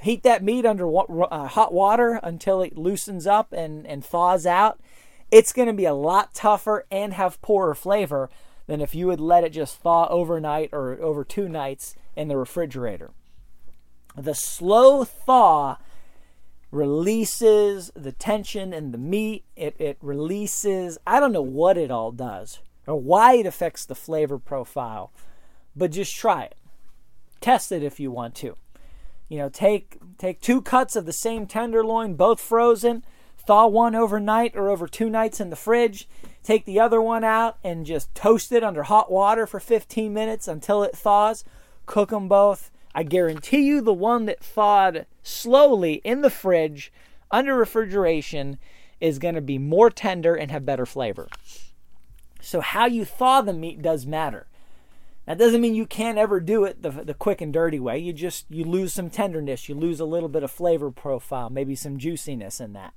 heat 0.00 0.22
that 0.22 0.44
meat 0.44 0.64
under 0.64 0.88
uh, 0.96 1.48
hot 1.48 1.74
water 1.74 2.20
until 2.22 2.62
it 2.62 2.78
loosens 2.78 3.26
up 3.26 3.52
and, 3.52 3.84
and 3.84 4.04
thaws 4.04 4.46
out, 4.46 4.78
it's 5.32 5.52
going 5.52 5.66
to 5.66 5.74
be 5.74 5.86
a 5.86 5.92
lot 5.92 6.34
tougher 6.34 6.86
and 6.88 7.14
have 7.14 7.42
poorer 7.42 7.74
flavor 7.74 8.30
than 8.68 8.80
if 8.80 8.94
you 8.94 9.08
would 9.08 9.18
let 9.18 9.42
it 9.42 9.50
just 9.50 9.80
thaw 9.80 10.06
overnight 10.10 10.70
or 10.72 11.02
over 11.02 11.24
two 11.24 11.48
nights 11.48 11.96
in 12.14 12.28
the 12.28 12.36
refrigerator. 12.36 13.10
The 14.16 14.36
slow 14.36 15.02
thaw 15.02 15.78
releases 16.70 17.90
the 17.94 18.12
tension 18.12 18.72
in 18.72 18.92
the 18.92 18.98
meat. 18.98 19.44
It, 19.56 19.76
it 19.78 19.98
releases, 20.00 20.98
I 21.06 21.20
don't 21.20 21.32
know 21.32 21.42
what 21.42 21.78
it 21.78 21.90
all 21.90 22.12
does 22.12 22.60
or 22.86 23.00
why 23.00 23.34
it 23.34 23.46
affects 23.46 23.84
the 23.84 23.94
flavor 23.94 24.38
profile, 24.38 25.12
but 25.76 25.92
just 25.92 26.14
try 26.14 26.44
it. 26.44 26.56
Test 27.40 27.70
it 27.72 27.82
if 27.82 28.00
you 28.00 28.10
want 28.10 28.34
to. 28.36 28.56
You 29.28 29.38
know, 29.38 29.48
take 29.50 29.98
take 30.16 30.40
two 30.40 30.62
cuts 30.62 30.96
of 30.96 31.04
the 31.04 31.12
same 31.12 31.46
tenderloin, 31.46 32.14
both 32.14 32.40
frozen, 32.40 33.04
thaw 33.36 33.66
one 33.66 33.94
overnight 33.94 34.56
or 34.56 34.70
over 34.70 34.88
two 34.88 35.10
nights 35.10 35.38
in 35.38 35.50
the 35.50 35.56
fridge, 35.56 36.08
take 36.42 36.64
the 36.64 36.80
other 36.80 37.00
one 37.00 37.24
out 37.24 37.58
and 37.62 37.84
just 37.84 38.14
toast 38.14 38.52
it 38.52 38.64
under 38.64 38.84
hot 38.84 39.12
water 39.12 39.46
for 39.46 39.60
15 39.60 40.12
minutes 40.14 40.48
until 40.48 40.82
it 40.82 40.96
thaws. 40.96 41.44
Cook 41.84 42.08
them 42.08 42.26
both 42.26 42.70
I 42.94 43.04
guarantee 43.04 43.60
you 43.60 43.80
the 43.80 43.92
one 43.92 44.26
that 44.26 44.42
thawed 44.42 45.06
slowly 45.28 45.94
in 46.04 46.22
the 46.22 46.30
fridge 46.30 46.92
under 47.30 47.54
refrigeration 47.54 48.58
is 49.00 49.18
going 49.18 49.34
to 49.34 49.40
be 49.40 49.58
more 49.58 49.90
tender 49.90 50.34
and 50.34 50.50
have 50.50 50.66
better 50.66 50.86
flavor. 50.86 51.28
So, 52.40 52.60
how 52.60 52.86
you 52.86 53.04
thaw 53.04 53.42
the 53.42 53.52
meat 53.52 53.82
does 53.82 54.06
matter. 54.06 54.46
That 55.26 55.38
doesn't 55.38 55.60
mean 55.60 55.74
you 55.74 55.86
can't 55.86 56.16
ever 56.16 56.40
do 56.40 56.64
it 56.64 56.82
the, 56.82 56.90
the 56.90 57.12
quick 57.12 57.42
and 57.42 57.52
dirty 57.52 57.78
way. 57.78 57.98
You 57.98 58.14
just 58.14 58.46
you 58.48 58.64
lose 58.64 58.94
some 58.94 59.10
tenderness, 59.10 59.68
you 59.68 59.74
lose 59.74 60.00
a 60.00 60.06
little 60.06 60.28
bit 60.28 60.42
of 60.42 60.50
flavor 60.50 60.90
profile, 60.90 61.50
maybe 61.50 61.74
some 61.74 61.98
juiciness 61.98 62.60
in 62.60 62.72
that. 62.72 62.94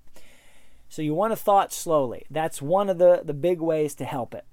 So 0.88 1.02
you 1.02 1.14
want 1.14 1.32
to 1.32 1.38
thaw 1.38 1.62
it 1.62 1.74
slowly. 1.74 2.26
That's 2.30 2.62
one 2.62 2.90
of 2.90 2.98
the, 2.98 3.22
the 3.24 3.34
big 3.34 3.60
ways 3.60 3.96
to 3.96 4.06
help 4.06 4.34
it. 4.34 4.46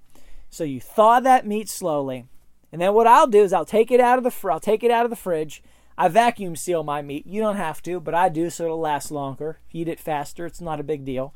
So 0.51 0.65
you 0.65 0.81
thaw 0.81 1.21
that 1.21 1.47
meat 1.47 1.69
slowly. 1.69 2.27
And 2.73 2.81
then 2.81 2.95
what 2.95 3.07
I'll 3.07 3.27
do 3.27 3.43
is 3.43 3.53
I'll 3.53 3.65
take 3.65 3.91
it 3.91 4.01
out 4.01 4.19
of 4.19 4.25
the 4.25 4.31
fr- 4.31 4.53
I'll 4.53 4.61
take 4.61 4.83
it 4.83 4.91
out 4.91 5.05
of 5.05 5.11
the 5.11 5.17
fridge. 5.17 5.63
I 6.01 6.07
vacuum 6.07 6.55
seal 6.55 6.85
my 6.85 7.03
meat. 7.03 7.27
You 7.27 7.41
don't 7.41 7.57
have 7.57 7.83
to, 7.83 7.99
but 7.99 8.15
I 8.15 8.29
do 8.29 8.51
so 8.51 8.65
it'll 8.65 8.79
last 8.79 9.11
longer. 9.11 9.59
Eat 9.73 9.89
it 9.89 9.99
faster. 9.99 10.47
It's 10.47 10.61
not 10.61 10.79
a 10.79 10.85
big 10.85 11.05
deal. 11.05 11.35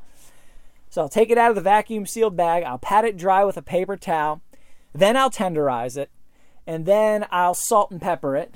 So 0.89 1.01
I'll 1.01 1.09
take 1.09 1.29
it 1.29 1.37
out 1.37 1.49
of 1.49 1.55
the 1.55 1.61
vacuum 1.61 2.05
sealed 2.05 2.37
bag. 2.37 2.63
I'll 2.63 2.77
pat 2.77 3.03
it 3.03 3.17
dry 3.17 3.43
with 3.43 3.57
a 3.57 3.61
paper 3.61 3.97
towel. 3.97 4.41
Then 4.93 5.17
I'll 5.17 5.29
tenderize 5.29 5.97
it. 5.97 6.09
And 6.65 6.85
then 6.85 7.25
I'll 7.29 7.53
salt 7.53 7.91
and 7.91 8.01
pepper 8.01 8.37
it. 8.37 8.55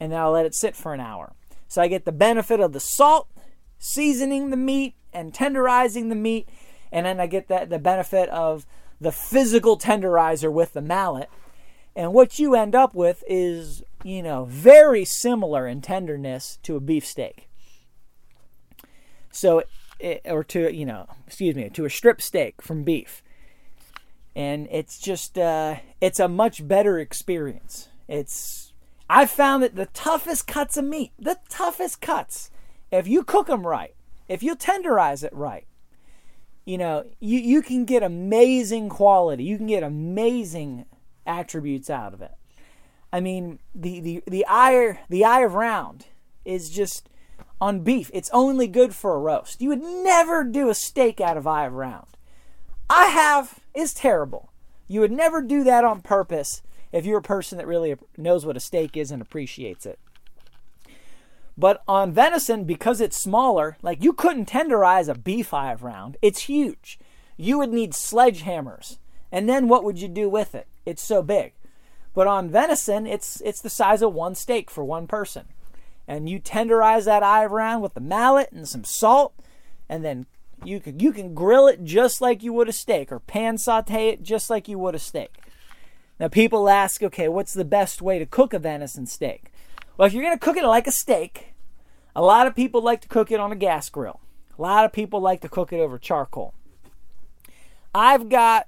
And 0.00 0.10
then 0.10 0.18
I'll 0.18 0.32
let 0.32 0.46
it 0.46 0.54
sit 0.54 0.74
for 0.74 0.94
an 0.94 1.00
hour. 1.00 1.34
So 1.68 1.82
I 1.82 1.88
get 1.88 2.06
the 2.06 2.12
benefit 2.12 2.58
of 2.58 2.72
the 2.72 2.80
salt, 2.80 3.28
seasoning 3.78 4.48
the 4.48 4.56
meat, 4.56 4.94
and 5.12 5.34
tenderizing 5.34 6.08
the 6.08 6.14
meat. 6.14 6.48
And 6.90 7.04
then 7.04 7.20
I 7.20 7.26
get 7.26 7.48
that 7.48 7.68
the 7.68 7.78
benefit 7.78 8.30
of 8.30 8.64
the 8.98 9.12
physical 9.12 9.76
tenderizer 9.76 10.50
with 10.50 10.72
the 10.72 10.80
mallet 10.80 11.28
and 11.96 12.12
what 12.12 12.38
you 12.38 12.54
end 12.54 12.74
up 12.74 12.94
with 12.94 13.24
is, 13.26 13.82
you 14.02 14.22
know, 14.22 14.46
very 14.46 15.04
similar 15.04 15.66
in 15.66 15.80
tenderness 15.80 16.58
to 16.62 16.76
a 16.76 16.80
beef 16.80 17.06
steak. 17.06 17.48
So, 19.30 19.62
or 20.24 20.42
to, 20.44 20.74
you 20.74 20.86
know, 20.86 21.06
excuse 21.26 21.54
me, 21.54 21.68
to 21.70 21.84
a 21.84 21.90
strip 21.90 22.20
steak 22.20 22.62
from 22.62 22.82
beef. 22.84 23.22
And 24.34 24.68
it's 24.70 24.98
just, 24.98 25.36
uh, 25.36 25.76
it's 26.00 26.20
a 26.20 26.28
much 26.28 26.66
better 26.66 26.98
experience. 26.98 27.88
It's, 28.08 28.72
I 29.08 29.26
found 29.26 29.62
that 29.62 29.76
the 29.76 29.86
toughest 29.86 30.46
cuts 30.46 30.76
of 30.76 30.84
meat, 30.84 31.12
the 31.18 31.38
toughest 31.48 32.00
cuts, 32.00 32.50
if 32.90 33.06
you 33.06 33.22
cook 33.22 33.48
them 33.48 33.66
right, 33.66 33.94
if 34.28 34.42
you 34.42 34.56
tenderize 34.56 35.24
it 35.24 35.34
right, 35.34 35.66
you 36.64 36.78
know, 36.78 37.04
you, 37.18 37.38
you 37.38 37.62
can 37.62 37.84
get 37.84 38.02
amazing 38.02 38.88
quality. 38.88 39.44
You 39.44 39.56
can 39.56 39.66
get 39.66 39.82
amazing 39.82 40.86
attributes 41.26 41.90
out 41.90 42.14
of 42.14 42.22
it. 42.22 42.32
I 43.12 43.20
mean, 43.20 43.58
the 43.74 44.00
the 44.00 44.22
the 44.26 44.44
eye 44.48 45.00
the 45.08 45.24
eye 45.24 45.40
of 45.40 45.54
round 45.54 46.06
is 46.44 46.70
just 46.70 47.08
on 47.60 47.80
beef. 47.80 48.10
It's 48.14 48.30
only 48.32 48.66
good 48.66 48.94
for 48.94 49.14
a 49.14 49.18
roast. 49.18 49.60
You 49.60 49.70
would 49.70 49.82
never 49.82 50.44
do 50.44 50.68
a 50.68 50.74
steak 50.74 51.20
out 51.20 51.36
of 51.36 51.46
eye 51.46 51.66
of 51.66 51.74
round. 51.74 52.06
I 52.88 53.06
have 53.06 53.60
is 53.74 53.94
terrible. 53.94 54.52
You 54.88 55.00
would 55.00 55.12
never 55.12 55.42
do 55.42 55.62
that 55.64 55.84
on 55.84 56.00
purpose 56.00 56.62
if 56.92 57.06
you're 57.06 57.18
a 57.18 57.22
person 57.22 57.58
that 57.58 57.66
really 57.66 57.94
knows 58.16 58.44
what 58.44 58.56
a 58.56 58.60
steak 58.60 58.96
is 58.96 59.10
and 59.10 59.22
appreciates 59.22 59.86
it. 59.86 59.98
But 61.56 61.82
on 61.86 62.12
venison, 62.12 62.64
because 62.64 63.00
it's 63.00 63.20
smaller, 63.20 63.76
like 63.82 64.02
you 64.02 64.12
couldn't 64.12 64.48
tenderize 64.48 65.08
a 65.08 65.18
beef 65.18 65.52
eye 65.52 65.72
of 65.72 65.82
round. 65.82 66.16
It's 66.22 66.42
huge. 66.42 66.98
You 67.36 67.58
would 67.58 67.72
need 67.72 67.92
sledgehammers. 67.92 68.98
And 69.30 69.48
then 69.48 69.68
what 69.68 69.84
would 69.84 70.00
you 70.00 70.08
do 70.08 70.28
with 70.28 70.54
it? 70.54 70.66
it's 70.90 71.02
so 71.02 71.22
big. 71.22 71.52
But 72.14 72.26
on 72.26 72.50
venison, 72.50 73.06
it's 73.06 73.40
it's 73.42 73.60
the 73.60 73.70
size 73.70 74.02
of 74.02 74.12
one 74.12 74.34
steak 74.34 74.70
for 74.70 74.84
one 74.84 75.06
person. 75.06 75.46
And 76.08 76.28
you 76.28 76.40
tenderize 76.40 77.04
that 77.04 77.22
eye 77.22 77.44
around 77.44 77.82
with 77.82 77.94
the 77.94 78.00
mallet 78.00 78.50
and 78.50 78.68
some 78.68 78.84
salt, 78.84 79.32
and 79.88 80.04
then 80.04 80.26
you 80.64 80.80
can 80.80 80.98
you 80.98 81.12
can 81.12 81.34
grill 81.34 81.68
it 81.68 81.84
just 81.84 82.20
like 82.20 82.42
you 82.42 82.52
would 82.52 82.68
a 82.68 82.72
steak, 82.72 83.12
or 83.12 83.20
pan 83.20 83.58
saute 83.58 84.08
it 84.08 84.22
just 84.22 84.50
like 84.50 84.68
you 84.68 84.78
would 84.78 84.94
a 84.94 84.98
steak. 84.98 85.36
Now 86.18 86.28
people 86.28 86.68
ask, 86.68 87.02
okay, 87.02 87.28
what's 87.28 87.54
the 87.54 87.64
best 87.64 88.02
way 88.02 88.18
to 88.18 88.26
cook 88.26 88.52
a 88.52 88.58
venison 88.58 89.06
steak? 89.06 89.52
Well, 89.96 90.06
if 90.06 90.12
you're 90.12 90.24
gonna 90.24 90.38
cook 90.38 90.56
it 90.56 90.64
like 90.64 90.86
a 90.86 90.92
steak, 90.92 91.54
a 92.14 92.22
lot 92.22 92.46
of 92.46 92.56
people 92.56 92.82
like 92.82 93.00
to 93.02 93.08
cook 93.08 93.30
it 93.30 93.40
on 93.40 93.52
a 93.52 93.56
gas 93.56 93.88
grill. 93.88 94.20
A 94.58 94.62
lot 94.62 94.84
of 94.84 94.92
people 94.92 95.20
like 95.20 95.40
to 95.42 95.48
cook 95.48 95.72
it 95.72 95.78
over 95.78 95.98
charcoal. 95.98 96.54
I've 97.94 98.28
got 98.28 98.66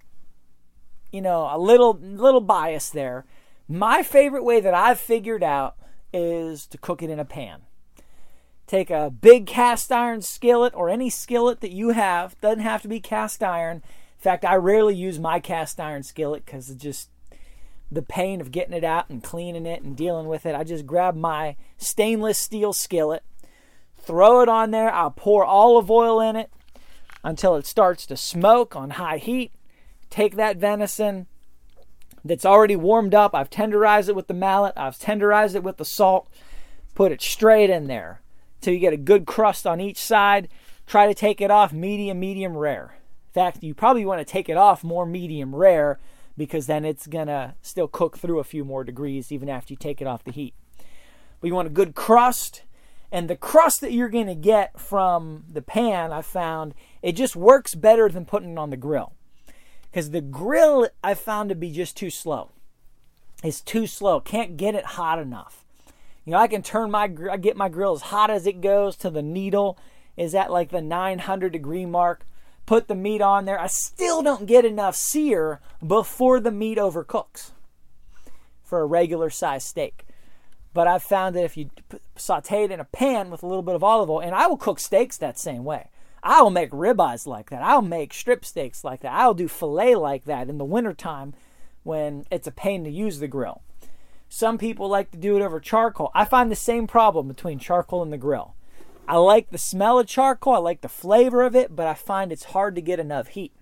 you 1.13 1.21
know, 1.21 1.49
a 1.53 1.59
little 1.59 1.99
little 2.01 2.41
bias 2.41 2.91
there. 2.91 3.25
My 3.69 4.03
favorite 4.03 4.45
way 4.45 4.61
that 4.61 4.75
I've 4.75 4.99
figured 4.99 5.43
out 5.43 5.77
is 6.13 6.67
to 6.69 6.79
cook 6.79 7.03
it 7.03 7.11
in 7.11 7.21
a 7.21 7.25
pan. 7.25 7.63
Take 8.67 8.91
a 8.91 9.11
big 9.11 9.47
cast 9.47 9.93
iron 9.93 10.23
skillet 10.23 10.75
or 10.75 10.89
any 10.89 11.11
skillet 11.11 11.61
that 11.61 11.73
you 11.73 11.91
have. 11.91 12.41
Doesn't 12.41 12.61
have 12.61 12.83
to 12.83 12.89
be 12.89 13.01
cast 13.01 13.43
iron. 13.43 13.77
In 13.77 14.23
fact, 14.23 14.45
I 14.45 14.55
rarely 14.55 14.95
use 14.95 15.19
my 15.19 15.41
cast 15.41 15.79
iron 15.79 16.03
skillet 16.03 16.45
because 16.47 16.75
just 16.77 17.11
the 17.91 18.03
pain 18.03 18.41
of 18.41 18.51
getting 18.51 18.73
it 18.73 18.85
out 18.85 19.11
and 19.11 19.23
cleaning 19.23 19.67
it 19.67 19.83
and 19.83 19.97
dealing 19.97 20.27
with 20.27 20.47
it. 20.47 20.55
I 20.55 20.65
just 20.65 20.87
grab 20.87 21.15
my 21.15 21.57
stainless 21.77 22.39
steel 22.39 22.73
skillet, 22.73 23.23
throw 23.99 24.41
it 24.41 24.49
on 24.49 24.71
there. 24.71 24.93
I'll 24.93 25.11
pour 25.11 25.45
olive 25.45 25.91
oil 25.91 26.21
in 26.21 26.37
it 26.37 26.51
until 27.23 27.57
it 27.57 27.67
starts 27.67 28.07
to 28.07 28.17
smoke 28.17 28.75
on 28.75 28.91
high 28.91 29.19
heat 29.19 29.53
take 30.13 30.37
that 30.37 30.59
venison 30.59 31.27
that's 32.25 32.47
already 32.47 32.77
warmed 32.77 33.15
up. 33.15 33.35
I've 33.35 33.51
tenderized 33.51 34.09
it 34.09 34.15
with 34.15 34.29
the 34.29 34.35
mallet, 34.35 34.75
I've 34.77 34.99
tenderized 34.99 35.57
it 35.57 35.65
with 35.65 35.79
the 35.79 35.85
salt, 35.85 36.29
put 36.95 37.11
it 37.11 37.21
straight 37.21 37.71
in 37.71 37.89
there. 37.89 38.21
till 38.61 38.73
you 38.73 38.79
get 38.79 38.93
a 38.93 38.99
good 38.99 39.27
crust 39.27 39.67
on 39.67 39.81
each 39.81 39.99
side. 39.99 40.49
Try 40.87 41.07
to 41.07 41.15
take 41.15 41.41
it 41.41 41.51
off 41.51 41.73
medium, 41.73 42.21
medium 42.21 42.57
rare. 42.57 42.99
In 43.29 43.33
fact, 43.33 43.63
you 43.63 43.75
probably 43.75 44.05
want 44.05 44.21
to 44.21 44.31
take 44.31 44.49
it 44.49 44.57
off 44.57 44.85
more 44.85 45.05
medium 45.07 45.55
rare 45.55 45.99
because 46.37 46.67
then 46.67 46.85
it's 46.85 47.07
going 47.07 47.27
to 47.27 47.55
still 47.61 47.89
cook 47.89 48.19
through 48.19 48.39
a 48.39 48.45
few 48.45 48.65
more 48.65 48.85
degrees 48.85 49.33
even 49.33 49.49
after 49.49 49.73
you 49.73 49.77
take 49.77 50.01
it 50.01 50.07
off 50.07 50.23
the 50.23 50.31
heat. 50.31 50.55
But 51.41 51.49
you 51.49 51.55
want 51.55 51.67
a 51.67 51.73
good 51.73 51.95
crust. 51.95 52.63
And 53.11 53.29
the 53.29 53.37
crust 53.37 53.81
that 53.81 53.93
you're 53.93 54.09
going 54.09 54.29
to 54.29 54.35
get 54.35 54.79
from 54.79 55.45
the 55.51 55.61
pan, 55.61 56.13
I 56.13 56.23
found, 56.23 56.75
it 57.03 57.13
just 57.13 57.37
works 57.37 57.75
better 57.75 58.09
than 58.09 58.25
putting 58.25 58.53
it 58.53 58.59
on 58.59 58.71
the 58.71 58.77
grill. 58.77 59.13
Because 59.93 60.11
the 60.11 60.23
grill 60.23 60.89
I 61.05 61.13
found 61.13 61.51
to 61.51 61.55
be 61.55 61.71
just 61.71 61.99
too 61.99 62.09
slow. 62.09 62.49
It's 63.45 63.61
too 63.61 63.87
slow. 63.87 64.21
Can't 64.21 64.57
get 64.57 64.75
it 64.75 64.85
hot 64.85 65.19
enough. 65.19 65.67
You 66.25 66.33
know, 66.33 66.39
I 66.39 66.49
can 66.49 66.63
turn 66.63 66.91
my 66.91 67.13
I 67.31 67.37
get 67.37 67.59
my 67.59 67.69
grill 67.69 67.93
as 67.93 68.03
hot 68.03 68.31
as 68.31 68.47
it 68.47 68.63
goes 68.63 68.97
to 68.97 69.11
the 69.11 69.23
needle 69.23 69.79
is 70.17 70.35
at 70.35 70.51
like 70.51 70.71
the 70.71 70.81
900 70.81 71.53
degree 71.53 71.85
mark. 71.85 72.25
Put 72.65 72.89
the 72.89 72.95
meat 72.95 73.21
on 73.21 73.45
there. 73.45 73.61
I 73.61 73.67
still 73.67 74.23
don't 74.23 74.47
get 74.47 74.65
enough 74.65 74.97
sear 74.97 75.61
before 75.87 76.41
the 76.41 76.53
meat 76.53 76.79
overcooks 76.79 77.51
for 78.63 78.81
a 78.81 78.87
regular 78.87 79.29
size 79.29 79.65
steak. 79.65 80.07
But 80.73 80.87
I've 80.87 81.03
found 81.03 81.37
that 81.37 81.45
if 81.45 81.57
you 81.57 81.71
saute 82.17 82.65
it 82.65 82.71
in 82.71 82.81
a 82.81 82.85
pan 82.85 83.31
with 83.31 83.43
a 83.43 83.47
little 83.47 83.63
bit 83.63 83.75
of 83.75 83.85
olive 83.85 84.09
oil, 84.09 84.21
and 84.21 84.35
I 84.35 84.47
will 84.47 84.57
cook 84.57 84.81
steaks 84.81 85.19
that 85.19 85.39
same 85.39 85.65
way. 85.65 85.89
I 86.23 86.41
will 86.43 86.51
make 86.51 86.71
ribeyes 86.71 87.27
like 87.27 87.51
that. 87.51 87.63
I'll 87.63 87.83
make 87.83 88.15
strip 88.15 88.45
steaks 88.45 88.85
like 88.85 89.01
that. 89.01 89.13
I'll 89.13 89.35
do 89.35 89.49
filet 89.49 89.95
like 89.95 90.25
that 90.25 90.49
in 90.49 90.59
the 90.59 90.65
wintertime 90.65 91.35
when 91.83 92.25
it's 92.31 92.47
a 92.47 92.53
pain 92.53 92.85
to 92.85 92.91
use 92.91 93.19
the 93.19 93.29
grill. 93.29 93.63
Some 94.29 94.57
people 94.57 94.89
like 94.89 95.11
to 95.11 95.19
do 95.19 95.37
it 95.37 95.43
over 95.43 95.61
charcoal. 95.61 96.11
I 96.15 96.25
find 96.25 96.51
the 96.51 96.57
same 96.57 96.87
problem 96.87 97.29
between 97.29 97.59
charcoal 97.59 98.03
and 98.03 98.13
the 98.13 98.19
grill. 98.19 98.55
I 99.07 99.17
like 99.17 99.51
the 99.51 99.59
smell 99.59 99.99
of 99.99 100.07
charcoal, 100.07 100.55
I 100.55 100.59
like 100.59 100.81
the 100.81 100.89
flavor 100.89 101.43
of 101.43 101.57
it, 101.57 101.75
but 101.75 101.87
I 101.87 101.95
find 101.95 102.33
it's 102.33 102.45
hard 102.45 102.77
to 102.77 102.81
get 102.81 103.01
enough 103.01 103.29
heat. 103.29 103.53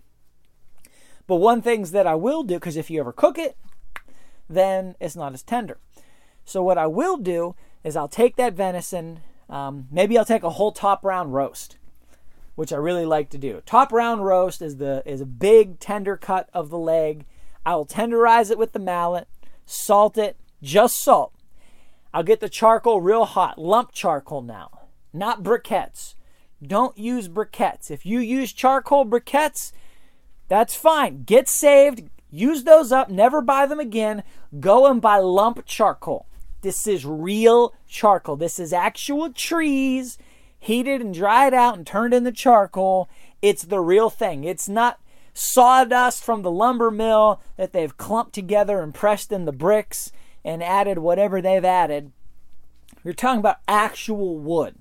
But 1.27 1.37
one 1.37 1.63
things 1.63 1.93
that 1.93 2.07
I 2.07 2.15
will 2.15 2.43
do, 2.43 2.55
because 2.55 2.77
if 2.77 2.91
you 2.91 3.01
ever 3.01 3.13
cook 3.13 3.39
it, 3.39 3.57
then 4.49 4.97
it's 5.01 5.17
not 5.17 5.33
as 5.33 5.43
tender. 5.43 5.79
So 6.45 6.63
what 6.63 6.79
I 6.79 6.87
will 6.87 7.17
do 7.17 7.55
is 7.83 7.97
I'll 7.97 8.09
take 8.09 8.37
that 8.37 8.53
venison, 8.53 9.21
um, 9.49 9.89
maybe 9.91 10.19
I'll 10.19 10.25
take 10.25 10.43
a 10.43 10.51
whole 10.51 10.73
top 10.73 11.05
round 11.05 11.33
roast, 11.33 11.79
which 12.61 12.75
I 12.75 12.77
really 12.77 13.07
like 13.07 13.31
to 13.31 13.39
do. 13.39 13.63
Top 13.65 13.91
round 13.91 14.27
roast 14.27 14.61
is 14.61 14.77
the 14.77 15.03
is 15.07 15.23
a 15.23 15.27
big 15.27 15.81
tender 15.81 16.19
cut 16.19 16.51
of 16.53 16.69
the 16.69 16.77
leg. 16.77 17.25
I 17.65 17.75
will 17.75 17.87
tenderize 17.87 18.51
it 18.51 18.59
with 18.59 18.73
the 18.73 18.79
mallet, 18.79 19.29
salt 19.65 20.19
it, 20.19 20.37
just 20.63 21.03
salt. 21.03 21.33
I'll 22.13 22.23
get 22.23 22.41
the 22.41 22.51
charcoal 22.51 23.01
real 23.01 23.25
hot, 23.25 23.57
lump 23.57 23.93
charcoal 23.93 24.43
now, 24.43 24.81
not 25.11 25.43
briquettes. 25.43 26.17
Don't 26.63 26.99
use 26.99 27.31
briquettes. 27.31 27.91
If 27.91 28.05
you 28.05 28.21
use 28.21 28.53
charcoal 28.53 29.07
briquettes, 29.07 29.73
that's 30.49 30.75
fine. 30.75 31.23
Get 31.23 31.49
saved, 31.49 32.11
use 32.29 32.65
those 32.65 32.93
up, 32.93 33.09
never 33.09 33.41
buy 33.41 33.65
them 33.65 33.81
again. 33.81 34.23
Go 34.61 34.87
and 34.87 35.01
buy 35.01 35.17
lump 35.17 35.65
charcoal. 35.65 36.27
This 36.61 36.87
is 36.87 37.07
real 37.07 37.75
charcoal. 37.89 38.37
This 38.37 38.59
is 38.59 38.75
actual 38.75 39.33
trees 39.33 40.19
heated 40.61 41.01
and 41.01 41.13
dried 41.13 41.53
out 41.53 41.77
and 41.77 41.87
turned 41.87 42.15
into 42.15 42.31
charcoal. 42.31 43.09
It's 43.43 43.65
the 43.65 43.81
real 43.81 44.11
thing. 44.11 44.45
It's 44.45 44.69
not 44.69 45.01
sawdust 45.35 46.23
from 46.23 46.43
the 46.43 46.51
lumber 46.51 46.91
mill 46.91 47.41
that 47.57 47.73
they've 47.73 47.97
clumped 47.97 48.35
together 48.35 48.81
and 48.81 48.95
pressed 48.95 49.33
in 49.33 49.47
the 49.47 49.53
bricks 49.53 50.13
and 50.45 50.63
added 50.63 50.99
whatever 50.99 51.41
they've 51.41 51.65
added. 51.65 52.13
You're 53.03 53.15
talking 53.15 53.41
about 53.41 53.61
actual 53.67 54.39
wood. 54.39 54.77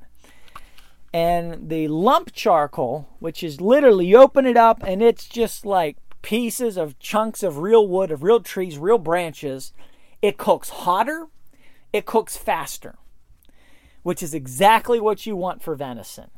And 1.14 1.70
the 1.70 1.88
lump 1.88 2.34
charcoal, 2.34 3.10
which 3.20 3.42
is 3.42 3.62
literally 3.62 4.06
you 4.06 4.18
open 4.18 4.46
it 4.46 4.58
up 4.58 4.84
and 4.86 5.02
it's 5.02 5.28
just 5.28 5.66
like 5.66 5.98
pieces 6.22 6.78
of 6.78 7.00
chunks 7.00 7.42
of 7.42 7.60
real 7.60 7.88
wood, 7.88 8.12
of 8.12 8.22
real 8.22 8.42
trees, 8.42 8.78
real 8.78 9.00
branches. 9.00 9.74
It 10.22 10.38
cooks 10.38 10.70
hotter, 10.70 11.28
it 11.94 12.06
cooks 12.06 12.38
faster, 12.38 12.99
which 14.04 14.24
is 14.24 14.34
exactly 14.34 15.00
what 15.00 15.26
you 15.26 15.36
want 15.36 15.62
for 15.62 15.76
venison. 15.76 16.30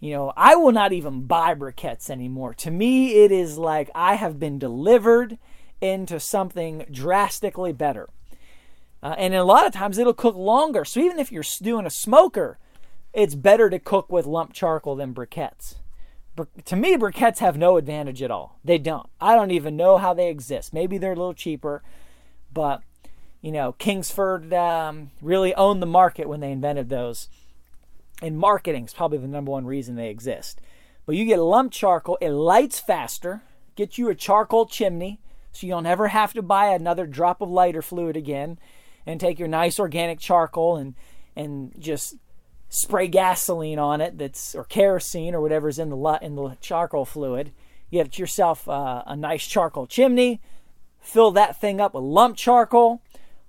You 0.00 0.14
know, 0.14 0.32
I 0.36 0.56
will 0.56 0.72
not 0.72 0.92
even 0.92 1.26
buy 1.26 1.54
briquettes 1.54 2.08
anymore. 2.08 2.54
To 2.54 2.70
me, 2.70 3.22
it 3.22 3.30
is 3.30 3.58
like 3.58 3.90
I 3.94 4.14
have 4.14 4.38
been 4.38 4.58
delivered 4.58 5.38
into 5.80 6.18
something 6.18 6.86
drastically 6.90 7.72
better. 7.72 8.08
Uh, 9.02 9.14
and 9.18 9.34
a 9.34 9.44
lot 9.44 9.66
of 9.66 9.72
times 9.72 9.98
it'll 9.98 10.14
cook 10.14 10.36
longer. 10.36 10.84
So 10.84 11.00
even 11.00 11.18
if 11.18 11.30
you're 11.30 11.44
doing 11.60 11.86
a 11.86 11.90
smoker, 11.90 12.58
it's 13.12 13.34
better 13.34 13.68
to 13.70 13.78
cook 13.78 14.10
with 14.10 14.26
lump 14.26 14.52
charcoal 14.52 14.96
than 14.96 15.14
briquettes. 15.14 15.76
to 16.64 16.76
me, 16.76 16.96
briquettes 16.96 17.38
have 17.38 17.58
no 17.58 17.76
advantage 17.76 18.22
at 18.22 18.30
all. 18.30 18.58
They 18.64 18.78
don't. 18.78 19.08
I 19.20 19.34
don't 19.34 19.50
even 19.50 19.76
know 19.76 19.98
how 19.98 20.14
they 20.14 20.30
exist. 20.30 20.72
Maybe 20.72 20.96
they're 20.96 21.12
a 21.12 21.16
little 21.16 21.34
cheaper, 21.34 21.82
but 22.52 22.82
you 23.40 23.52
know, 23.52 23.72
Kingsford 23.72 24.52
um, 24.52 25.10
really 25.22 25.54
owned 25.54 25.80
the 25.80 25.86
market 25.86 26.28
when 26.28 26.40
they 26.40 26.52
invented 26.52 26.88
those. 26.88 27.28
And 28.22 28.38
marketing 28.38 28.84
is 28.84 28.92
probably 28.92 29.18
the 29.18 29.26
number 29.26 29.50
one 29.50 29.64
reason 29.64 29.94
they 29.94 30.10
exist. 30.10 30.60
But 31.06 31.16
you 31.16 31.24
get 31.24 31.38
lump 31.38 31.72
charcoal, 31.72 32.18
it 32.20 32.30
lights 32.30 32.78
faster, 32.78 33.42
gets 33.76 33.96
you 33.96 34.10
a 34.10 34.14
charcoal 34.14 34.66
chimney, 34.66 35.20
so 35.52 35.66
you 35.66 35.72
don't 35.72 35.86
ever 35.86 36.08
have 36.08 36.32
to 36.34 36.42
buy 36.42 36.66
another 36.66 37.06
drop 37.06 37.40
of 37.40 37.50
lighter 37.50 37.82
fluid 37.82 38.16
again 38.16 38.58
and 39.06 39.18
take 39.18 39.38
your 39.38 39.48
nice 39.48 39.80
organic 39.80 40.20
charcoal 40.20 40.76
and 40.76 40.94
and 41.34 41.74
just 41.78 42.16
spray 42.68 43.08
gasoline 43.08 43.78
on 43.78 44.00
it 44.00 44.18
that's 44.18 44.54
or 44.54 44.64
kerosene 44.64 45.34
or 45.34 45.40
whatever's 45.40 45.78
in 45.78 45.90
the 45.90 46.18
in 46.22 46.36
the 46.36 46.56
charcoal 46.60 47.04
fluid. 47.04 47.52
Have 47.92 48.16
yourself 48.16 48.68
uh, 48.68 49.02
a 49.06 49.16
nice 49.16 49.44
charcoal 49.46 49.88
chimney. 49.88 50.40
Fill 51.00 51.32
that 51.32 51.60
thing 51.60 51.80
up 51.80 51.94
with 51.94 52.04
lump 52.04 52.36
charcoal. 52.36 53.02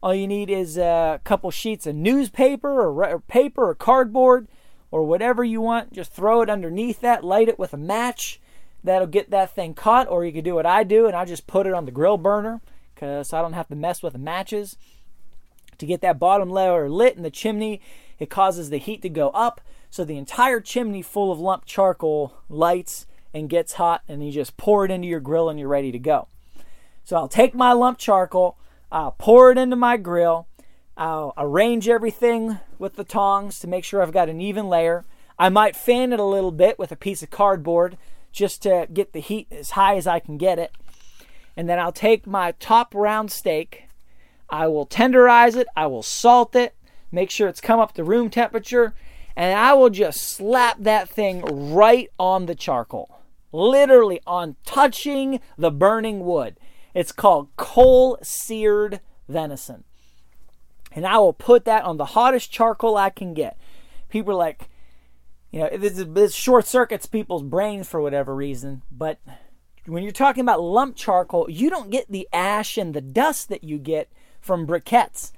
All 0.03 0.15
you 0.15 0.27
need 0.27 0.49
is 0.49 0.77
a 0.77 1.21
couple 1.23 1.51
sheets 1.51 1.85
of 1.85 1.95
newspaper 1.95 2.81
or, 2.81 3.05
or 3.05 3.19
paper 3.19 3.69
or 3.69 3.75
cardboard 3.75 4.47
or 4.89 5.03
whatever 5.03 5.43
you 5.43 5.61
want. 5.61 5.93
Just 5.93 6.11
throw 6.11 6.41
it 6.41 6.49
underneath 6.49 7.01
that. 7.01 7.23
Light 7.23 7.47
it 7.47 7.59
with 7.59 7.73
a 7.73 7.77
match. 7.77 8.39
That'll 8.83 9.07
get 9.07 9.29
that 9.29 9.53
thing 9.53 9.73
caught. 9.75 10.07
Or 10.07 10.25
you 10.25 10.31
could 10.31 10.43
do 10.43 10.55
what 10.55 10.65
I 10.65 10.83
do 10.83 11.05
and 11.05 11.15
I 11.15 11.25
just 11.25 11.45
put 11.45 11.67
it 11.67 11.73
on 11.73 11.85
the 11.85 11.91
grill 11.91 12.17
burner 12.17 12.61
because 12.95 13.31
I 13.31 13.41
don't 13.41 13.53
have 13.53 13.67
to 13.69 13.75
mess 13.75 14.01
with 14.01 14.13
the 14.13 14.19
matches 14.19 14.77
to 15.77 15.85
get 15.85 16.01
that 16.01 16.19
bottom 16.19 16.49
layer 16.49 16.89
lit 16.89 17.17
in 17.17 17.23
the 17.23 17.31
chimney. 17.31 17.81
It 18.19 18.29
causes 18.29 18.69
the 18.69 18.77
heat 18.77 19.01
to 19.01 19.09
go 19.09 19.29
up, 19.29 19.61
so 19.89 20.05
the 20.05 20.17
entire 20.17 20.61
chimney 20.61 21.01
full 21.01 21.31
of 21.31 21.39
lump 21.39 21.65
charcoal 21.65 22.35
lights 22.49 23.07
and 23.33 23.49
gets 23.49 23.73
hot, 23.73 24.03
and 24.07 24.23
you 24.23 24.31
just 24.31 24.57
pour 24.57 24.85
it 24.85 24.91
into 24.91 25.07
your 25.07 25.19
grill 25.19 25.49
and 25.49 25.59
you're 25.59 25.67
ready 25.67 25.91
to 25.91 25.97
go. 25.97 26.27
So 27.03 27.15
I'll 27.15 27.27
take 27.27 27.55
my 27.55 27.73
lump 27.73 27.97
charcoal, 27.97 28.57
I'll 28.91 29.11
pour 29.11 29.51
it 29.51 29.57
into 29.57 29.75
my 29.75 29.97
grill, 29.97 30.47
I'll 30.97 31.33
arrange 31.37 31.87
everything 31.87 32.59
with 32.77 32.95
the 32.95 33.03
tongs 33.03 33.59
to 33.59 33.67
make 33.67 33.83
sure 33.83 34.01
I've 34.01 34.11
got 34.11 34.29
an 34.29 34.41
even 34.41 34.67
layer. 34.67 35.05
I 35.39 35.49
might 35.49 35.75
fan 35.75 36.13
it 36.13 36.19
a 36.19 36.25
little 36.25 36.51
bit 36.51 36.77
with 36.77 36.91
a 36.91 36.97
piece 36.97 37.23
of 37.23 37.29
cardboard 37.29 37.97
just 38.31 38.61
to 38.63 38.87
get 38.93 39.13
the 39.13 39.19
heat 39.19 39.47
as 39.51 39.71
high 39.71 39.95
as 39.95 40.07
I 40.07 40.19
can 40.19 40.37
get 40.37 40.59
it. 40.59 40.71
And 41.55 41.69
then 41.69 41.79
I'll 41.79 41.91
take 41.91 42.27
my 42.27 42.51
top 42.53 42.93
round 42.93 43.31
steak 43.31 43.87
I 44.51 44.67
will 44.67 44.85
tenderize 44.85 45.55
it, 45.55 45.67
I 45.77 45.87
will 45.87 46.03
salt 46.03 46.55
it, 46.55 46.75
make 47.09 47.31
sure 47.31 47.47
it's 47.47 47.61
come 47.61 47.79
up 47.79 47.93
to 47.93 48.03
room 48.03 48.29
temperature, 48.29 48.93
and 49.35 49.57
I 49.57 49.73
will 49.73 49.89
just 49.89 50.21
slap 50.21 50.77
that 50.79 51.09
thing 51.09 51.41
right 51.73 52.09
on 52.19 52.47
the 52.47 52.55
charcoal. 52.55 53.17
Literally 53.53 54.19
on 54.27 54.57
touching 54.65 55.39
the 55.57 55.71
burning 55.71 56.25
wood. 56.25 56.57
It's 56.93 57.11
called 57.11 57.49
coal 57.55 58.17
seared 58.21 58.99
venison. 59.27 59.83
And 60.91 61.05
I 61.05 61.17
will 61.19 61.33
put 61.33 61.65
that 61.65 61.83
on 61.83 61.97
the 61.97 62.05
hottest 62.05 62.51
charcoal 62.51 62.97
I 62.97 63.09
can 63.09 63.33
get. 63.33 63.57
People 64.09 64.33
are 64.33 64.35
like, 64.35 64.69
you 65.51 65.59
know, 65.59 65.69
this, 65.77 66.03
this 66.07 66.33
short 66.33 66.65
circuits 66.65 67.05
people's 67.05 67.43
brains 67.43 67.87
for 67.87 68.01
whatever 68.01 68.35
reason, 68.35 68.81
but 68.91 69.19
when 69.85 70.03
you're 70.03 70.11
talking 70.11 70.41
about 70.41 70.61
lump 70.61 70.95
charcoal, 70.95 71.49
you 71.49 71.69
don't 71.69 71.89
get 71.89 72.11
the 72.11 72.27
ash 72.31 72.77
and 72.77 72.93
the 72.93 73.01
dust 73.01 73.49
that 73.49 73.63
you 73.63 73.77
get 73.77 74.11
from 74.39 74.67
briquettes. 74.67 75.31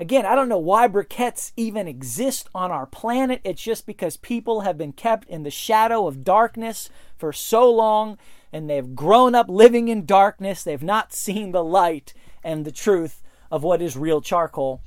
Again, 0.00 0.24
I 0.24 0.36
don't 0.36 0.48
know 0.48 0.58
why 0.58 0.86
briquettes 0.86 1.52
even 1.56 1.88
exist 1.88 2.48
on 2.54 2.70
our 2.70 2.86
planet. 2.86 3.40
It's 3.42 3.62
just 3.62 3.86
because 3.86 4.16
people 4.16 4.60
have 4.60 4.78
been 4.78 4.92
kept 4.92 5.28
in 5.28 5.42
the 5.42 5.50
shadow 5.50 6.06
of 6.06 6.22
darkness 6.22 6.88
for 7.16 7.32
so 7.32 7.68
long 7.70 8.16
and 8.52 8.68
they've 8.68 8.94
grown 8.94 9.34
up 9.34 9.48
living 9.48 9.88
in 9.88 10.06
darkness. 10.06 10.62
They've 10.62 10.82
not 10.82 11.12
seen 11.12 11.52
the 11.52 11.64
light 11.64 12.14
and 12.42 12.64
the 12.64 12.72
truth 12.72 13.22
of 13.50 13.62
what 13.62 13.82
is 13.82 13.96
real 13.96 14.20
charcoal. 14.20 14.80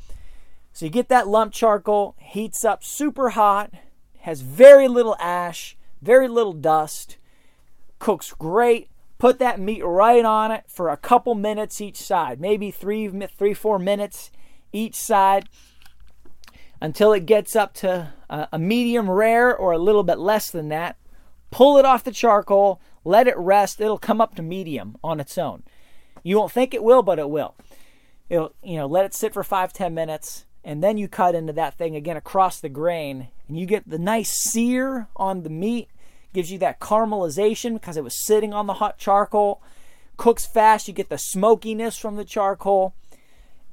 So 0.73 0.85
you 0.85 0.91
get 0.91 1.09
that 1.09 1.27
lump 1.27 1.53
charcoal, 1.53 2.15
heats 2.19 2.63
up 2.63 2.83
super 2.83 3.29
hot, 3.31 3.71
has 4.19 4.41
very 4.41 4.87
little 4.87 5.15
ash, 5.19 5.75
very 6.01 6.27
little 6.27 6.53
dust, 6.53 7.17
cooks 7.99 8.33
great, 8.33 8.87
Put 9.19 9.37
that 9.37 9.59
meat 9.59 9.83
right 9.85 10.25
on 10.25 10.49
it 10.49 10.63
for 10.67 10.89
a 10.89 10.97
couple 10.97 11.35
minutes 11.35 11.79
each 11.79 11.97
side, 11.97 12.41
maybe 12.41 12.71
three, 12.71 13.07
three, 13.37 13.53
four 13.53 13.77
minutes 13.77 14.31
each 14.73 14.95
side. 14.95 15.47
until 16.81 17.13
it 17.13 17.27
gets 17.27 17.55
up 17.55 17.73
to 17.75 18.11
a 18.27 18.57
medium 18.57 19.09
rare 19.09 19.55
or 19.55 19.71
a 19.71 19.77
little 19.77 20.03
bit 20.03 20.17
less 20.17 20.49
than 20.49 20.69
that. 20.69 20.97
Pull 21.51 21.77
it 21.77 21.85
off 21.85 22.03
the 22.03 22.11
charcoal, 22.11 22.81
let 23.03 23.27
it 23.27 23.37
rest. 23.37 23.81
It'll 23.81 23.97
come 23.97 24.21
up 24.21 24.35
to 24.35 24.41
medium 24.41 24.97
on 25.03 25.19
its 25.19 25.37
own. 25.37 25.63
You 26.23 26.37
won't 26.37 26.51
think 26.51 26.73
it 26.73 26.83
will, 26.83 27.03
but 27.03 27.19
it 27.19 27.29
will. 27.29 27.55
It'll, 28.29 28.53
you 28.63 28.77
know, 28.77 28.87
let 28.87 29.05
it 29.05 29.13
sit 29.13 29.33
for 29.33 29.43
five, 29.43 29.73
ten 29.73 29.93
minutes, 29.93 30.45
and 30.63 30.83
then 30.83 30.97
you 30.97 31.07
cut 31.07 31.35
into 31.35 31.53
that 31.53 31.77
thing 31.77 31.95
again 31.95 32.17
across 32.17 32.59
the 32.59 32.69
grain, 32.69 33.29
and 33.47 33.59
you 33.59 33.65
get 33.65 33.89
the 33.89 33.99
nice 33.99 34.31
sear 34.31 35.07
on 35.15 35.43
the 35.43 35.49
meat. 35.49 35.89
Gives 36.33 36.51
you 36.51 36.57
that 36.59 36.79
caramelization 36.79 37.73
because 37.73 37.97
it 37.97 38.05
was 38.05 38.25
sitting 38.25 38.53
on 38.53 38.67
the 38.67 38.75
hot 38.75 38.97
charcoal. 38.97 39.61
Cooks 40.15 40.45
fast, 40.45 40.87
you 40.87 40.93
get 40.93 41.09
the 41.09 41.17
smokiness 41.17 41.97
from 41.97 42.15
the 42.15 42.23
charcoal 42.23 42.93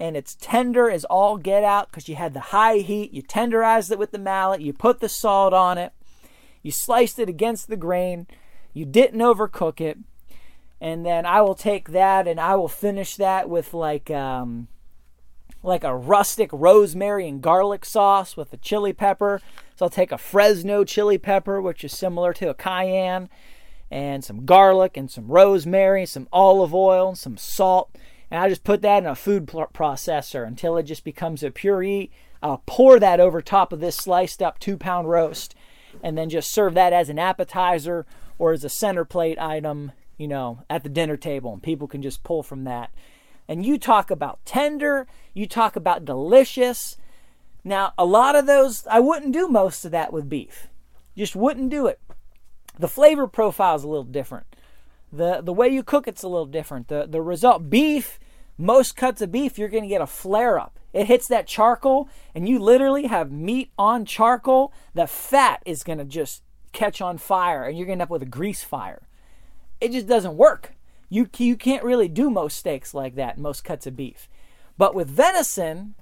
and 0.01 0.17
it's 0.17 0.37
tender 0.41 0.91
as 0.91 1.05
all 1.05 1.37
get 1.37 1.65
out 1.65 1.91
because 1.91 2.09
you 2.09 2.15
had 2.15 2.35
the 2.35 2.41
high 2.41 2.79
heat. 2.79 3.13
You 3.13 3.23
tenderized 3.23 3.91
it 3.91 3.99
with 3.99 4.13
the 4.13 4.19
mallet. 4.19 4.61
You 4.61 4.73
put 4.73 5.01
the 5.01 5.09
salt 5.09 5.53
on 5.53 5.77
it. 5.77 5.93
You 6.63 6.71
sliced 6.71 7.19
it 7.19 7.29
against 7.29 7.69
the 7.69 7.77
grain. 7.77 8.27
You 8.73 8.85
didn't 8.85 9.21
overcook 9.21 9.81
it. 9.81 9.99
And 10.81 11.05
then 11.05 11.27
I 11.27 11.41
will 11.41 11.55
take 11.55 11.91
that 11.91 12.29
and 12.29 12.39
I 12.39 12.55
will 12.55 12.69
finish 12.69 13.17
that 13.17 13.49
with 13.49 13.75
like 13.75 14.11
um, 14.11 14.69
like 15.63 15.83
a 15.83 15.97
rustic 15.97 16.51
rosemary 16.53 17.27
and 17.29 17.43
garlic 17.43 17.85
sauce 17.85 18.37
with 18.37 18.53
a 18.53 18.59
chili 18.59 18.93
pepper. 18.93 19.41
So 19.75 19.87
I'll 19.87 19.91
take 19.91 20.13
a 20.13 20.19
Fresno 20.19 20.85
chili 20.85 21.19
pepper, 21.19 21.61
which 21.61 21.83
is 21.83 21.97
similar 21.97 22.33
to 22.35 22.51
a 22.51 22.55
cayenne, 22.55 23.29
and 23.91 24.25
some 24.25 24.45
garlic 24.45 24.97
and 24.97 25.11
some 25.11 25.27
rosemary, 25.27 26.07
some 26.07 26.29
olive 26.33 26.75
oil, 26.75 27.09
and 27.09 27.19
some 27.19 27.37
salt 27.37 27.91
and 28.31 28.43
I 28.43 28.49
just 28.49 28.65
put 28.65 28.83
that 28.83 29.03
in 29.03 29.09
a 29.09 29.15
food 29.15 29.47
processor 29.47 30.47
until 30.47 30.77
it 30.77 30.83
just 30.85 31.05
becomes 31.05 31.43
a 31.43 31.51
puree. 31.51 32.11
I'll 32.43 32.63
pour 32.67 33.01
that 33.01 33.21
over 33.21 33.41
top 33.41 33.73
of 33.73 33.81
this 33.81 33.97
sliced 33.97 34.43
up 34.43 34.59
two 34.59 34.77
pound 34.77 35.09
roast 35.09 35.55
and 36.03 36.17
then 36.17 36.29
just 36.29 36.51
serve 36.51 36.75
that 36.75 36.93
as 36.93 37.09
an 37.09 37.19
appetizer 37.19 38.07
or 38.39 38.53
as 38.53 38.65
a 38.65 38.69
center 38.69 39.05
plate 39.05 39.39
item, 39.39 39.93
you 40.17 40.29
know, 40.29 40.63
at 40.71 40.83
the 40.83 40.89
dinner 40.89 41.17
table 41.17 41.53
and 41.53 41.63
people 41.63 41.89
can 41.89 42.03
just 42.03 42.23
pull 42.23 42.43
from 42.43 42.65
that. 42.65 42.91
And 43.49 43.65
you 43.65 43.79
talk 43.79 44.11
about 44.11 44.45
tender, 44.45 45.07
you 45.35 45.47
talk 45.47 45.77
about 45.77 46.05
delicious. 46.05 46.97
Now, 47.65 47.93
a 47.97 48.05
lot 48.05 48.37
of 48.37 48.47
those, 48.47 48.87
I 48.87 49.01
wouldn't 49.01 49.33
do 49.33 49.49
most 49.49 49.85
of 49.85 49.91
that 49.93 50.13
with 50.13 50.29
beef. 50.29 50.69
Just 51.17 51.35
wouldn't 51.35 51.71
do 51.71 51.87
it. 51.87 52.01
The 52.79 52.89
flavor 52.89 53.27
profile 53.27 53.75
is 53.77 53.85
a 53.85 53.89
little 53.89 54.05
different 54.05 54.47
the 55.13 55.41
the 55.43 55.53
way 55.53 55.69
you 55.69 55.83
cook 55.83 56.07
it's 56.07 56.23
a 56.23 56.29
little 56.29 56.47
different. 56.47 56.89
The 56.89 57.07
the 57.07 57.23
result 57.23 57.71
beef, 57.71 58.19
most 58.57 58.97
cuts 58.97 59.23
of 59.23 59.33
beef, 59.33 59.59
you're 59.59 59.69
going 59.69 59.85
to 59.85 59.89
get 59.89 60.01
a 60.01 60.07
flare 60.07 60.59
up. 60.59 60.79
It 60.93 61.07
hits 61.07 61.29
that 61.29 61.47
charcoal, 61.47 62.09
and 62.35 62.49
you 62.49 62.59
literally 62.59 63.07
have 63.07 63.31
meat 63.31 63.71
on 63.79 64.05
charcoal. 64.05 64.73
The 64.95 65.07
fat 65.07 65.63
is 65.65 65.83
going 65.83 65.99
to 65.99 66.05
just 66.05 66.43
catch 66.73 67.01
on 67.01 67.19
fire, 67.19 67.65
and 67.65 67.77
you're 67.77 67.87
going 67.87 67.99
to 67.99 68.03
end 68.03 68.09
up 68.09 68.11
with 68.11 68.23
a 68.23 68.27
grease 68.27 68.63
fire. 68.63 69.03
It 69.81 69.93
just 69.93 70.07
doesn't 70.07 70.37
work. 70.37 70.75
You 71.09 71.29
you 71.39 71.57
can't 71.57 71.85
really 71.85 72.09
do 72.09 72.31
most 72.31 72.57
steaks 72.57 72.93
like 72.93 73.15
that, 73.15 73.39
most 73.39 73.65
cuts 73.65 73.87
of 73.87 73.97
beef. 73.97 74.29
But 74.77 74.95
with 74.95 75.09
venison, 75.09 75.95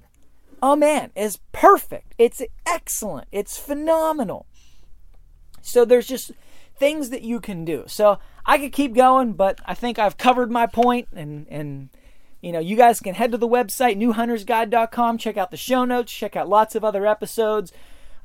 oh 0.61 0.75
man, 0.75 1.11
it's 1.15 1.39
perfect. 1.51 2.13
It's 2.17 2.41
excellent. 2.65 3.27
It's 3.31 3.57
phenomenal. 3.57 4.45
So 5.61 5.85
there's 5.85 6.07
just 6.07 6.31
things 6.75 7.09
that 7.09 7.23
you 7.23 7.39
can 7.39 7.65
do. 7.65 7.85
So 7.87 8.19
I 8.45 8.57
could 8.57 8.71
keep 8.71 8.93
going, 8.93 9.33
but 9.33 9.59
I 9.65 9.73
think 9.73 9.97
I've 9.97 10.17
covered 10.17 10.51
my 10.51 10.67
point 10.67 11.07
and 11.13 11.47
and 11.49 11.89
you 12.41 12.51
know, 12.51 12.59
you 12.59 12.75
guys 12.75 12.99
can 12.99 13.15
head 13.15 13.31
to 13.31 13.37
the 13.37 13.47
website 13.47 13.97
newhuntersguide.com, 13.97 15.17
check 15.17 15.37
out 15.37 15.51
the 15.51 15.57
show 15.57 15.85
notes, 15.85 16.11
check 16.11 16.35
out 16.35 16.47
lots 16.47 16.75
of 16.75 16.83
other 16.83 17.07
episodes. 17.07 17.73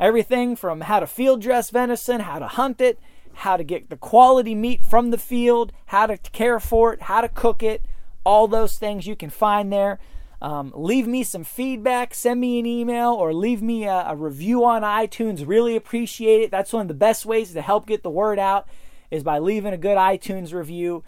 Everything 0.03 0.57
from 0.57 0.81
how 0.81 0.99
to 0.99 1.07
field 1.07 1.41
dress 1.41 1.71
venison, 1.71 2.23
how 2.23 2.41
to 2.41 2.49
hunt 2.49 2.81
it, 2.81 2.99
how 3.35 3.57
to 3.57 3.63
get 3.63 3.89
the 3.89 3.97
quality 3.97 4.53
meat 4.53 4.85
from 4.85 5.13
the 5.13 5.17
field, 5.17 5.73
how 5.87 6.07
to 6.07 6.19
care 6.19 6.59
for 6.59 6.93
it, 6.93 7.03
how 7.03 7.21
to 7.21 7.29
cook 7.29 7.63
it, 7.63 7.85
all 8.25 8.49
those 8.49 8.79
things 8.79 9.07
you 9.07 9.15
can 9.15 9.31
find 9.31 9.73
there. 9.73 10.01
Um, 10.41 10.73
leave 10.75 11.07
me 11.07 11.23
some 11.23 11.45
feedback, 11.45 12.15
send 12.15 12.41
me 12.41 12.59
an 12.59 12.67
email, 12.67 13.13
or 13.13 13.33
leave 13.33 13.63
me 13.63 13.85
a, 13.85 14.07
a 14.09 14.17
review 14.17 14.65
on 14.65 14.83
iTunes. 14.83 15.47
Really 15.47 15.77
appreciate 15.77 16.43
it. 16.43 16.51
That's 16.51 16.73
one 16.73 16.83
of 16.83 16.89
the 16.89 16.95
best 16.95 17.25
ways 17.25 17.53
to 17.53 17.63
help 17.63 17.87
get 17.87 18.03
the 18.03 18.11
word 18.11 18.41
out 18.41 18.67
is 19.09 19.23
by 19.23 19.39
leaving 19.39 19.73
a 19.73 19.79
good 19.79 19.97
iTunes 19.97 20.53
review 20.53 21.05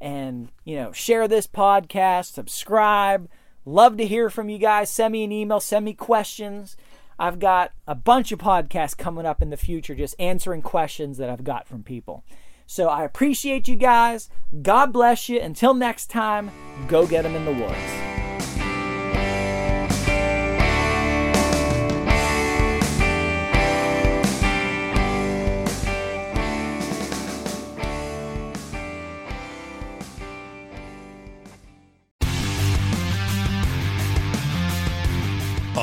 and, 0.00 0.48
you 0.64 0.76
know, 0.76 0.92
share 0.92 1.28
this 1.28 1.46
podcast, 1.46 2.32
subscribe. 2.32 3.28
Love 3.66 3.98
to 3.98 4.06
hear 4.06 4.30
from 4.30 4.48
you 4.48 4.56
guys. 4.56 4.90
Send 4.90 5.12
me 5.12 5.22
an 5.22 5.32
email, 5.32 5.60
send 5.60 5.84
me 5.84 5.92
questions. 5.92 6.78
I've 7.18 7.38
got 7.38 7.72
a 7.86 7.94
bunch 7.94 8.32
of 8.32 8.38
podcasts 8.38 8.96
coming 8.96 9.26
up 9.26 9.42
in 9.42 9.50
the 9.50 9.56
future 9.56 9.94
just 9.94 10.14
answering 10.18 10.62
questions 10.62 11.18
that 11.18 11.30
I've 11.30 11.44
got 11.44 11.66
from 11.66 11.82
people. 11.82 12.24
So 12.66 12.88
I 12.88 13.04
appreciate 13.04 13.66
you 13.66 13.76
guys. 13.76 14.28
God 14.62 14.92
bless 14.92 15.28
you. 15.28 15.40
Until 15.40 15.74
next 15.74 16.08
time, 16.08 16.50
go 16.86 17.06
get 17.06 17.22
them 17.22 17.34
in 17.34 17.44
the 17.44 17.52
woods. 17.52 18.17